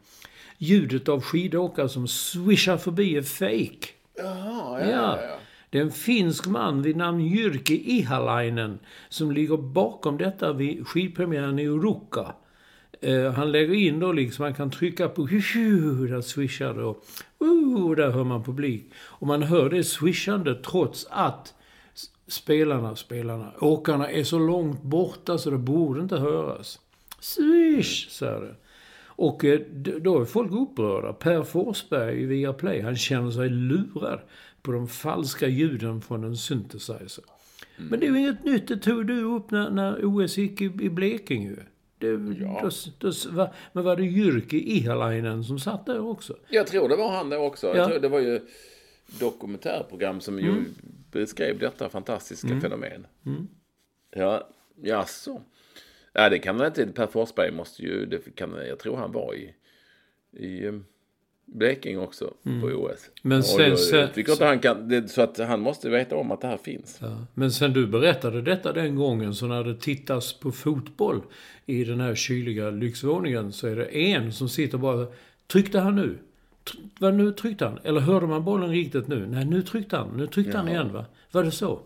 Ljudet 0.58 1.10
av 1.10 1.22
skidåkare 1.22 1.90
som 1.90 2.08
swishar 2.08 2.78
förbi 2.78 3.18
är 3.18 3.22
fake. 3.22 3.88
Jaha, 4.18 4.80
ja, 4.82 4.90
Ja. 4.90 5.20
ja. 5.22 5.40
Det 5.70 5.80
är 5.80 5.84
en 5.84 5.92
finsk 5.92 6.48
man 6.48 6.82
vid 6.82 6.98
namn 6.98 7.22
Jyrki 7.22 7.98
Ihalainen 7.98 8.80
som 9.10 9.32
ligger 9.32 9.58
bakom 9.58 10.18
detta 10.18 10.54
vid 10.54 10.88
skidpremiären 10.88 11.60
i 11.60 11.68
Ruka. 11.68 12.34
Eh, 13.02 13.32
han 13.32 13.52
lägger 13.52 13.74
in 13.74 14.00
då 14.00 14.12
liksom, 14.12 14.44
man 14.44 14.54
kan 14.54 14.72
trycka 14.72 15.10
på 15.10 15.28
hushu, 15.28 16.08
där 16.08 16.22
swishar 16.22 16.74
det 16.74 16.84
och 16.84 17.04
uh, 17.42 17.96
där 17.96 18.12
hör 18.12 18.24
man 18.24 18.44
publik. 18.44 18.92
Och 18.96 19.28
man 19.28 19.44
hör 19.44 19.70
det 19.70 19.84
swishande 19.84 20.56
trots 20.56 21.08
att 21.10 21.54
spelarna, 22.28 22.96
spelarna, 22.96 23.54
åkarna 23.60 24.10
är 24.10 24.24
så 24.24 24.40
långt 24.40 24.82
borta 24.82 25.38
så 25.38 25.50
det 25.50 25.58
borde 25.58 26.02
inte 26.02 26.18
höras. 26.18 26.80
Swish, 27.20 28.10
säger 28.10 28.42
det. 28.42 28.56
Och 29.16 29.46
eh, 29.46 29.60
då 30.02 30.22
är 30.22 30.26
folk 30.26 30.52
upprörda. 30.52 31.14
Per 31.14 31.44
Forsberg 31.44 32.22
i 32.22 32.26
Viaplay, 32.26 32.82
han 32.82 32.96
känner 32.96 33.32
sig 33.32 33.50
lurad 33.50 34.20
på 34.62 34.72
de 34.72 34.88
falska 34.88 35.48
ljuden 35.48 36.02
från 36.02 36.24
en 36.24 36.38
synthesizer. 36.38 37.24
Men 37.78 38.00
det 38.00 38.06
är 38.06 38.12
ju 38.12 38.20
inget 38.20 38.46
nytt. 38.46 38.68
Det 38.68 38.78
tog 38.78 39.08
du 39.08 39.24
upp 39.24 39.52
när, 39.52 39.70
när 39.70 40.00
OS 40.04 40.38
gick 40.38 40.62
i, 40.62 40.66
i 40.66 40.90
Blekinge. 40.90 41.56
Det, 41.98 42.18
då, 42.18 42.70
då, 43.00 43.12
va, 43.32 43.54
men 43.74 43.84
var 43.84 43.96
det 43.96 44.04
Jyrki 44.04 44.78
Ihalainen 44.78 45.44
som 45.44 45.60
satt 45.60 45.86
där 45.86 46.08
också? 46.08 46.38
Jag 46.50 46.68
tror 46.68 46.90
det 46.90 46.96
var 46.96 47.12
han 47.12 47.30
där 47.30 47.40
också. 47.40 47.68
Ja. 47.68 47.76
Jag 47.76 47.90
tror 47.90 48.00
det 48.00 48.10
var 48.10 48.20
ju 48.20 48.42
dokumentärprogram 49.20 50.22
som 50.22 50.40
ju 50.40 50.66
beskrev 51.14 51.60
detta 51.60 51.90
fantastiska 51.90 52.48
fenomen. 52.62 53.08
Ja, 54.16 54.50
jaså. 54.82 55.42
Ja, 56.14 56.30
det 56.30 56.40
kan 56.40 56.58
väl 56.58 56.68
inte. 56.68 56.86
Per 56.88 57.08
Forsberg 57.08 57.52
måste 57.52 57.82
ju, 57.84 58.06
det 58.06 58.36
kan, 58.36 58.56
jag 58.68 58.80
tror 58.80 58.96
han 58.98 59.12
var 59.12 59.34
i, 59.36 59.54
i 60.38 60.66
eh, 60.66 60.74
Blekinge 61.46 61.98
också 61.98 62.34
på 62.62 62.68
OS. 62.68 63.10
Men 63.22 63.44
sen- 63.44 63.70
jag, 63.70 63.80
sen- 63.80 64.00
jag 64.00 64.14
tycker 64.14 64.32
inte 64.32 64.46
han 64.46 64.60
kan, 64.60 64.88
det, 64.90 65.08
så 65.08 65.22
att 65.22 65.38
han 65.38 65.60
måste 65.62 65.90
veta 65.90 66.16
om 66.16 66.32
att 66.32 66.42
det 66.42 66.48
här 66.48 66.58
finns. 66.58 66.98
Ja. 67.02 67.26
Men 67.34 67.52
sen 67.52 67.74
du 67.74 67.88
berättade 67.88 68.42
detta 68.42 68.74
den 68.74 68.96
gången, 68.96 69.34
så 69.36 69.46
när 69.48 69.64
det 69.64 69.76
tittas 69.76 70.34
på 70.40 70.52
fotboll 70.52 71.22
i 71.66 71.84
den 71.84 72.00
här 72.00 72.16
kyliga 72.16 72.70
lyxvåningen 72.70 73.52
så 73.52 73.68
är 73.68 73.76
det 73.76 73.86
en 73.86 74.32
som 74.34 74.50
sitter 74.50 74.78
bara... 74.78 75.08
Tryckte 75.48 75.80
han 75.80 75.96
nu? 75.96 76.18
Vad 77.00 77.14
nu 77.14 77.32
tryckte 77.32 77.66
han? 77.66 77.80
Eller 77.84 78.02
hörde 78.02 78.28
man 78.28 78.44
bollen 78.44 78.70
riktigt 78.70 79.08
nu? 79.08 79.28
Nej, 79.28 79.46
nu 79.46 79.62
tryckte 79.62 79.98
han. 79.98 80.18
Nu 80.18 80.28
tryckte 80.28 80.58
han 80.58 80.68
igen, 80.68 80.94
va? 80.94 81.06
Var 81.32 81.44
det 81.44 81.52
så? 81.52 81.80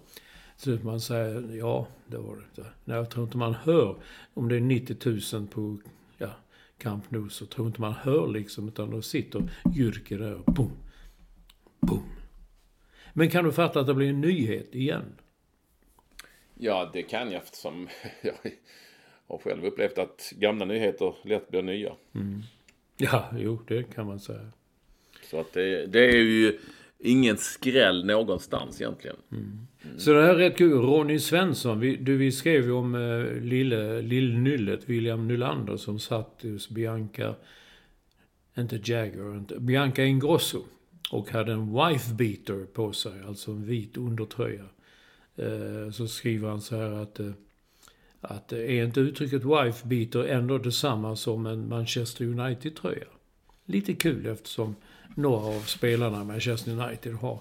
Så 0.55 0.69
man 0.69 1.01
säger, 1.01 1.55
ja, 1.55 1.88
det 2.07 2.17
var 2.17 2.36
det. 2.55 2.65
Nej, 2.86 2.97
jag 2.97 3.09
tror 3.09 3.25
inte 3.25 3.38
man 3.38 3.53
hör. 3.53 3.95
Om 4.34 4.49
det 4.49 4.55
är 4.55 4.61
90 4.61 5.36
000 5.36 5.47
på 5.47 5.78
ja, 6.17 6.30
Camp 6.78 7.11
Nou 7.11 7.30
så 7.30 7.45
tror 7.45 7.67
inte 7.67 7.82
man 7.82 7.93
hör 7.93 8.28
liksom. 8.28 8.67
Utan 8.67 8.91
då 8.91 9.01
sitter 9.01 9.49
Jyrke 9.75 10.17
där 10.17 10.34
och 10.34 10.53
boom, 10.53 10.71
boom. 11.80 12.09
Men 13.13 13.30
kan 13.30 13.45
du 13.45 13.51
fatta 13.51 13.80
att 13.80 13.88
det 13.88 13.93
blir 13.93 14.09
en 14.09 14.21
nyhet 14.21 14.75
igen? 14.75 15.15
Ja, 16.53 16.89
det 16.93 17.03
kan 17.03 17.32
jag 17.32 17.41
eftersom 17.43 17.88
jag 18.21 18.34
har 19.28 19.38
själv 19.38 19.65
upplevt 19.65 19.97
att 19.97 20.34
gamla 20.36 20.65
nyheter 20.65 21.15
lätt 21.23 21.49
blir 21.49 21.61
nya. 21.61 21.95
Ja, 22.97 23.30
jo, 23.38 23.59
det 23.67 23.84
kan 23.84 24.07
man 24.07 24.19
säga. 24.19 24.51
Så 25.30 25.39
att 25.39 25.53
det, 25.53 25.86
det 25.86 26.05
är 26.05 26.17
ju 26.17 26.59
ingen 26.99 27.38
skräll 27.38 28.05
någonstans 28.05 28.82
egentligen. 28.82 29.17
Mm. 29.32 29.67
Så 29.97 30.13
det 30.13 30.21
här 30.21 30.30
är 30.30 30.36
rätt 30.36 30.57
kul. 30.57 30.82
Ronny 30.82 31.19
Svensson, 31.19 31.80
vi, 31.80 31.95
du, 31.95 32.17
vi 32.17 32.32
skrev 32.32 32.63
ju 32.65 32.71
om 32.71 32.95
eh, 32.95 33.41
lille, 33.41 34.01
lillnyllet 34.01 34.89
William 34.89 35.28
Nylander 35.28 35.78
som 35.78 35.99
satt 35.99 36.39
hos 36.41 36.69
Bianca, 36.69 37.36
inte 38.57 38.80
Jagger, 38.84 39.38
inte, 39.38 39.59
Bianca 39.59 40.03
Ingrosso. 40.03 40.63
Och 41.11 41.32
hade 41.32 41.53
en 41.53 41.73
wife 41.73 42.13
beater 42.13 42.65
på 42.65 42.93
sig, 42.93 43.21
alltså 43.28 43.51
en 43.51 43.65
vit 43.65 43.97
undertröja. 43.97 44.65
Eh, 45.36 45.91
så 45.91 46.07
skriver 46.07 46.49
han 46.49 46.61
så 46.61 46.75
här 46.75 46.91
att, 46.91 47.19
eh, 47.19 47.32
att 48.21 48.53
eh, 48.53 48.59
är 48.59 48.84
inte 48.84 48.99
uttrycket 48.99 49.43
wife 49.43 49.88
beater 49.88 50.23
ändå 50.23 50.57
detsamma 50.57 51.15
som 51.15 51.45
en 51.45 51.69
Manchester 51.69 52.25
United-tröja? 52.25 53.07
Lite 53.65 53.93
kul 53.93 54.25
eftersom 54.25 54.75
några 55.18 55.45
av 55.45 55.61
spelarna 55.61 56.22
i 56.22 56.26
Manchester 56.26 56.72
United 56.72 57.13
har 57.13 57.39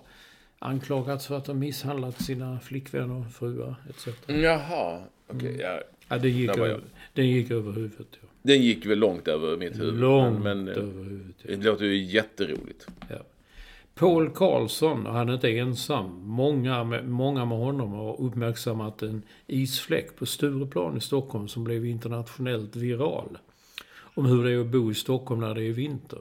anklagats 0.59 1.27
för 1.27 1.37
att 1.37 1.47
ha 1.47 1.55
misshandlat 1.55 2.23
sina 2.23 2.61
flickvänner, 2.61 3.25
fruar 3.33 3.75
etc. 3.91 4.09
Jaha, 4.27 5.03
okej. 5.29 5.59
ja. 5.61 5.81
Ja, 6.09 6.19
det 6.19 6.29
gick 6.29 6.57
över, 6.57 6.81
den 7.13 7.29
gick 7.29 7.51
över 7.51 7.73
huvudet. 7.73 8.09
Ja. 8.11 8.29
Den 8.43 8.63
gick 8.63 8.87
väl 8.87 8.99
långt 8.99 9.29
över 9.29 9.57
mitt 9.57 9.79
huvud. 9.79 10.01
Långt 10.01 10.43
men, 10.43 10.65
men, 10.65 10.75
eh, 10.75 10.83
över 10.83 11.05
huvudet. 11.05 11.37
Ja. 11.43 11.57
Det 11.57 11.65
låter 11.65 11.85
ju 11.85 12.05
jätteroligt. 12.05 12.87
Ja. 13.09 13.17
Paul 13.95 14.31
Karlsson, 14.31 15.07
han 15.07 15.29
är 15.29 15.35
inte 15.35 15.59
ensam. 15.59 16.21
Många 16.23 16.85
många 17.03 17.45
med 17.45 17.59
honom 17.59 17.93
har 17.93 18.21
uppmärksammat 18.21 19.03
en 19.03 19.23
isfläck 19.47 20.17
på 20.17 20.27
Stureplan 20.27 20.97
i 20.97 21.01
Stockholm 21.01 21.49
som 21.49 21.65
blev 21.65 21.87
internationellt 21.87 22.77
viral. 22.77 23.39
Om 23.99 24.27
hur 24.27 24.45
det 24.45 24.53
är 24.53 24.61
att 24.61 24.67
bo 24.67 24.91
i 24.91 24.95
Stockholm 24.95 25.41
när 25.41 25.55
det 25.55 25.63
är 25.63 25.73
vinter. 25.73 26.19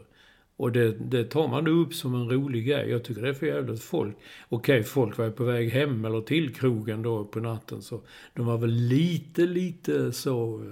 Och 0.57 0.71
det, 0.71 0.91
det 0.91 1.23
tar 1.23 1.47
man 1.47 1.67
upp 1.67 1.93
som 1.93 2.15
en 2.15 2.29
rolig 2.29 2.65
grej. 2.65 2.89
Jag 2.89 3.03
tycker 3.03 3.21
det 3.21 3.29
är 3.29 3.33
för 3.33 3.45
jävligt 3.45 3.83
folk. 3.83 4.17
Okej, 4.49 4.83
folk 4.83 5.17
var 5.17 5.25
ju 5.25 5.31
på 5.31 5.43
väg 5.43 5.69
hem 5.69 6.05
eller 6.05 6.21
till 6.21 6.55
krogen 6.55 7.01
då 7.01 7.25
på 7.25 7.39
natten. 7.39 7.81
Så 7.81 8.01
de 8.33 8.45
var 8.45 8.57
väl 8.57 8.69
lite, 8.69 9.41
lite 9.41 10.11
så 10.11 10.65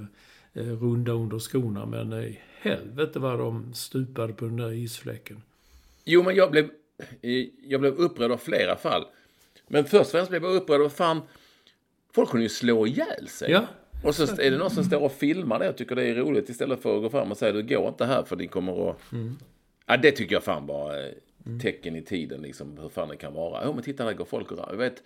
eh, 0.53 0.63
runda 0.63 1.11
under 1.11 1.39
skorna. 1.39 1.85
Men 1.85 2.13
i 2.13 2.39
helvete 2.61 3.19
vad 3.19 3.39
de 3.39 3.73
stupade 3.73 4.33
på 4.33 4.45
den 4.45 4.57
där 4.57 4.71
isfläcken. 4.71 5.41
Jo, 6.05 6.23
men 6.23 6.35
jag 6.35 6.51
blev, 6.51 6.69
jag 7.67 7.81
blev 7.81 7.93
upprörd 7.93 8.31
av 8.31 8.37
flera 8.37 8.75
fall. 8.75 9.05
Men 9.67 9.83
först 9.83 10.05
och 10.05 10.07
främst 10.07 10.29
blev 10.29 10.43
jag 10.43 10.55
upprörd 10.55 10.81
av 10.81 10.89
fan, 10.89 11.21
folk 12.13 12.29
kunde 12.29 12.43
ju 12.43 12.49
slå 12.49 12.87
ihjäl 12.87 13.27
sig. 13.27 13.51
Ja. 13.51 13.65
Och 14.03 14.15
så 14.15 14.23
är 14.23 14.51
det 14.51 14.57
någon 14.57 14.71
som 14.71 14.83
står 14.83 14.99
och 14.99 15.11
filmar 15.11 15.59
det 15.59 15.69
och 15.69 15.77
tycker 15.77 15.95
det 15.95 16.03
är 16.03 16.15
roligt 16.15 16.49
istället 16.49 16.81
för 16.81 16.95
att 16.95 17.01
gå 17.01 17.09
fram 17.09 17.31
och 17.31 17.37
säga 17.37 17.51
du 17.51 17.63
går 17.63 17.87
inte 17.87 18.05
här 18.05 18.23
för 18.23 18.35
ni 18.35 18.47
kommer 18.47 18.89
att... 18.89 18.97
Ja, 19.85 19.97
det 19.97 20.11
tycker 20.11 20.35
jag 20.35 20.43
fan 20.43 20.65
var 20.65 20.97
eh, 20.97 21.57
tecken 21.61 21.95
i 21.95 22.01
tiden 22.01 22.41
liksom 22.41 22.77
hur 22.77 22.89
fan 22.89 23.09
det 23.09 23.17
kan 23.17 23.33
vara. 23.33 23.63
Ja, 23.63 23.73
men 23.73 23.83
titta 23.83 24.05
där 24.05 24.13
går 24.13 24.25
folk 24.25 24.51
och 24.51 24.59
jag 24.69 24.77
vet 24.77 25.03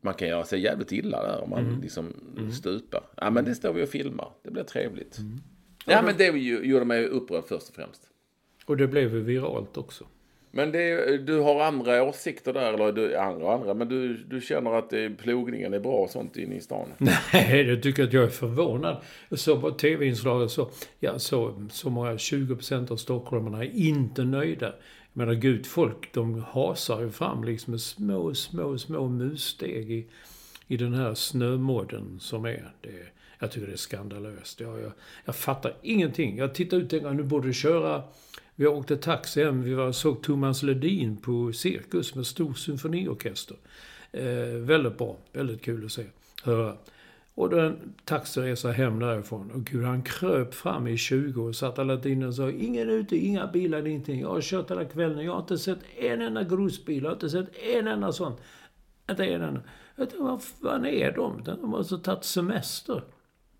man 0.00 0.14
kan 0.14 0.28
göra 0.28 0.44
sig 0.44 0.60
jävligt 0.60 0.92
illa 0.92 1.22
där 1.22 1.40
om 1.42 1.50
man 1.50 1.80
liksom 1.82 2.12
stupar. 2.52 3.02
Ja, 3.16 3.30
men 3.30 3.44
det 3.44 3.54
står 3.54 3.72
vi 3.72 3.84
och 3.84 3.88
filmar. 3.88 4.32
Det 4.42 4.50
blir 4.50 4.62
trevligt. 4.62 5.18
Ja, 5.86 6.02
men 6.02 6.16
det 6.16 6.26
gjorde 6.66 6.84
mig 6.84 7.06
upprörd 7.06 7.44
först 7.44 7.68
och 7.68 7.74
främst. 7.74 8.02
Och 8.64 8.76
det 8.76 8.88
blev 8.88 9.14
ju 9.14 9.20
viralt 9.20 9.76
också. 9.76 10.06
Men 10.50 10.72
det, 10.72 11.18
du 11.18 11.40
har 11.40 11.60
andra 11.60 12.02
åsikter 12.02 12.52
där, 12.52 12.72
eller 12.72 12.92
du, 12.92 13.16
andra 13.16 13.54
andra, 13.54 13.74
men 13.74 13.88
du, 13.88 14.16
du 14.16 14.40
känner 14.40 14.72
att 14.72 14.90
det, 14.90 15.10
plogningen 15.10 15.74
är 15.74 15.80
bra 15.80 15.92
och 15.92 16.10
sånt 16.10 16.36
inne 16.36 16.54
i 16.54 16.60
stan? 16.60 16.88
Nej, 17.32 17.64
du 17.64 17.80
tycker 17.80 18.04
att 18.04 18.12
jag 18.12 18.24
är 18.24 18.28
förvånad. 18.28 18.96
Jag 19.28 19.38
såg 19.38 19.60
på 19.60 19.70
tv-inslaget 19.70 20.50
så, 20.50 20.70
ja, 21.00 21.18
så, 21.18 21.66
så 21.70 21.90
många, 21.90 22.12
20% 22.12 22.92
av 22.92 22.96
stockholmarna 22.96 23.64
är 23.64 23.70
inte 23.74 24.24
nöjda. 24.24 24.66
Jag 24.66 25.26
menar 25.26 25.34
gud, 25.34 25.66
folk 25.66 26.12
de 26.12 26.42
hasar 26.42 27.00
ju 27.00 27.10
fram 27.10 27.44
liksom 27.44 27.70
med 27.70 27.80
små, 27.80 28.34
små, 28.34 28.78
små 28.78 29.08
mussteg 29.08 29.90
i, 29.90 30.06
i 30.66 30.76
den 30.76 30.94
här 30.94 31.14
snömodden 31.14 32.18
som 32.20 32.44
är. 32.44 32.72
Det, 32.80 32.90
jag 33.38 33.50
tycker 33.50 33.66
det 33.66 33.72
är 33.72 33.76
skandalöst. 33.76 34.60
Jag, 34.60 34.80
jag, 34.80 34.92
jag 35.24 35.36
fattar 35.36 35.76
ingenting. 35.82 36.36
Jag 36.36 36.54
tittar 36.54 36.76
ut 36.76 36.84
och 36.84 36.90
tänker, 36.90 37.10
nu 37.10 37.22
borde 37.22 37.52
köra 37.52 38.02
vi 38.58 38.66
åkte 38.66 38.96
taxi 38.96 39.44
hem. 39.44 39.62
Vi 39.62 39.74
var 39.74 39.92
såg 39.92 40.22
Thomas 40.22 40.62
Ledin 40.62 41.16
på 41.16 41.52
Cirkus 41.52 42.14
med 42.14 42.26
stor 42.26 42.54
symfoniorkester. 42.54 43.56
Eh, 44.12 44.58
väldigt 44.60 44.98
bra. 44.98 45.16
Väldigt 45.32 45.62
kul 45.62 45.84
att 45.84 45.92
se. 45.92 46.04
Höra. 46.42 46.76
Och 47.34 47.50
den 47.50 47.64
en 47.66 47.94
taxiresa 48.04 48.70
hem 48.70 48.98
därifrån. 48.98 49.50
Och 49.50 49.64
gud, 49.64 49.84
han 49.84 50.02
kröp 50.02 50.54
fram 50.54 50.86
i 50.86 50.96
20 50.96 51.42
och 51.42 51.56
satt 51.56 51.78
alla 51.78 51.96
tiden 51.96 52.22
och 52.22 52.34
sa 52.34 52.50
ingen 52.50 52.90
ute, 52.90 53.16
inga 53.16 53.46
bilar, 53.46 53.86
ingenting. 53.86 54.20
Jag 54.20 54.28
har 54.28 54.40
kört 54.40 54.70
hela 54.70 54.84
kvällen. 54.84 55.24
Jag 55.24 55.32
har 55.32 55.40
inte 55.40 55.58
sett 55.58 55.78
en 55.96 56.22
enda 56.22 56.42
grusbil. 56.42 57.02
Jag 57.02 57.10
har 57.10 57.14
inte 57.16 57.30
sett 57.30 57.56
en 57.56 57.86
enda 57.86 58.12
sån. 58.12 58.32
Inte 59.10 59.24
en 59.24 59.42
enda. 59.42 59.60
Jag 59.96 60.10
tänkte, 60.10 60.24
vad 60.24 60.42
fan 60.42 60.86
är 60.86 61.12
de? 61.12 61.42
De 61.44 61.72
har 61.72 61.78
alltså 61.78 61.98
tagit 61.98 62.24
semester. 62.24 63.02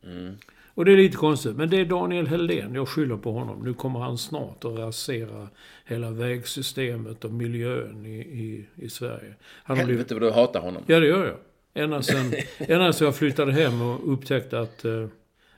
Mm. 0.05 0.35
Och 0.79 0.85
det 0.85 0.93
är 0.93 0.97
lite 0.97 1.16
konstigt. 1.16 1.57
Men 1.57 1.70
det 1.70 1.81
är 1.81 1.85
Daniel 1.85 2.26
Helldén. 2.26 2.74
Jag 2.74 2.89
skyller 2.89 3.16
på 3.16 3.33
honom. 3.33 3.64
Nu 3.64 3.74
kommer 3.74 4.01
han 4.01 4.18
snart 4.18 4.64
att 4.64 4.79
rasera 4.79 5.49
hela 5.85 6.11
vägsystemet 6.11 7.24
och 7.24 7.33
miljön 7.33 8.07
i, 8.07 8.18
i, 8.18 8.66
i 8.76 8.89
Sverige. 8.89 9.35
Han. 9.64 9.76
Helvete 9.76 10.14
vad 10.14 10.22
du 10.22 10.31
hatar 10.31 10.61
honom. 10.61 10.83
Ja, 10.87 11.01
det 11.01 11.07
gör 11.07 11.26
jag. 11.26 11.37
Ända 11.85 12.03
sen, 12.03 12.33
ända 12.59 12.93
sen 12.93 13.05
jag 13.05 13.16
flyttade 13.16 13.53
hem 13.53 13.83
och 13.83 14.12
upptäckte 14.12 14.61
att, 14.61 14.85
eh, 14.85 15.07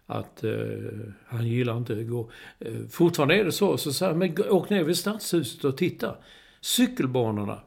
att 0.07 0.45
eh, 0.45 0.53
han 1.27 1.47
gillar 1.47 1.77
inte 1.77 1.93
att 1.93 2.09
gå. 2.09 2.31
Eh, 2.59 2.73
fortfarande 2.91 3.35
är 3.35 3.45
det 3.45 3.53
så. 3.53 3.77
Så 3.77 3.93
säger 3.93 4.15
men 4.15 4.35
åk 4.51 4.71
ner 4.71 4.85
vid 4.85 4.97
stadshuset 4.97 5.65
och 5.65 5.77
titta. 5.77 6.17
Cykelbanorna. 6.61 7.61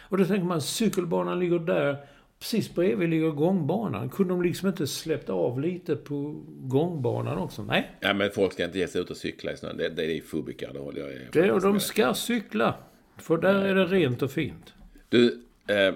Och 0.00 0.18
då 0.18 0.24
tänker 0.24 0.46
man, 0.46 0.60
cykelbanan 0.60 1.40
ligger 1.40 1.58
där. 1.58 1.96
Precis 2.42 2.74
bredvid 2.74 3.08
ligger 3.08 3.30
gångbanan. 3.30 4.10
Kunde 4.10 4.34
de 4.34 4.42
liksom 4.42 4.68
inte 4.68 4.86
släppt 4.86 5.30
av 5.30 5.60
lite 5.60 5.96
på 5.96 6.42
gångbanan 6.46 7.38
också? 7.38 7.62
Nej. 7.62 7.90
Ja, 8.00 8.14
men 8.14 8.30
folk 8.30 8.52
ska 8.52 8.64
inte 8.64 8.78
ge 8.78 8.88
sig 8.88 9.00
ut 9.00 9.10
och 9.10 9.16
cykla 9.16 9.52
i 9.52 9.56
snön. 9.56 9.76
Det, 9.76 9.88
det 9.88 10.04
är 10.04 10.20
fubikar, 10.20 10.72
det 10.72 10.78
håller 10.78 11.00
jag 11.00 11.32
Det, 11.32 11.52
och 11.52 11.60
de 11.60 11.80
ska 11.80 12.14
cykla. 12.14 12.74
För 13.16 13.38
där 13.38 13.54
är 13.54 13.74
det 13.74 13.84
rent 13.84 14.22
och 14.22 14.30
fint. 14.30 14.74
Du, 15.08 15.42
eh, 15.66 15.94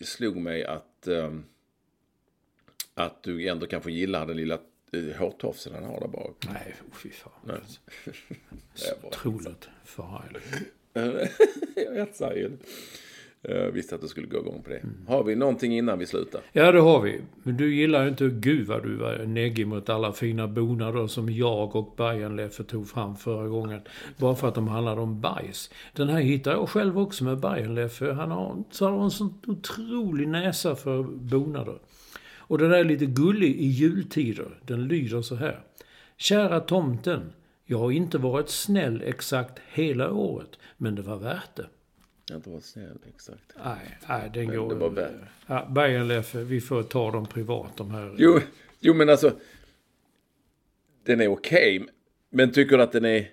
slog 0.00 0.36
mig 0.36 0.64
att, 0.64 1.06
eh, 1.06 1.34
att 2.94 3.22
du 3.22 3.48
ändå 3.48 3.66
kanske 3.66 3.92
gillar 3.92 4.26
den 4.26 4.36
lilla 4.36 4.58
eh, 4.92 5.18
hårtofsen 5.18 5.74
han 5.74 5.84
har 5.84 6.00
där 6.00 6.08
bak. 6.08 6.46
Nej, 6.52 6.74
oh, 6.90 6.96
fy 6.96 7.10
fan. 7.10 7.32
Nej. 7.44 7.56
Så 8.74 8.94
otroligt 9.06 9.68
förargligt. 9.84 10.72
jag 11.74 11.96
etsar 11.96 12.32
ju. 12.32 12.50
Jag 13.42 13.70
visste 13.70 13.94
att 13.94 14.00
du 14.00 14.08
skulle 14.08 14.26
gå 14.26 14.38
igång 14.38 14.62
på 14.62 14.70
det. 14.70 14.82
Har 15.08 15.24
vi 15.24 15.36
någonting 15.36 15.78
innan 15.78 15.98
vi 15.98 16.06
slutar? 16.06 16.40
Ja, 16.52 16.72
det 16.72 16.80
har 16.80 17.00
vi. 17.00 17.20
Men 17.42 17.56
du 17.56 17.74
gillar 17.74 18.02
ju 18.02 18.08
inte... 18.08 18.28
Gud 18.28 18.66
vad 18.66 18.82
du 18.82 18.96
var 18.96 19.24
neggig 19.26 19.66
mot 19.66 19.88
alla 19.88 20.12
fina 20.12 20.48
bonader 20.48 21.06
som 21.06 21.30
jag 21.30 21.76
och 21.76 21.94
Bajenleffe 21.96 22.64
tog 22.64 22.88
fram 22.88 23.16
förra 23.16 23.48
gången. 23.48 23.80
Bara 24.16 24.34
för 24.34 24.48
att 24.48 24.54
de 24.54 24.68
handlade 24.68 25.00
om 25.00 25.20
bajs. 25.20 25.70
Den 25.92 26.08
här 26.08 26.20
hittar 26.20 26.52
jag 26.52 26.68
själv 26.68 26.98
också 26.98 27.24
med 27.24 27.38
Bajenleffe. 27.38 28.12
Han 28.12 28.30
har, 28.30 28.64
så 28.70 28.88
har 28.88 29.04
en 29.04 29.10
sån 29.10 29.34
otrolig 29.46 30.28
näsa 30.28 30.76
för 30.76 31.02
bonader. 31.02 31.78
Och 32.36 32.58
den 32.58 32.72
är 32.72 32.84
lite 32.84 33.06
gullig 33.06 33.56
i 33.56 33.66
jultider. 33.66 34.58
Den 34.66 34.88
lyder 34.88 35.22
så 35.22 35.34
här. 35.34 35.60
Kära 36.16 36.60
tomten. 36.60 37.32
Jag 37.64 37.78
har 37.78 37.90
inte 37.90 38.18
varit 38.18 38.48
snäll 38.48 39.02
exakt 39.06 39.58
hela 39.72 40.12
året, 40.12 40.58
men 40.76 40.94
det 40.94 41.02
var 41.02 41.16
värt 41.16 41.56
det. 41.56 41.66
Jag 42.30 42.38
inte 42.38 42.50
varit 42.50 42.64
snäll, 42.64 42.98
exakt. 43.14 43.52
Nej, 43.64 43.98
nej 44.08 44.30
den 44.34 44.46
Men 44.46 44.56
går... 44.56 44.68
det 44.68 44.74
var 44.74 44.90
värt. 44.90 45.12
Ja, 45.46 45.66
Bajenleffe, 45.70 46.38
vi 46.38 46.60
får 46.60 46.82
ta 46.82 47.10
dem 47.10 47.26
privat 47.26 47.76
de 47.76 47.90
här. 47.90 48.14
Jo, 48.18 48.40
jo 48.80 48.94
men 48.94 49.08
alltså. 49.08 49.32
Den 51.04 51.20
är 51.20 51.28
okej. 51.28 51.86
men 52.30 52.52
tycker 52.52 52.76
du 52.76 52.82
att 52.82 52.92
den 52.92 53.04
är... 53.04 53.28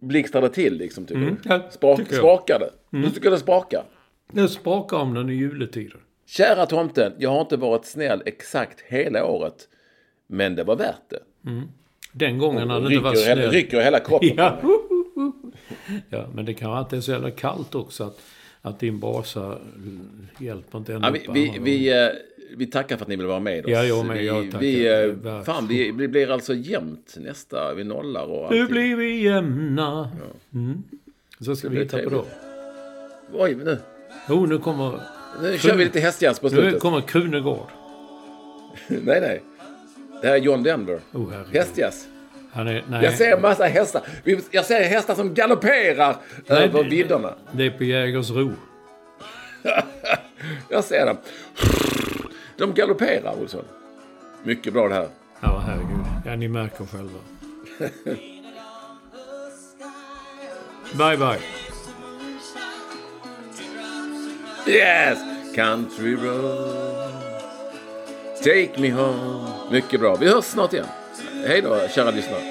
Blixtrar 0.00 0.42
det 0.42 0.48
till 0.48 0.76
liksom, 0.76 1.06
tycker 1.06 1.20
Mm, 1.22 1.36
du? 1.42 1.48
ja, 1.48 1.70
Spak, 1.70 1.98
tycker 1.98 2.14
sprakar 2.16 2.58
det? 2.58 2.98
Du 3.02 3.10
tycker 3.10 3.30
det 3.30 3.38
sprakar? 3.38 3.84
Jag 4.32 4.50
sprakar 4.50 4.96
om 4.96 5.14
den 5.14 5.30
i 5.30 5.34
juletider. 5.34 6.00
Kära 6.26 6.66
tomten, 6.66 7.12
jag 7.18 7.30
har 7.30 7.40
inte 7.40 7.56
varit 7.56 7.84
snäll 7.84 8.22
exakt 8.26 8.80
hela 8.80 9.24
året. 9.26 9.68
Men 10.26 10.54
det 10.56 10.64
var 10.64 10.76
värt 10.76 11.10
det. 11.10 11.18
Den 12.12 12.38
gången 12.38 12.70
han 12.70 12.92
inte 12.92 13.04
var 13.04 13.14
snäll. 13.14 13.50
rycker 13.50 13.80
hela 13.80 14.00
kroppen. 14.00 14.28
Ja. 14.36 14.58
Ja, 16.08 16.26
men 16.34 16.44
det 16.44 16.54
kan 16.54 16.70
vara 16.70 16.80
att 16.80 16.90
det 16.90 16.96
är 16.96 17.00
så 17.00 17.10
jävla 17.10 17.30
kallt 17.30 17.74
också 17.74 18.04
att, 18.04 18.20
att 18.62 18.80
din 18.80 19.00
brasa 19.00 19.58
hjälper 20.38 20.78
inte 20.78 20.94
ända 20.94 21.08
Ja, 21.08 21.32
vi, 21.32 21.50
vi, 21.50 21.58
vi, 21.60 22.02
eh, 22.04 22.08
vi 22.56 22.66
tackar 22.66 22.96
för 22.96 23.04
att 23.04 23.08
ni 23.08 23.16
vill 23.16 23.26
vara 23.26 23.40
med 23.40 23.64
oss. 23.64 23.70
Ja, 23.70 23.84
jag 23.84 24.06
med. 24.06 24.16
Vi, 24.18 24.26
Jag 24.26 24.44
tackar. 24.44 24.58
vi, 24.58 25.04
eh, 25.38 25.42
fan, 25.42 25.66
vi, 25.68 25.90
vi 25.90 26.08
blir 26.08 26.30
alltså 26.30 26.54
jämnt 26.54 27.14
nästa. 27.20 27.74
Vi 27.74 27.84
nollar 27.84 28.22
och 28.24 28.50
Nu 28.52 28.60
allting. 28.60 28.66
blir 28.74 28.96
vi 28.96 29.22
jämna. 29.22 30.10
Mm. 30.54 30.82
Så 31.40 31.56
ska 31.56 31.68
vi 31.68 31.78
hitta 31.78 31.96
på 31.98 32.02
trevligt. 32.02 32.24
då. 33.32 33.38
Oj, 33.38 33.54
nu, 33.54 33.78
Jo, 34.28 34.46
nu 34.46 34.58
kommer, 34.58 35.00
nu 35.42 35.58
kör 35.58 35.76
vi 35.76 35.84
lite 35.84 36.00
hästjazz 36.00 36.40
på 36.40 36.48
nu 36.48 36.52
slutet. 36.56 36.80
kommer 36.80 37.00
Krunegård. 37.00 37.66
nej, 38.88 39.20
nej. 39.20 39.42
Det 40.22 40.28
här 40.28 40.34
är 40.34 40.38
John 40.40 40.62
Denver. 40.62 41.00
Oh. 41.12 41.30
Hästjazz. 41.52 42.06
Han 42.54 42.68
är, 42.68 42.84
nej, 42.88 43.04
Jag 43.04 43.14
ser 43.14 43.36
en 43.36 43.42
massa 43.42 43.64
hästar. 43.64 44.02
Jag 44.50 44.64
ser 44.64 44.82
hästar 44.84 45.14
som 45.14 45.34
galopperar 45.34 46.16
Nej, 46.46 46.64
över 46.64 46.84
vidderna. 46.84 47.34
det 47.52 47.66
är 47.66 47.70
på 47.70 47.84
Jägersro. 47.84 48.52
Jag 50.68 50.84
ser 50.84 51.06
dem. 51.06 51.16
De 52.56 52.74
galopperar, 52.74 53.34
Olsson. 53.40 53.64
Mycket 54.42 54.72
bra 54.72 54.88
det 54.88 54.94
här. 54.94 55.08
Ja, 55.40 55.62
herregud. 55.66 56.06
Ja, 56.26 56.36
ni 56.36 56.48
märker 56.48 56.86
själva. 56.86 57.18
bye, 60.92 61.16
bye. 61.16 61.38
Yes! 64.66 65.18
Country 65.54 66.14
road 66.16 67.12
Take 68.44 68.80
me 68.80 68.90
home 68.92 69.48
Mycket 69.70 70.00
bra. 70.00 70.16
Vi 70.16 70.28
hörs 70.28 70.44
snart 70.44 70.72
igen. 70.72 70.86
Hej 71.46 71.62
då, 71.62 71.88
kära 71.88 72.10
lyssnare. 72.10 72.42